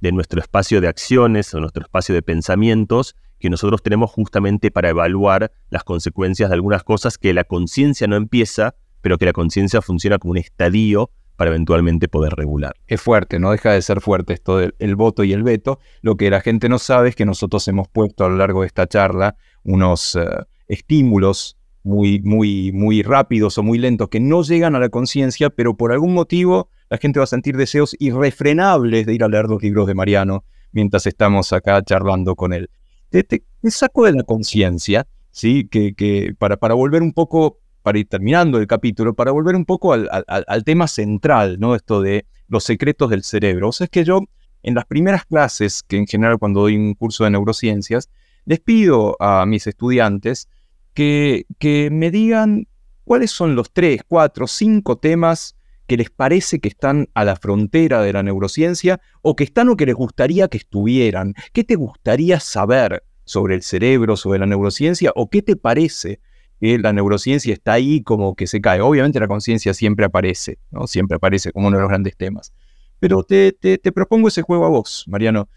de 0.00 0.12
nuestro 0.12 0.40
espacio 0.40 0.80
de 0.80 0.86
acciones 0.86 1.52
o 1.52 1.58
nuestro 1.58 1.82
espacio 1.82 2.14
de 2.14 2.22
pensamientos 2.22 3.16
que 3.38 3.50
nosotros 3.50 3.82
tenemos 3.82 4.10
justamente 4.10 4.70
para 4.70 4.90
evaluar 4.90 5.52
las 5.70 5.84
consecuencias 5.84 6.50
de 6.50 6.54
algunas 6.54 6.82
cosas 6.82 7.18
que 7.18 7.32
la 7.32 7.44
conciencia 7.44 8.06
no 8.06 8.16
empieza, 8.16 8.74
pero 9.00 9.18
que 9.18 9.26
la 9.26 9.32
conciencia 9.32 9.80
funciona 9.80 10.18
como 10.18 10.32
un 10.32 10.38
estadio 10.38 11.10
para 11.36 11.50
eventualmente 11.50 12.08
poder 12.08 12.32
regular. 12.32 12.74
Es 12.88 13.00
fuerte, 13.00 13.38
no 13.38 13.52
deja 13.52 13.72
de 13.72 13.80
ser 13.80 14.00
fuerte 14.00 14.32
esto 14.32 14.58
del 14.58 14.96
voto 14.96 15.22
y 15.22 15.32
el 15.32 15.44
veto. 15.44 15.78
Lo 16.02 16.16
que 16.16 16.30
la 16.30 16.40
gente 16.40 16.68
no 16.68 16.80
sabe 16.80 17.10
es 17.10 17.16
que 17.16 17.24
nosotros 17.24 17.66
hemos 17.68 17.86
puesto 17.86 18.24
a 18.24 18.28
lo 18.28 18.36
largo 18.36 18.62
de 18.62 18.66
esta 18.66 18.88
charla 18.88 19.36
unos 19.62 20.16
eh, 20.16 20.26
estímulos 20.66 21.56
muy, 21.84 22.20
muy, 22.22 22.72
muy 22.72 23.02
rápidos 23.02 23.56
o 23.56 23.62
muy 23.62 23.78
lentos 23.78 24.08
que 24.08 24.18
no 24.18 24.42
llegan 24.42 24.74
a 24.74 24.80
la 24.80 24.88
conciencia, 24.88 25.48
pero 25.48 25.76
por 25.76 25.92
algún 25.92 26.12
motivo 26.12 26.70
la 26.90 26.98
gente 26.98 27.20
va 27.20 27.24
a 27.24 27.28
sentir 27.28 27.56
deseos 27.56 27.94
irrefrenables 28.00 29.06
de 29.06 29.14
ir 29.14 29.22
a 29.22 29.28
leer 29.28 29.46
los 29.46 29.62
libros 29.62 29.86
de 29.86 29.94
Mariano 29.94 30.44
mientras 30.72 31.06
estamos 31.06 31.52
acá 31.52 31.80
charlando 31.84 32.34
con 32.34 32.52
él 32.52 32.68
te, 33.10 33.42
saco 33.70 34.04
de 34.04 34.12
la 34.12 34.22
conciencia, 34.22 35.06
¿sí? 35.30 35.68
Que, 35.68 36.34
para, 36.38 36.56
volver 36.74 37.02
un 37.02 37.12
poco, 37.12 37.58
para 37.82 37.98
ir 37.98 38.08
terminando 38.08 38.58
el 38.58 38.66
capítulo, 38.66 39.14
para 39.14 39.32
volver 39.32 39.56
un 39.56 39.64
poco 39.64 39.92
al, 39.92 40.64
tema 40.64 40.88
central, 40.88 41.58
¿no? 41.58 41.74
Esto 41.74 42.00
de 42.00 42.26
los 42.48 42.64
secretos 42.64 43.10
del 43.10 43.24
cerebro. 43.24 43.68
O 43.68 43.72
sea, 43.72 43.84
es 43.84 43.90
que 43.90 44.04
yo 44.04 44.20
en 44.62 44.74
las 44.74 44.86
primeras 44.86 45.24
clases, 45.24 45.82
que 45.82 45.96
en 45.96 46.06
general 46.06 46.38
cuando 46.38 46.60
doy 46.60 46.76
un 46.76 46.94
curso 46.94 47.24
de 47.24 47.30
neurociencias, 47.30 48.10
les 48.44 48.60
pido 48.60 49.16
a 49.20 49.44
mis 49.46 49.66
estudiantes 49.66 50.48
que 50.94 51.44
me 51.92 52.10
digan 52.10 52.66
cuáles 53.04 53.30
son 53.30 53.54
los 53.54 53.72
tres, 53.72 54.02
cuatro, 54.06 54.46
cinco 54.46 54.98
temas 54.98 55.54
que 55.88 55.96
les 55.96 56.10
parece 56.10 56.60
que 56.60 56.68
están 56.68 57.08
a 57.14 57.24
la 57.24 57.34
frontera 57.34 58.02
de 58.02 58.12
la 58.12 58.22
neurociencia 58.22 59.00
o 59.22 59.34
que 59.34 59.44
están 59.44 59.70
o 59.70 59.76
que 59.76 59.86
les 59.86 59.94
gustaría 59.94 60.46
que 60.48 60.58
estuvieran. 60.58 61.34
¿Qué 61.54 61.64
te 61.64 61.76
gustaría 61.76 62.38
saber 62.40 63.02
sobre 63.24 63.54
el 63.54 63.62
cerebro, 63.62 64.16
sobre 64.16 64.38
la 64.38 64.46
neurociencia 64.46 65.12
o 65.16 65.30
qué 65.30 65.40
te 65.40 65.56
parece 65.56 66.20
que 66.60 66.78
la 66.78 66.92
neurociencia 66.92 67.54
está 67.54 67.72
ahí 67.72 68.02
como 68.02 68.36
que 68.36 68.46
se 68.46 68.60
cae? 68.60 68.82
Obviamente 68.82 69.18
la 69.18 69.28
conciencia 69.28 69.72
siempre 69.72 70.04
aparece, 70.04 70.58
¿no? 70.70 70.86
Siempre 70.86 71.16
aparece 71.16 71.52
como 71.52 71.68
uno 71.68 71.78
de 71.78 71.80
los 71.80 71.88
grandes 71.88 72.16
temas. 72.18 72.52
Pero 73.00 73.22
te, 73.22 73.52
te, 73.52 73.78
propongo 73.90 74.28
ese 74.28 74.42
juego 74.42 74.66
a 74.66 74.68
vos, 74.68 75.04
Mariano. 75.08 75.48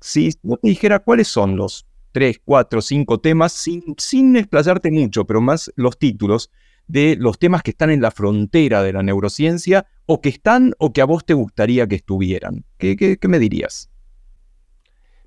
Si 0.00 0.30
no 0.44 0.56
te 0.56 0.68
dijera 0.68 1.00
cuáles 1.00 1.26
son 1.26 1.56
los 1.56 1.84
tres, 2.12 2.40
cuatro, 2.44 2.80
cinco 2.80 3.18
temas, 3.18 3.52
sin, 3.52 3.82
sin 3.98 4.34
desplazarte 4.34 4.92
mucho, 4.92 5.24
pero 5.24 5.40
más 5.40 5.72
los 5.74 5.98
títulos, 5.98 6.50
de 6.90 7.16
los 7.16 7.38
temas 7.38 7.62
que 7.62 7.70
están 7.70 7.90
en 7.90 8.02
la 8.02 8.10
frontera 8.10 8.82
de 8.82 8.92
la 8.92 9.02
neurociencia 9.02 9.86
o 10.06 10.20
que 10.20 10.28
están 10.28 10.74
o 10.78 10.92
que 10.92 11.00
a 11.00 11.04
vos 11.04 11.24
te 11.24 11.34
gustaría 11.34 11.86
que 11.86 11.94
estuvieran. 11.94 12.64
¿Qué, 12.78 12.96
qué, 12.96 13.28
me 13.28 13.38
dirías? 13.38 13.90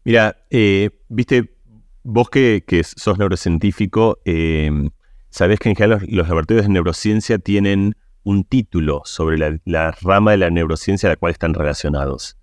Mira, 0.03 0.43
eh, 0.49 0.89
viste, 1.07 1.55
vos 2.03 2.29
que, 2.29 2.63
sos 2.83 3.17
neurocientífico, 3.17 4.19
eh, 4.25 4.89
sabés 5.29 5.59
que 5.59 5.69
en 5.69 5.75
general 5.77 6.05
los, 6.09 6.27
laboratorios 6.27 6.65
de 6.65 6.73
neurociencia 6.73 7.39
tienen 7.39 7.95
un 8.23 8.43
título 8.43 9.01
sobre 9.05 9.61
la, 9.63 9.91
rama 10.01 10.31
de 10.31 10.37
la 10.37 10.49
neurociencia 10.49 11.07
a 11.07 11.13
la 11.13 11.15
cual 11.15 11.31
están 11.31 11.53
relacionados. 11.53 12.37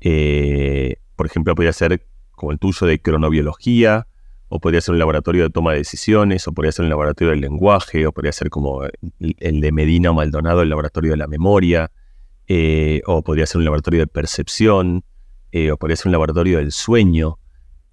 Eh, 0.00 0.96
por 1.16 1.24
ejemplo, 1.24 1.54
podría 1.54 1.72
ser 1.72 2.06
como 2.32 2.52
el 2.52 2.58
tuyo 2.58 2.86
de 2.86 3.00
cronobiología, 3.00 4.08
o 4.48 4.60
podría 4.60 4.80
ser 4.80 4.92
un 4.92 4.98
laboratorio 4.98 5.44
de 5.44 5.50
toma 5.50 5.72
de 5.72 5.78
decisiones, 5.78 6.46
o 6.48 6.52
podría 6.52 6.72
ser 6.72 6.84
un 6.84 6.90
laboratorio 6.90 7.30
del 7.30 7.40
lenguaje, 7.40 8.06
o 8.06 8.12
podría 8.12 8.32
ser 8.32 8.50
como 8.50 8.82
el 9.18 9.60
de 9.60 9.72
Medina 9.72 10.10
o 10.10 10.14
Maldonado, 10.14 10.62
el 10.62 10.68
laboratorio 10.68 11.12
de 11.12 11.16
la 11.16 11.26
memoria, 11.26 11.90
eh, 12.46 13.02
o 13.06 13.22
podría 13.22 13.46
ser 13.46 13.58
un 13.58 13.64
laboratorio 13.64 14.00
de 14.00 14.06
percepción, 14.06 15.04
eh, 15.52 15.70
o 15.70 15.76
podría 15.76 15.96
ser 15.96 16.06
un 16.06 16.12
laboratorio 16.12 16.58
del 16.58 16.72
sueño, 16.72 17.38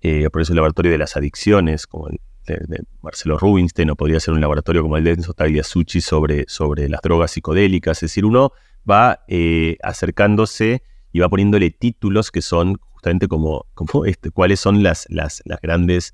o 0.04 0.30
podría 0.30 0.46
ser 0.46 0.54
un 0.54 0.58
laboratorio 0.58 0.92
de 0.92 0.98
las 1.00 1.18
adicciones, 1.18 1.88
como 1.88 2.10
el 2.10 2.20
de, 2.46 2.84
Marcelo 3.02 3.38
Rubinstein, 3.38 3.90
o 3.90 3.96
podría 3.96 4.20
ser 4.20 4.34
un 4.34 4.42
laboratorio 4.42 4.82
como 4.82 4.98
el 4.98 5.04
de 5.04 5.12
Enzo 5.12 5.34
Tagliasucci 5.34 6.02
sobre, 6.02 6.46
sobre 6.48 6.90
las 6.90 7.02
drogas 7.02 7.32
psicodélicas. 7.32 7.98
Es 7.98 8.12
decir, 8.12 8.26
uno 8.26 8.52
va 8.90 9.24
eh, 9.28 9.78
acercándose 9.82 10.84
y 11.12 11.20
va 11.20 11.30
poniéndole 11.30 11.72
títulos 11.72 12.32
que 12.32 12.42
son 12.42 12.80
justamente 12.92 13.28
como, 13.28 13.66
como 13.74 14.06
este, 14.06 14.32
cuáles 14.32 14.60
son 14.60 14.84
las, 14.84 15.06
las, 15.10 15.42
grandes, 15.62 16.14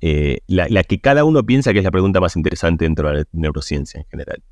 eh, 0.00 0.40
la, 0.46 0.84
que 0.84 1.00
cada 1.00 1.24
uno 1.24 1.44
piensa 1.44 1.72
que 1.72 1.78
es 1.78 1.84
la 1.84 1.90
pregunta 1.90 2.20
más 2.20 2.36
interesante 2.36 2.84
dentro 2.84 3.08
de 3.08 3.18
la 3.18 3.24
neurociencia 3.32 4.00
en 4.00 4.06
general. 4.06 4.42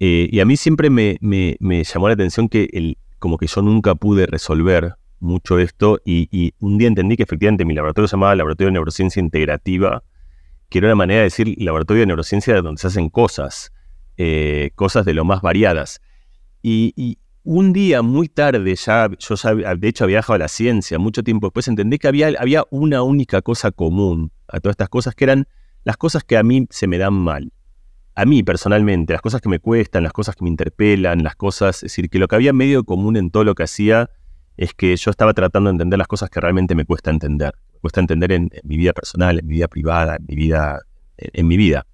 Eh, 0.00 0.28
y 0.30 0.40
a 0.40 0.44
mí 0.44 0.56
siempre 0.56 0.90
me, 0.90 1.18
me, 1.20 1.84
llamó 1.84 2.08
la 2.08 2.14
atención 2.14 2.48
que 2.48 2.68
el, 2.72 2.98
como 3.18 3.38
que 3.38 3.46
yo 3.46 3.62
nunca 3.62 3.94
pude 3.94 4.26
resolver 4.26 4.94
mucho 5.20 5.58
esto 5.60 6.00
y, 6.04 6.52
un 6.58 6.78
día 6.78 6.88
entendí 6.88 7.16
que 7.16 7.22
efectivamente 7.22 7.64
mi 7.64 7.74
laboratorio 7.74 8.08
se 8.08 8.16
llamaba 8.16 8.34
Laboratorio 8.34 8.68
de 8.68 8.72
Neurociencia 8.72 9.20
Integrativa 9.20 10.02
que 10.72 10.78
era 10.78 10.88
una 10.88 10.94
manera 10.96 11.18
de 11.18 11.24
decir 11.24 11.54
laboratorio 11.58 12.00
de 12.00 12.06
neurociencia 12.06 12.60
donde 12.62 12.80
se 12.80 12.86
hacen 12.86 13.10
cosas, 13.10 13.72
eh, 14.16 14.70
cosas 14.74 15.04
de 15.04 15.12
lo 15.12 15.22
más 15.22 15.42
variadas. 15.42 16.00
Y, 16.62 17.18
un 17.44 17.72
día 17.72 18.02
muy 18.02 18.28
tarde, 18.28 18.74
ya 18.76 19.10
yo 19.18 19.34
de 19.76 19.88
hecho 19.88 20.04
había 20.04 20.20
a 20.20 20.38
la 20.38 20.48
ciencia, 20.48 20.98
mucho 20.98 21.22
tiempo 21.22 21.48
después 21.48 21.66
entendí 21.68 21.98
que 21.98 22.08
había, 22.08 22.32
había 22.38 22.64
una 22.70 23.02
única 23.02 23.42
cosa 23.42 23.70
común 23.72 24.30
a 24.48 24.60
todas 24.60 24.74
estas 24.74 24.88
cosas, 24.88 25.14
que 25.14 25.24
eran 25.24 25.48
las 25.84 25.96
cosas 25.96 26.22
que 26.22 26.36
a 26.36 26.42
mí 26.42 26.66
se 26.70 26.86
me 26.86 26.98
dan 26.98 27.14
mal. 27.14 27.52
A 28.14 28.24
mí 28.26 28.42
personalmente, 28.42 29.12
las 29.12 29.22
cosas 29.22 29.40
que 29.40 29.48
me 29.48 29.58
cuestan, 29.58 30.02
las 30.02 30.12
cosas 30.12 30.36
que 30.36 30.44
me 30.44 30.50
interpelan, 30.50 31.22
las 31.22 31.34
cosas, 31.34 31.76
es 31.76 31.82
decir, 31.82 32.10
que 32.10 32.18
lo 32.18 32.28
que 32.28 32.36
había 32.36 32.52
medio 32.52 32.84
común 32.84 33.16
en 33.16 33.30
todo 33.30 33.44
lo 33.44 33.54
que 33.54 33.62
hacía 33.62 34.10
es 34.56 34.74
que 34.74 34.94
yo 34.94 35.10
estaba 35.10 35.32
tratando 35.32 35.70
de 35.70 35.74
entender 35.74 35.98
las 35.98 36.08
cosas 36.08 36.28
que 36.28 36.40
realmente 36.40 36.74
me 36.74 36.84
cuesta 36.84 37.10
entender 37.10 37.54
cuesta 37.82 38.00
entender 38.00 38.32
en, 38.32 38.48
mi 38.62 38.78
vida 38.78 38.94
personal, 38.94 39.38
en 39.40 39.46
mi 39.46 39.54
vida 39.54 39.68
privada, 39.68 40.16
en 40.16 40.24
mi 40.26 40.36
vida. 40.36 40.80
En, 41.18 41.46
mi 41.46 41.56
vida. 41.56 41.86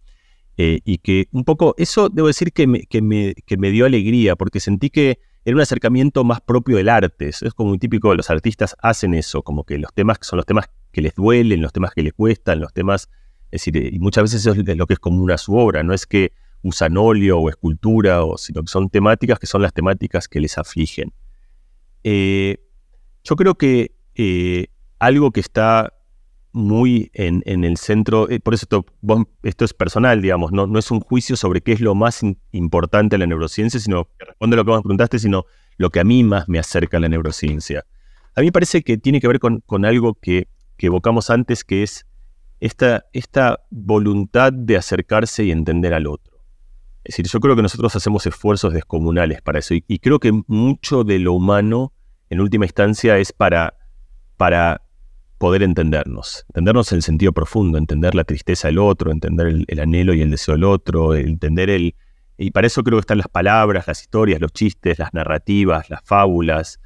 Eh, 0.56 0.80
y 0.84 0.98
que 0.98 1.28
un 1.32 1.44
poco, 1.44 1.74
eso 1.76 2.08
debo 2.08 2.28
decir 2.28 2.52
que 2.52 2.66
me, 2.66 2.82
que, 2.82 3.02
me, 3.02 3.34
que 3.46 3.56
me, 3.56 3.70
dio 3.70 3.84
alegría, 3.84 4.36
porque 4.36 4.60
sentí 4.60 4.90
que 4.90 5.18
era 5.48 5.54
un 5.54 5.62
acercamiento 5.62 6.24
más 6.24 6.42
propio 6.42 6.76
del 6.76 6.90
arte. 6.90 7.30
es 7.30 7.54
como 7.54 7.70
muy 7.70 7.78
típico, 7.78 8.14
los 8.14 8.28
artistas 8.28 8.76
hacen 8.82 9.14
eso, 9.14 9.42
como 9.42 9.64
que 9.64 9.78
los 9.78 9.94
temas 9.94 10.18
son 10.20 10.36
los 10.36 10.44
temas 10.44 10.66
que 10.92 11.00
les 11.00 11.14
duelen, 11.14 11.62
los 11.62 11.72
temas 11.72 11.94
que 11.94 12.02
les 12.02 12.12
cuestan, 12.12 12.60
los 12.60 12.74
temas, 12.74 13.08
es 13.50 13.64
decir, 13.64 13.94
y 13.94 13.98
muchas 13.98 14.24
veces 14.24 14.42
eso 14.42 14.52
es 14.52 14.76
lo 14.76 14.86
que 14.86 14.92
es 14.92 14.98
común 14.98 15.30
a 15.30 15.38
su 15.38 15.56
obra, 15.56 15.82
no 15.82 15.94
es 15.94 16.04
que 16.04 16.32
usan 16.60 16.98
óleo 16.98 17.38
o 17.38 17.48
escultura, 17.48 18.24
o, 18.24 18.36
sino 18.36 18.60
que 18.60 18.68
son 18.68 18.90
temáticas 18.90 19.38
que 19.38 19.46
son 19.46 19.62
las 19.62 19.72
temáticas 19.72 20.28
que 20.28 20.38
les 20.38 20.58
afligen. 20.58 21.14
Eh, 22.04 22.58
yo 23.24 23.34
creo 23.34 23.54
que 23.54 23.94
eh, 24.16 24.66
algo 24.98 25.30
que 25.30 25.40
está 25.40 25.94
muy 26.52 27.10
en, 27.14 27.42
el 27.46 27.76
centro, 27.76 28.28
eh, 28.30 28.40
por 28.40 28.54
eso 28.54 28.66
esto, 29.42 29.64
es 29.64 29.74
personal, 29.74 30.22
digamos, 30.22 30.52
no, 30.52 30.66
no, 30.66 30.78
es 30.78 30.90
un 30.90 31.00
juicio 31.00 31.36
sobre 31.36 31.60
qué 31.60 31.72
es 31.72 31.80
lo 31.80 31.94
más 31.94 32.22
importante 32.52 33.16
a 33.16 33.18
la 33.18 33.26
neurociencia, 33.26 33.78
sino 33.78 34.04
que 34.18 34.24
responde 34.26 34.56
lo 34.56 34.64
que 34.64 34.72
me 34.72 34.80
preguntaste, 34.80 35.18
sino 35.18 35.44
lo 35.76 35.90
que 35.90 36.00
a 36.00 36.04
mí 36.04 36.24
más 36.24 36.48
me 36.48 36.58
acerca 36.58 36.96
a 36.96 37.00
la 37.00 37.08
neurociencia. 37.08 37.84
A 38.34 38.40
mí 38.40 38.46
me 38.46 38.52
parece 38.52 38.82
que 38.82 38.98
tiene 38.98 39.20
que 39.20 39.28
ver 39.28 39.40
con, 39.40 39.62
algo 39.84 40.14
que, 40.14 40.48
evocamos 40.78 41.30
antes, 41.30 41.64
que 41.64 41.82
es 41.82 42.06
esta, 42.60 43.06
esta 43.12 43.60
voluntad 43.70 44.52
de 44.52 44.76
acercarse 44.76 45.44
y 45.44 45.50
entender 45.50 45.92
al 45.92 46.06
otro. 46.06 46.38
Es 47.04 47.16
decir, 47.16 47.26
yo 47.26 47.40
creo 47.40 47.56
que 47.56 47.62
nosotros 47.62 47.94
hacemos 47.96 48.26
esfuerzos 48.26 48.72
descomunales 48.72 49.40
para 49.42 49.58
eso 49.60 49.74
y, 49.74 49.98
creo 49.98 50.18
que 50.18 50.32
mucho 50.46 51.04
de 51.04 51.18
lo 51.18 51.32
humano, 51.32 51.92
en 52.30 52.40
última 52.40 52.64
instancia, 52.64 53.18
es 53.18 53.32
para, 53.32 53.74
para 54.36 54.82
poder 55.38 55.62
entendernos, 55.62 56.44
entendernos 56.48 56.92
en 56.92 56.96
el 56.96 57.02
sentido 57.02 57.32
profundo, 57.32 57.78
entender 57.78 58.14
la 58.14 58.24
tristeza 58.24 58.68
del 58.68 58.78
otro, 58.78 59.12
entender 59.12 59.46
el, 59.66 59.80
anhelo 59.80 60.12
y 60.12 60.20
el 60.20 60.30
deseo 60.30 60.54
del 60.54 60.64
otro, 60.64 61.14
entender 61.14 61.70
el... 61.70 61.94
Y 62.36 62.50
para 62.50 62.66
eso 62.66 62.84
creo 62.84 62.98
que 62.98 63.02
están 63.02 63.18
las 63.18 63.28
palabras, 63.28 63.86
las 63.86 64.00
historias, 64.00 64.40
los 64.40 64.52
chistes, 64.52 64.98
las 64.98 65.14
narrativas, 65.14 65.90
las 65.90 66.02
fábulas. 66.04 66.80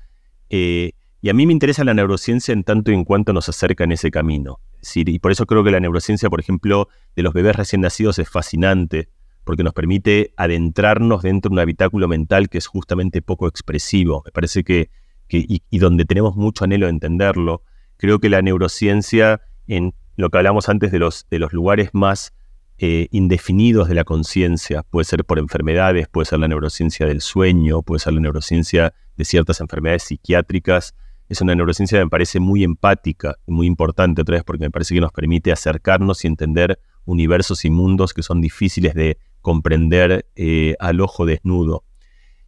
Eh, 0.49 0.93
y 1.21 1.29
a 1.29 1.35
mí 1.35 1.47
me 1.47 1.53
interesa 1.53 1.85
la 1.85 1.95
neurociencia 1.95 2.53
en 2.53 2.65
tanto 2.65 2.91
y 2.91 2.95
en 2.95 3.05
cuanto 3.05 3.33
nos 3.33 3.49
acerca 3.49 3.85
en 3.85 3.93
ese 3.93 4.11
camino. 4.11 4.61
y 4.95 5.19
por 5.19 5.31
eso 5.33 5.47
creo 5.47 5.63
que 5.63 5.71
la 5.71 5.81
neurociencia, 5.81 6.29
por 6.29 6.41
ejemplo, 6.41 6.89
de 7.17 7.23
los 7.23 7.33
bebés 7.33 7.57
recién 7.57 7.83
nacidos 7.83 8.19
es 8.19 8.29
fascinante, 8.29 9.09
porque 9.45 9.63
nos 9.63 9.73
permite 9.73 10.33
adentrarnos 10.37 11.23
dentro 11.23 11.51
de 11.51 11.55
un 11.55 11.59
habitáculo 11.61 12.09
mental 12.09 12.49
que 12.49 12.59
es 12.59 12.67
justamente 12.67 13.23
poco 13.23 13.47
expresivo. 13.47 14.23
Me 14.25 14.33
parece 14.33 14.65
que, 14.65 14.91
y, 15.29 15.63
y 15.71 15.79
donde 15.79 16.05
tenemos 16.05 16.35
mucho 16.35 16.65
anhelo 16.65 16.87
de 16.87 16.91
entenderlo, 16.91 17.63
creo 17.97 18.19
que 18.19 18.29
la 18.29 18.43
neurociencia, 18.43 19.41
en 19.67 19.95
lo 20.17 20.31
que 20.31 20.39
hablamos 20.39 20.69
antes 20.69 20.93
de 20.93 20.99
los, 20.99 21.27
de 21.31 21.39
los 21.39 21.53
lugares 21.53 21.91
más 21.93 22.33
eh, 22.79 23.09
indefinidos 23.11 23.89
de 23.89 23.95
la 23.95 24.05
conciencia, 24.05 24.83
puede 24.83 25.05
ser 25.05 25.25
por 25.25 25.39
enfermedades, 25.39 26.09
puede 26.09 26.27
ser 26.27 26.39
la 26.41 26.49
neurociencia 26.49 27.07
del 27.07 27.21
sueño, 27.21 27.83
puede 27.83 28.01
ser 28.01 28.15
la 28.15 28.21
neurociencia 28.21 28.95
de 29.17 29.25
ciertas 29.25 29.61
enfermedades 29.61 30.05
psiquiátricas, 30.05 30.95
es 31.33 31.41
una 31.41 31.55
neurociencia 31.55 31.99
que 31.99 32.05
me 32.05 32.11
parece 32.11 32.41
muy 32.41 32.63
empática 32.63 33.37
y 33.47 33.53
muy 33.53 33.67
importante 33.67 34.21
otra 34.21 34.35
vez 34.35 34.45
porque 34.45 34.65
me 34.65 34.71
parece 34.71 34.95
que 34.95 35.01
nos 35.01 35.13
permite 35.13 35.51
acercarnos 35.51 36.25
y 36.25 36.27
entender 36.29 36.79
universos 37.07 37.65
y 37.65 37.71
mundos 37.71 38.13
que 38.13 38.23
son 38.23 38.41
difíciles 38.41 38.95
de 38.95 39.19
comprender 39.41 40.27
eh, 40.37 40.75
al 40.79 41.01
ojo 41.01 41.25
desnudo. 41.25 41.85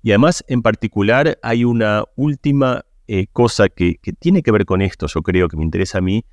Y 0.02 0.10
además, 0.10 0.44
en 0.48 0.60
particular, 0.60 1.38
hay 1.42 1.64
una 1.64 2.04
última 2.14 2.84
eh, 3.06 3.26
cosa 3.32 3.68
que, 3.68 3.98
tiene 4.18 4.42
que 4.42 4.50
ver 4.50 4.64
con 4.64 4.82
esto, 4.82 5.06
yo 5.06 5.22
creo 5.22 5.48
que 5.48 5.56
me 5.56 5.64
interesa 5.64 5.98
a 5.98 6.00
mí, 6.00 6.24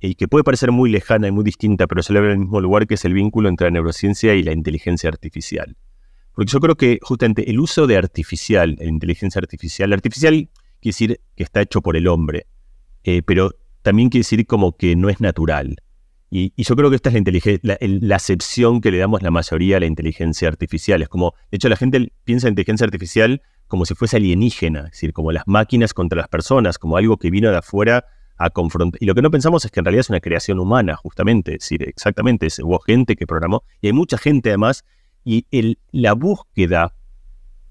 y 0.00 0.14
que 0.14 0.28
puede 0.28 0.44
parecer 0.44 0.70
muy 0.72 0.90
lejana 0.90 1.28
y 1.28 1.30
muy 1.30 1.44
distinta, 1.44 1.86
pero 1.86 2.02
se 2.02 2.12
le 2.12 2.20
ve 2.20 2.26
en 2.26 2.32
el 2.32 2.38
mismo 2.40 2.60
lugar, 2.60 2.86
que 2.86 2.94
es 2.94 3.04
el 3.04 3.14
vínculo 3.14 3.48
entre 3.48 3.66
la 3.66 3.72
neurociencia 3.72 4.34
y 4.34 4.42
la 4.42 4.52
inteligencia 4.52 5.08
artificial. 5.08 5.76
Porque 6.34 6.50
yo 6.50 6.60
creo 6.60 6.76
que 6.76 6.98
justamente 7.00 7.48
el 7.50 7.60
uso 7.60 7.86
de 7.86 7.96
artificial, 7.96 8.76
la 8.78 8.86
inteligencia 8.86 9.38
artificial, 9.38 9.92
artificial 9.92 10.32
quiere 10.32 10.48
decir 10.82 11.20
que 11.36 11.44
está 11.44 11.62
hecho 11.62 11.80
por 11.80 11.96
el 11.96 12.08
hombre, 12.08 12.46
eh, 13.04 13.22
pero 13.22 13.52
también 13.82 14.08
quiere 14.08 14.20
decir 14.20 14.46
como 14.46 14.76
que 14.76 14.96
no 14.96 15.08
es 15.08 15.20
natural. 15.20 15.76
Y, 16.30 16.52
yo 16.56 16.74
creo 16.74 16.90
que 16.90 16.96
esta 16.96 17.10
es 17.10 17.60
la, 17.62 17.78
la, 17.80 18.16
acepción 18.16 18.80
que 18.80 18.90
le 18.90 18.98
damos 18.98 19.22
la 19.22 19.30
mayoría 19.30 19.76
a 19.76 19.80
la 19.80 19.86
inteligencia 19.86 20.48
artificial. 20.48 21.00
Es 21.00 21.08
como, 21.08 21.34
de 21.50 21.56
hecho, 21.56 21.68
la 21.68 21.76
gente 21.76 22.12
piensa 22.24 22.48
en 22.48 22.52
inteligencia 22.52 22.84
artificial 22.84 23.40
como 23.74 23.86
si 23.86 23.96
fuese 23.96 24.18
alienígena, 24.18 24.84
es 24.84 24.92
decir, 24.92 25.12
como 25.12 25.32
las 25.32 25.42
máquinas 25.48 25.92
contra 25.92 26.16
las 26.16 26.28
personas, 26.28 26.78
como 26.78 26.96
algo 26.96 27.16
que 27.16 27.28
vino 27.28 27.50
de 27.50 27.56
afuera 27.56 28.04
a 28.36 28.48
confrontar. 28.50 29.02
Y 29.02 29.06
lo 29.06 29.16
que 29.16 29.20
no 29.20 29.32
pensamos 29.32 29.64
es 29.64 29.72
que 29.72 29.80
en 29.80 29.84
realidad 29.84 30.02
es 30.02 30.10
una 30.10 30.20
creación 30.20 30.60
humana, 30.60 30.94
justamente, 30.94 31.54
es 31.54 31.58
decir, 31.58 31.82
exactamente, 31.82 32.46
es, 32.46 32.60
hubo 32.60 32.78
gente 32.78 33.16
que 33.16 33.26
programó, 33.26 33.64
y 33.80 33.88
hay 33.88 33.92
mucha 33.92 34.16
gente 34.16 34.50
además, 34.50 34.84
y 35.24 35.44
la 35.90 36.12
búsqueda 36.12 36.94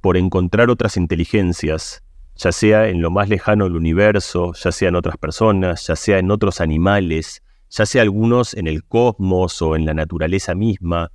por 0.01 0.17
encontrar 0.17 0.69
otras 0.69 0.97
inteligencias 0.97 2.03
ya 2.35 2.51
sea 2.51 2.89
en 2.89 3.01
lo 3.01 3.09
más 3.09 3.29
lejano 3.29 3.63
del 3.63 3.77
universo, 3.77 4.51
ya 4.55 4.73
sea 4.73 4.89
en 4.89 4.95
otras 4.95 5.15
personas, 5.15 5.87
ya 5.87 5.95
sea 5.95 6.17
en 6.17 6.31
otros 6.31 6.59
animales, 6.59 7.43
ya 7.69 7.85
sea 7.85 8.01
algunos 8.01 8.55
en 8.55 8.67
el 8.67 8.83
cosmos 8.83 9.61
o 9.61 9.77
en 9.77 9.85
la 9.85 9.93
naturaleza 9.93 10.53
misma, 10.53 11.13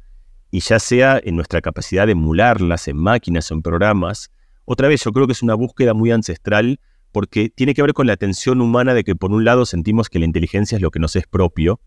y 0.50 0.60
ya 0.60 0.78
sea 0.78 1.20
en 1.22 1.36
nuestra 1.36 1.60
capacidad 1.60 2.06
de 2.06 2.12
emularlas 2.12 2.88
en 2.88 2.96
máquinas 2.96 3.50
o 3.50 3.54
en 3.54 3.60
programas, 3.60 4.30
otra 4.70 4.86
vez 4.88 5.02
yo 5.02 5.12
creo 5.12 5.26
que 5.26 5.32
es 5.32 5.42
una 5.42 5.54
búsqueda 5.54 5.94
muy 5.94 6.10
ancestral 6.10 6.78
porque 7.10 7.48
tiene 7.48 7.72
que 7.72 7.80
ver 7.80 7.94
con 7.94 8.06
la 8.06 8.12
atención 8.12 8.60
humana 8.60 8.92
de 8.92 9.02
que 9.02 9.16
por 9.16 9.32
un 9.32 9.42
lado 9.42 9.64
sentimos 9.64 10.10
que 10.10 10.18
la 10.18 10.26
inteligencia 10.26 10.76
es 10.76 10.82
lo 10.82 10.90
que 10.90 10.98
nos 10.98 11.16
es 11.16 11.26
propio, 11.26 11.80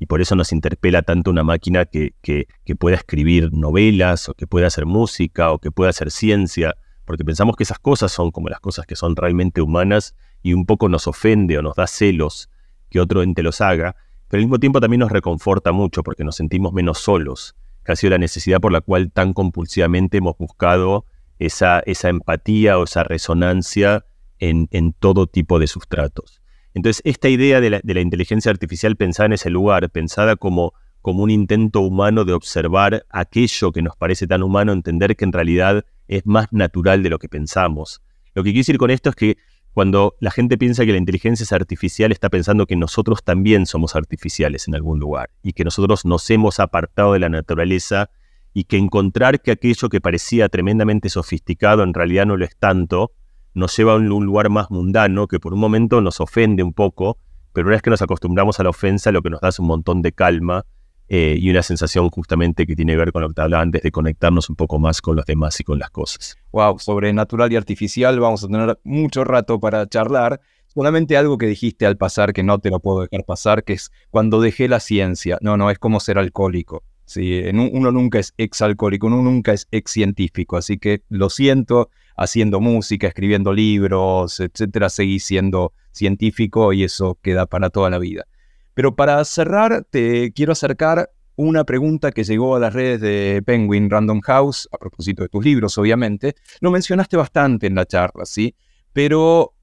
y 0.00 0.06
por 0.06 0.20
eso 0.20 0.34
nos 0.34 0.50
interpela 0.50 1.02
tanto 1.02 1.30
una 1.30 1.44
máquina 1.44 1.84
que, 1.84 2.14
que, 2.20 2.48
que 2.64 2.74
pueda 2.74 2.96
escribir 2.96 3.52
novelas, 3.52 4.28
o 4.28 4.34
que 4.34 4.48
pueda 4.48 4.66
hacer 4.66 4.84
música, 4.84 5.52
o 5.52 5.60
que 5.60 5.70
pueda 5.70 5.90
hacer 5.90 6.10
ciencia, 6.10 6.74
porque 7.04 7.24
pensamos 7.24 7.54
que 7.54 7.62
esas 7.62 7.78
cosas 7.78 8.10
son 8.10 8.32
como 8.32 8.48
las 8.48 8.58
cosas 8.58 8.84
que 8.84 8.96
son 8.96 9.14
realmente 9.14 9.62
humanas 9.62 10.16
y 10.42 10.54
un 10.54 10.66
poco 10.66 10.88
nos 10.88 11.06
ofende 11.06 11.56
o 11.56 11.62
nos 11.62 11.76
da 11.76 11.86
celos 11.86 12.50
que 12.90 12.98
otro 12.98 13.22
ente 13.22 13.44
los 13.44 13.60
haga, 13.60 13.94
pero 14.26 14.40
al 14.40 14.46
mismo 14.46 14.58
tiempo 14.58 14.80
también 14.80 15.00
nos 15.00 15.12
reconforta 15.12 15.70
mucho 15.70 16.02
porque 16.02 16.24
nos 16.24 16.34
sentimos 16.34 16.72
menos 16.72 16.98
solos, 16.98 17.54
que 17.84 17.92
ha 17.92 17.96
sido 17.96 18.10
la 18.10 18.18
necesidad 18.18 18.60
por 18.60 18.72
la 18.72 18.80
cual 18.80 19.12
tan 19.12 19.34
compulsivamente 19.34 20.18
hemos 20.18 20.36
buscado 20.36 21.06
esa, 21.38 21.82
empatía 21.84 22.78
o 22.78 22.84
esa 22.84 23.04
resonancia 23.04 24.04
en, 24.38 24.68
en 24.70 24.92
todo 24.92 25.26
tipo 25.26 25.58
de 25.58 25.66
sustratos. 25.66 26.40
Entonces, 26.74 27.02
esta 27.04 27.28
idea 27.28 27.60
de 27.60 27.70
la, 27.70 28.00
inteligencia 28.00 28.50
artificial 28.50 28.96
pensada 28.96 29.26
en 29.26 29.34
ese 29.34 29.48
lugar, 29.48 29.88
pensada 29.90 30.34
como, 30.34 30.74
como 31.02 31.22
un 31.22 31.30
intento 31.30 31.80
humano 31.80 32.24
de 32.24 32.32
observar 32.32 33.06
aquello 33.10 33.70
que 33.70 33.80
nos 33.80 33.96
parece 33.96 34.26
tan 34.26 34.42
humano, 34.42 34.72
entender 34.72 35.16
que 35.16 35.24
en 35.24 35.32
realidad 35.32 35.84
es 36.08 36.26
más 36.26 36.48
natural 36.50 37.04
de 37.04 37.10
lo 37.10 37.18
que 37.18 37.28
pensamos. 37.28 38.02
Lo 38.34 38.42
que 38.42 38.50
quiero 38.50 38.60
decir 38.60 38.78
con 38.78 38.90
esto 38.90 39.10
es 39.10 39.16
que 39.16 39.36
cuando 39.72 40.16
la 40.20 40.32
gente 40.32 40.58
piensa 40.58 40.84
que 40.84 40.92
la 40.92 40.98
inteligencia 40.98 41.44
es 41.44 41.52
artificial, 41.52 42.10
está 42.10 42.28
pensando 42.28 42.66
que 42.66 42.76
nosotros 42.76 43.22
también 43.22 43.66
somos 43.66 43.94
artificiales 43.96 44.66
en 44.66 44.74
algún 44.74 44.98
lugar 44.98 45.30
y 45.42 45.52
que 45.52 45.64
nosotros 45.64 46.04
nos 46.04 46.28
hemos 46.30 46.58
apartado 46.58 47.12
de 47.12 47.20
la 47.20 47.28
naturaleza 47.28 48.10
y 48.54 48.64
que 48.64 48.78
encontrar 48.78 49.42
que 49.42 49.50
aquello 49.50 49.88
que 49.88 50.00
parecía 50.00 50.48
tremendamente 50.48 51.10
sofisticado 51.10 51.82
en 51.82 51.92
realidad 51.92 52.24
no 52.24 52.36
lo 52.36 52.44
es 52.44 52.56
tanto, 52.56 53.12
nos 53.52 53.76
lleva 53.76 53.92
a 53.92 53.96
un 53.96 54.08
lugar 54.08 54.48
más 54.48 54.70
mundano 54.70 55.26
que 55.26 55.40
por 55.40 55.52
un 55.52 55.60
momento 55.60 56.00
nos 56.00 56.20
ofende 56.20 56.62
un 56.62 56.72
poco, 56.72 57.18
pero 57.52 57.66
una 57.66 57.74
vez 57.74 57.82
que 57.82 57.90
nos 57.90 58.00
acostumbramos 58.00 58.58
a 58.60 58.62
la 58.62 58.70
ofensa, 58.70 59.12
lo 59.12 59.22
que 59.22 59.30
nos 59.30 59.40
da 59.40 59.48
es 59.48 59.58
un 59.58 59.66
montón 59.66 60.02
de 60.02 60.12
calma 60.12 60.64
eh, 61.08 61.36
y 61.38 61.50
una 61.50 61.62
sensación 61.62 62.08
justamente 62.10 62.66
que 62.66 62.74
tiene 62.74 62.92
que 62.92 62.98
ver 62.98 63.12
con 63.12 63.22
lo 63.22 63.28
que 63.28 63.34
te 63.34 63.42
hablaba 63.42 63.62
antes 63.62 63.82
de 63.82 63.90
conectarnos 63.90 64.48
un 64.48 64.56
poco 64.56 64.78
más 64.78 65.00
con 65.00 65.16
los 65.16 65.26
demás 65.26 65.58
y 65.60 65.64
con 65.64 65.78
las 65.78 65.90
cosas. 65.90 66.36
Wow, 66.52 66.78
sobre 66.78 67.12
natural 67.12 67.52
y 67.52 67.56
artificial 67.56 68.18
vamos 68.20 68.44
a 68.44 68.48
tener 68.48 68.78
mucho 68.84 69.24
rato 69.24 69.60
para 69.60 69.86
charlar. 69.88 70.40
Solamente 70.66 71.16
algo 71.16 71.38
que 71.38 71.46
dijiste 71.46 71.86
al 71.86 71.96
pasar 71.96 72.32
que 72.32 72.42
no 72.42 72.58
te 72.58 72.70
lo 72.70 72.80
puedo 72.80 73.02
dejar 73.02 73.24
pasar, 73.24 73.64
que 73.64 73.74
es 73.74 73.92
cuando 74.10 74.40
dejé 74.40 74.66
la 74.66 74.80
ciencia. 74.80 75.38
No, 75.40 75.56
no, 75.56 75.70
es 75.70 75.78
como 75.78 76.00
ser 76.00 76.18
alcohólico. 76.18 76.82
Sí, 77.06 77.42
uno 77.52 77.92
nunca 77.92 78.18
es 78.18 78.32
exalcohólico, 78.38 79.06
uno 79.08 79.22
nunca 79.22 79.52
es 79.52 79.68
ex 79.70 79.90
científico, 79.92 80.56
así 80.56 80.78
que 80.78 81.02
lo 81.10 81.28
siento, 81.28 81.90
haciendo 82.16 82.60
música, 82.60 83.06
escribiendo 83.06 83.52
libros, 83.52 84.40
etcétera, 84.40 84.88
seguí 84.88 85.18
siendo 85.18 85.72
científico 85.92 86.72
y 86.72 86.84
eso 86.84 87.18
queda 87.22 87.46
para 87.46 87.70
toda 87.70 87.90
la 87.90 87.98
vida. 87.98 88.24
Pero 88.72 88.96
para 88.96 89.22
cerrar, 89.24 89.84
te 89.88 90.32
quiero 90.32 90.52
acercar 90.52 91.10
una 91.36 91.64
pregunta 91.64 92.12
que 92.12 92.24
llegó 92.24 92.56
a 92.56 92.60
las 92.60 92.72
redes 92.72 93.00
de 93.00 93.42
Penguin 93.44 93.90
Random 93.90 94.20
House, 94.20 94.68
a 94.72 94.78
propósito 94.78 95.22
de 95.22 95.28
tus 95.28 95.44
libros, 95.44 95.76
obviamente. 95.78 96.34
Lo 96.60 96.70
mencionaste 96.70 97.16
bastante 97.16 97.66
en 97.66 97.74
la 97.74 97.86
charla, 97.86 98.24
¿sí? 98.24 98.54
Pero 98.92 99.54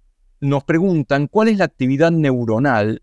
nos 0.41 0.63
preguntan 0.63 1.27
cuál 1.27 1.47
es 1.47 1.57
la 1.57 1.65
actividad 1.65 2.11
neuronal, 2.11 3.01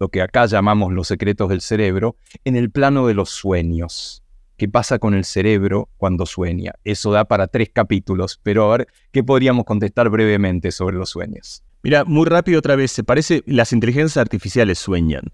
lo 0.00 0.08
que 0.08 0.22
acá 0.22 0.46
llamamos 0.46 0.92
los 0.92 1.06
secretos 1.06 1.50
del 1.50 1.60
cerebro, 1.60 2.16
en 2.44 2.56
el 2.56 2.70
plano 2.70 3.06
de 3.06 3.14
los 3.14 3.28
sueños. 3.28 4.24
¿Qué 4.56 4.66
pasa 4.68 4.98
con 4.98 5.14
el 5.14 5.24
cerebro 5.24 5.90
cuando 5.98 6.26
sueña? 6.26 6.72
Eso 6.84 7.12
da 7.12 7.26
para 7.26 7.46
tres 7.46 7.70
capítulos, 7.72 8.40
pero 8.42 8.72
a 8.72 8.78
ver, 8.78 8.88
¿qué 9.12 9.22
podríamos 9.22 9.64
contestar 9.64 10.08
brevemente 10.08 10.72
sobre 10.72 10.96
los 10.96 11.10
sueños? 11.10 11.62
Mira, 11.82 12.04
muy 12.04 12.26
rápido 12.26 12.58
otra 12.58 12.76
vez, 12.76 12.90
se 12.92 13.04
parece, 13.04 13.42
las 13.46 13.72
inteligencias 13.72 14.16
artificiales 14.16 14.78
sueñan. 14.78 15.32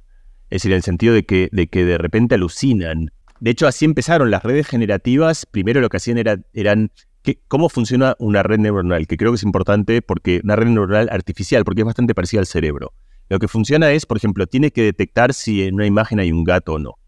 Es 0.51 0.63
decir, 0.63 0.73
en 0.73 0.77
el 0.77 0.83
sentido 0.83 1.15
de 1.15 1.25
que, 1.25 1.49
de 1.53 1.69
que 1.69 1.85
de 1.85 1.99
repente 1.99 2.35
alucinan. 2.35 3.11
De 3.41 3.51
hecho, 3.51 3.67
así 3.67 3.85
empezaron 3.85 4.31
las 4.31 4.43
redes 4.43 4.67
generativas. 4.67 5.47
Primero 5.47 5.81
lo 5.81 5.89
que 5.89 5.97
hacían 5.97 6.19
era, 6.19 6.39
eran 6.55 6.91
cómo 7.49 7.69
funciona 7.69 8.15
una 8.19 8.43
red 8.43 8.59
neuronal, 8.59 9.07
que 9.07 9.17
creo 9.17 9.33
que 9.33 9.37
es 9.37 9.43
importante 9.43 10.03
porque 10.03 10.41
una 10.45 10.57
red 10.57 10.67
neuronal 10.67 11.09
artificial, 11.11 11.65
porque 11.65 11.83
es 11.83 11.87
bastante 11.87 12.15
parecida 12.15 12.41
al 12.41 12.47
cerebro. 12.47 12.93
Lo 13.29 13.39
que 13.39 13.49
funciona 13.49 13.91
es, 13.91 14.07
por 14.07 14.17
ejemplo, 14.17 14.47
tiene 14.47 14.71
que 14.71 14.83
detectar 14.83 15.35
si 15.35 15.63
en 15.63 15.75
una 15.75 15.87
imagen 15.87 16.21
hay 16.21 16.31
un 16.31 16.45
gato 16.45 16.75
o 16.75 16.79
no. 16.79 16.99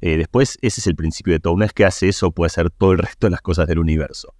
Eh, 0.00 0.18
después, 0.18 0.58
ese 0.60 0.80
es 0.80 0.86
el 0.86 0.94
principio 0.94 1.32
de 1.32 1.40
todo. 1.40 1.54
Una 1.54 1.64
vez 1.64 1.72
que 1.72 1.84
hace 1.84 2.08
eso, 2.08 2.30
puede 2.30 2.48
hacer 2.48 2.70
todo 2.70 2.92
el 2.92 2.98
resto 2.98 3.26
de 3.26 3.30
las 3.30 3.40
cosas 3.40 3.66
del 3.66 3.78
universo. 3.78 4.34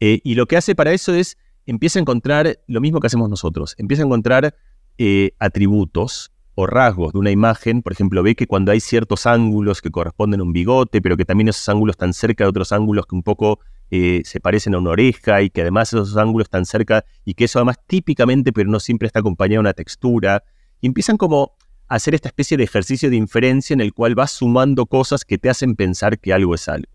Eh, 0.00 0.20
y 0.24 0.34
lo 0.34 0.46
que 0.46 0.56
hace 0.56 0.74
para 0.74 0.92
eso 0.92 1.14
es, 1.14 1.36
empieza 1.66 1.98
a 1.98 2.02
encontrar 2.02 2.58
lo 2.66 2.80
mismo 2.80 3.00
que 3.00 3.06
hacemos 3.06 3.28
nosotros. 3.28 3.74
Empieza 3.78 4.02
a 4.02 4.06
encontrar 4.06 4.54
eh, 4.98 5.32
atributos 5.38 6.32
o 6.54 6.66
rasgos 6.66 7.12
de 7.12 7.18
una 7.18 7.30
imagen, 7.30 7.82
por 7.82 7.92
ejemplo, 7.92 8.22
ve 8.22 8.34
que 8.34 8.46
cuando 8.46 8.72
hay 8.72 8.80
ciertos 8.80 9.26
ángulos 9.26 9.80
que 9.80 9.90
corresponden 9.90 10.40
a 10.40 10.42
un 10.42 10.52
bigote, 10.52 11.00
pero 11.00 11.16
que 11.16 11.24
también 11.24 11.48
esos 11.48 11.68
ángulos 11.68 11.94
están 11.94 12.12
cerca 12.12 12.44
de 12.44 12.50
otros 12.50 12.72
ángulos 12.72 13.06
que 13.06 13.14
un 13.14 13.22
poco 13.22 13.60
se 13.90 14.40
parecen 14.40 14.74
a 14.74 14.78
una 14.78 14.90
oreja 14.90 15.42
y 15.42 15.50
que 15.50 15.60
además 15.60 15.92
esos 15.92 16.16
ángulos 16.16 16.46
están 16.46 16.64
cerca 16.64 17.04
y 17.26 17.34
que 17.34 17.44
eso 17.44 17.58
además 17.58 17.76
típicamente, 17.86 18.50
pero 18.50 18.70
no 18.70 18.80
siempre 18.80 19.04
está 19.04 19.20
acompañado 19.20 19.56
de 19.56 19.60
una 19.60 19.74
textura, 19.74 20.44
empiezan 20.86 21.16
como 21.16 21.52
a 21.88 21.96
hacer 21.96 22.14
esta 22.14 22.28
especie 22.28 22.56
de 22.56 22.64
ejercicio 22.64 23.10
de 23.10 23.16
inferencia 23.16 23.74
en 23.74 23.80
el 23.80 23.92
cual 23.92 24.14
vas 24.14 24.30
sumando 24.30 24.86
cosas 24.86 25.24
que 25.24 25.38
te 25.38 25.50
hacen 25.50 25.76
pensar 25.76 26.18
que 26.18 26.32
algo 26.32 26.54
es 26.54 26.68
algo. 26.68 26.90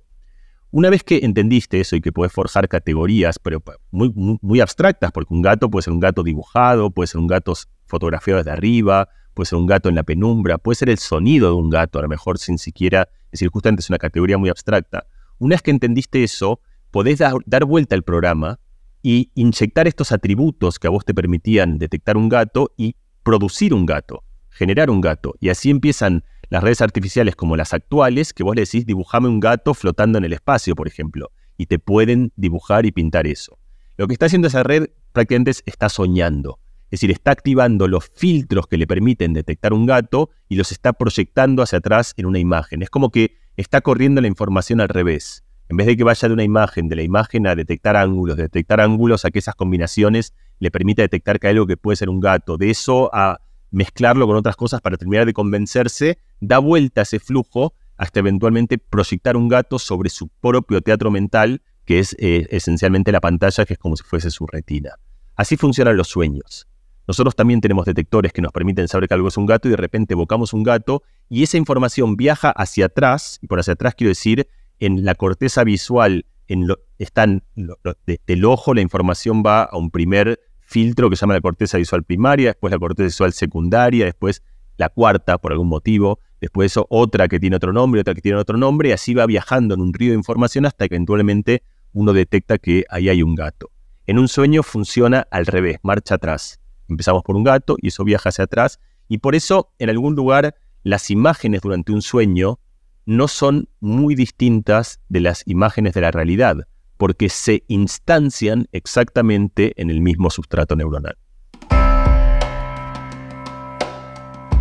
Una 0.70 0.90
vez 0.90 1.04
que 1.04 1.20
entendiste 1.24 1.80
eso 1.80 1.96
y 1.96 2.02
que 2.02 2.12
puedes 2.12 2.34
forjar 2.34 2.68
categorías, 2.68 3.40
pero 3.40 3.64
muy, 3.92 4.12
muy, 4.14 4.38
muy 4.42 4.60
abstractas, 4.60 5.12
porque 5.12 5.34
un 5.34 5.42
gato 5.42 5.70
puede 5.70 5.84
ser 5.84 5.94
un 5.94 6.02
gato 6.02 6.24
dibujado, 6.24 6.92
puede 6.92 7.08
ser 7.08 7.22
un 7.22 7.28
gato 7.28 7.54
fotografiado 7.86 8.40
desde 8.40 8.52
arriba, 8.52 9.08
puede 9.34 9.46
ser 9.48 9.60
un 9.60 9.66
gato 9.66 9.88
en 9.88 9.96
la 9.96 10.04
penumbra, 10.04 10.58
puede 10.58 10.76
ser 10.76 10.90
el 10.90 10.98
sonido 10.98 11.50
de 11.50 11.56
un 11.56 11.70
gato, 11.70 12.00
a 12.00 12.02
lo 12.02 12.10
mejor 12.10 12.38
sin 12.38 12.58
siquiera, 12.58 13.08
es 13.26 13.32
decir, 13.40 13.50
justamente 13.50 13.80
es 13.80 13.90
una 13.90 13.98
categoría 13.98 14.38
muy 14.38 14.50
abstracta. 14.50 15.06
Una 15.40 15.54
vez 15.54 15.62
que 15.62 15.72
entendiste 15.72 16.24
eso, 16.24 16.60
podés 16.92 17.20
dar 17.20 17.66
vuelta 17.66 17.96
al 17.96 18.04
programa 18.04 18.60
y 19.02 19.32
inyectar 19.36 19.88
estos 19.88 20.12
atributos 20.12 20.80
que 20.80 20.88
a 20.88 20.90
vos 20.90 21.06
te 21.06 21.14
permitían 21.14 21.78
detectar 21.78 22.18
un 22.18 22.28
gato 22.28 22.74
y 22.76 22.96
producir 23.28 23.74
un 23.74 23.86
gato, 23.86 24.24
generar 24.50 24.90
un 24.90 25.02
gato. 25.02 25.36
Y 25.42 25.50
así 25.50 25.70
empiezan 25.70 26.24
las 26.48 26.64
redes 26.64 26.82
artificiales 26.82 27.36
como 27.36 27.58
las 27.58 27.74
actuales, 27.74 28.32
que 28.32 28.42
vos 28.42 28.56
le 28.56 28.62
decís, 28.62 28.86
dibujame 28.86 29.28
un 29.28 29.42
gato 29.42 29.74
flotando 29.74 30.18
en 30.18 30.24
el 30.24 30.32
espacio, 30.32 30.76
por 30.76 30.88
ejemplo, 30.88 31.30
y 31.58 31.66
te 31.66 31.78
pueden 31.78 32.32
dibujar 32.38 32.86
y 32.86 32.94
pintar 32.94 33.28
eso. 33.28 33.60
Lo 33.98 34.08
que 34.08 34.14
está 34.14 34.28
haciendo 34.28 34.48
esa 34.48 34.64
red 34.64 34.92
prácticamente 35.12 35.52
es, 35.52 35.62
está 35.66 35.90
soñando. 35.90 36.58
Es 36.86 37.02
decir, 37.02 37.12
está 37.12 37.32
activando 37.32 37.90
los 37.90 38.10
filtros 38.16 38.66
que 38.66 38.78
le 38.78 38.88
permiten 38.88 39.34
detectar 39.34 39.74
un 39.74 39.86
gato 39.86 40.30
y 40.48 40.56
los 40.56 40.72
está 40.72 40.94
proyectando 40.94 41.64
hacia 41.64 41.80
atrás 41.80 42.14
en 42.16 42.28
una 42.28 42.40
imagen. 42.40 42.82
Es 42.82 42.90
como 42.90 43.12
que 43.12 43.36
está 43.58 43.82
corriendo 43.82 44.22
la 44.22 44.28
información 44.28 44.80
al 44.80 44.88
revés. 44.88 45.44
En 45.68 45.76
vez 45.76 45.88
de 45.88 45.98
que 45.98 46.06
vaya 46.06 46.30
de 46.30 46.34
una 46.34 46.46
imagen, 46.46 46.88
de 46.88 46.96
la 46.96 47.04
imagen 47.04 47.46
a 47.46 47.56
detectar 47.56 47.98
ángulos, 47.98 48.38
de 48.38 48.44
detectar 48.44 48.80
ángulos 48.80 49.26
a 49.26 49.32
que 49.32 49.40
esas 49.40 49.56
combinaciones 49.56 50.34
le 50.60 50.72
permita 50.72 51.02
detectar 51.02 51.40
que 51.40 51.48
hay 51.48 51.54
algo 51.54 51.68
que 51.68 51.78
puede 51.78 51.96
ser 51.96 52.10
un 52.10 52.20
gato, 52.20 52.58
de 52.58 52.70
eso 52.70 53.10
a 53.14 53.40
mezclarlo 53.72 54.28
con 54.28 54.36
otras 54.36 54.56
cosas 54.56 54.82
para 54.82 54.98
terminar 54.98 55.26
de 55.26 55.34
convencerse, 55.34 56.20
da 56.40 56.60
vuelta 56.60 57.02
ese 57.02 57.20
flujo 57.20 57.74
hasta 57.98 58.20
eventualmente 58.20 58.78
proyectar 58.78 59.36
un 59.36 59.48
gato 59.48 59.80
sobre 59.80 60.10
su 60.10 60.28
propio 60.28 60.82
teatro 60.82 61.12
mental, 61.12 61.62
que 61.86 62.00
es 62.00 62.16
eh, 62.20 62.48
esencialmente 62.52 63.12
la 63.12 63.22
pantalla, 63.22 63.66
que 63.66 63.74
es 63.74 63.80
como 63.80 63.96
si 63.96 64.04
fuese 64.04 64.30
su 64.30 64.46
retina. 64.46 64.92
Así 65.36 65.58
funcionan 65.58 65.98
los 65.98 66.08
sueños. 66.08 66.68
Nosotros 67.08 67.36
también 67.36 67.62
tenemos 67.62 67.86
detectores 67.86 68.34
que 68.34 68.42
nos 68.42 68.52
permiten 68.52 68.88
saber 68.88 69.08
que 69.08 69.14
algo 69.14 69.30
es 69.30 69.38
un 69.38 69.46
gato 69.46 69.68
y 69.68 69.72
de 69.72 69.78
repente 69.78 70.14
evocamos 70.14 70.54
un 70.54 70.64
gato 70.64 71.04
y 71.30 71.44
esa 71.44 71.58
información 71.58 72.18
viaja 72.18 72.50
hacia 72.52 72.88
atrás, 72.88 73.40
y 73.42 73.48
por 73.48 73.60
hacia 73.60 73.74
atrás 73.74 73.96
quiero 73.96 74.10
decir, 74.10 74.48
en 74.80 75.06
la 75.06 75.16
corteza 75.16 75.64
visual, 75.64 76.26
en 76.48 76.68
lo, 76.68 76.80
están 77.00 77.44
del 77.56 78.46
ojo, 78.46 78.74
la 78.74 78.82
información 78.82 79.42
va 79.46 79.64
a 79.64 79.78
un 79.78 79.90
primer 79.90 80.40
filtro 80.68 81.10
que 81.10 81.16
se 81.16 81.22
llama 81.22 81.34
la 81.34 81.42
corteza 81.42 81.78
visual 81.78 82.04
primaria, 82.04 82.50
después 82.50 82.72
la 82.72 82.78
corteza 82.78 83.06
visual 83.06 83.34
secundaria, 83.34 84.06
después 84.06 84.44
la 84.76 84.90
cuarta 84.90 85.38
por 85.38 85.54
algún 85.54 85.70
motivo, 85.70 86.20
después 86.42 86.74
eso 86.74 86.86
otra 86.90 87.28
que 87.28 87.40
tiene 87.40 87.56
otro 87.56 87.72
nombre, 87.74 88.02
otra 88.02 88.14
que 88.14 88.22
tiene 88.22 88.38
otro 88.38 88.58
nombre, 88.58 88.90
y 88.90 88.92
así 88.92 89.14
va 89.14 89.26
viajando 89.26 89.74
en 89.76 89.82
un 89.82 89.94
río 89.94 90.12
de 90.12 90.18
información 90.18 90.66
hasta 90.66 90.88
que 90.88 90.96
eventualmente 90.96 91.64
uno 91.94 92.12
detecta 92.14 92.58
que 92.58 92.84
ahí 92.90 93.08
hay 93.08 93.24
un 93.24 93.34
gato. 93.34 93.72
En 94.06 94.20
un 94.20 94.28
sueño 94.28 94.62
funciona 94.62 95.26
al 95.32 95.46
revés, 95.46 95.80
marcha 95.84 96.16
atrás. 96.16 96.60
Empezamos 96.90 97.24
por 97.24 97.38
un 97.38 97.44
gato 97.44 97.78
y 97.82 97.88
eso 97.88 98.04
viaja 98.04 98.30
hacia 98.30 98.44
atrás. 98.44 98.80
Y 99.08 99.20
por 99.20 99.36
eso, 99.36 99.72
en 99.80 99.90
algún 99.90 100.16
lugar, 100.16 100.56
las 100.84 101.10
imágenes 101.10 101.62
durante 101.62 101.94
un 101.94 102.02
sueño 102.02 102.60
no 103.06 103.30
son 103.30 103.70
muy 103.80 104.16
distintas 104.16 105.00
de 105.08 105.22
las 105.22 105.44
imágenes 105.48 105.94
de 105.94 106.02
la 106.02 106.12
realidad, 106.12 106.68
porque 106.98 107.30
se 107.30 107.64
instancian 107.68 108.68
exactamente 108.72 109.74
en 109.82 109.90
el 109.90 110.02
mismo 110.02 110.30
sustrato 110.30 110.76
neuronal. 110.76 111.18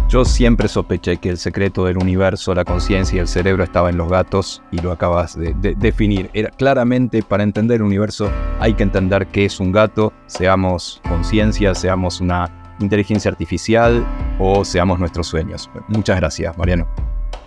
Yo 0.09 0.25
siempre 0.25 0.69
sospeché 0.69 1.17
que 1.17 1.31
el 1.31 1.37
secreto 1.37 1.85
del 1.85 1.99
universo, 1.99 2.55
la 2.55 2.65
conciencia 2.65 3.17
y 3.17 3.19
el 3.19 3.27
cerebro 3.27 3.65
estaba 3.65 3.91
en 3.91 3.97
los 3.97 4.09
gatos 4.09 4.63
y 4.71 4.79
lo 4.79 4.93
acabas 4.93 5.37
de, 5.37 5.53
definir. 5.77 6.31
Era 6.33 6.51
claramente 6.51 7.25
para 7.25 7.43
entender 7.43 7.77
el 7.77 7.83
universo 7.83 8.31
hay 8.61 8.75
que 8.75 8.85
entender 8.85 9.27
qué 9.27 9.47
es 9.47 9.59
un 9.59 9.73
gato, 9.73 10.13
seamos 10.27 11.03
conciencia, 11.09 11.75
seamos 11.75 12.21
una 12.21 12.77
inteligencia 12.79 13.33
artificial 13.33 14.07
o 14.39 14.65
seamos 14.65 15.01
nuestros 15.01 15.27
sueños. 15.27 15.69
Muchas 15.89 16.19
gracias, 16.21 16.57
Mariano. 16.57 16.87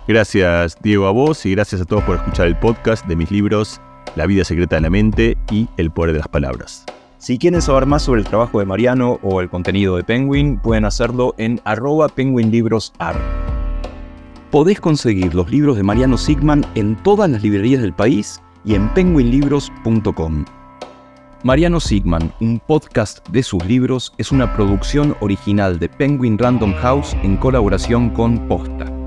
Gracias, 0.06 0.76
Diego, 0.82 1.06
a 1.06 1.12
vos 1.12 1.46
y 1.46 1.52
gracias 1.52 1.80
a 1.80 1.86
todos 1.86 2.04
por 2.04 2.16
escuchar 2.16 2.46
el 2.46 2.58
podcast 2.58 3.06
de 3.06 3.16
mis 3.16 3.30
libros 3.30 3.80
La 4.16 4.26
vida 4.26 4.44
secreta 4.44 4.76
de 4.76 4.82
la 4.82 4.90
mente 4.90 5.38
y 5.50 5.68
El 5.76 5.90
poder 5.90 6.12
de 6.12 6.18
las 6.18 6.28
palabras. 6.28 6.84
Si 7.18 7.38
quieren 7.38 7.60
saber 7.60 7.86
más 7.86 8.02
sobre 8.02 8.22
el 8.22 8.26
trabajo 8.26 8.58
de 8.58 8.64
Mariano 8.64 9.20
o 9.22 9.40
el 9.40 9.50
contenido 9.50 9.96
de 9.96 10.04
Penguin, 10.04 10.58
pueden 10.58 10.84
hacerlo 10.84 11.34
en 11.38 11.60
arroba 11.64 12.08
penguinlibrosar. 12.08 13.14
Podés 14.50 14.80
conseguir 14.80 15.34
los 15.34 15.50
libros 15.50 15.76
de 15.76 15.82
Mariano 15.82 16.16
Sigman 16.16 16.64
en 16.74 16.96
todas 16.96 17.30
las 17.30 17.42
librerías 17.42 17.82
del 17.82 17.92
país 17.92 18.40
y 18.64 18.74
en 18.74 18.88
penguinlibros.com. 18.94 20.44
Mariano 21.42 21.78
Sigman, 21.78 22.32
un 22.40 22.58
podcast 22.58 23.26
de 23.28 23.42
sus 23.42 23.64
libros, 23.64 24.12
es 24.18 24.32
una 24.32 24.52
producción 24.54 25.16
original 25.20 25.78
de 25.78 25.88
Penguin 25.88 26.36
Random 26.36 26.74
House 26.74 27.16
en 27.22 27.36
colaboración 27.36 28.10
con 28.10 28.48
Posta. 28.48 28.99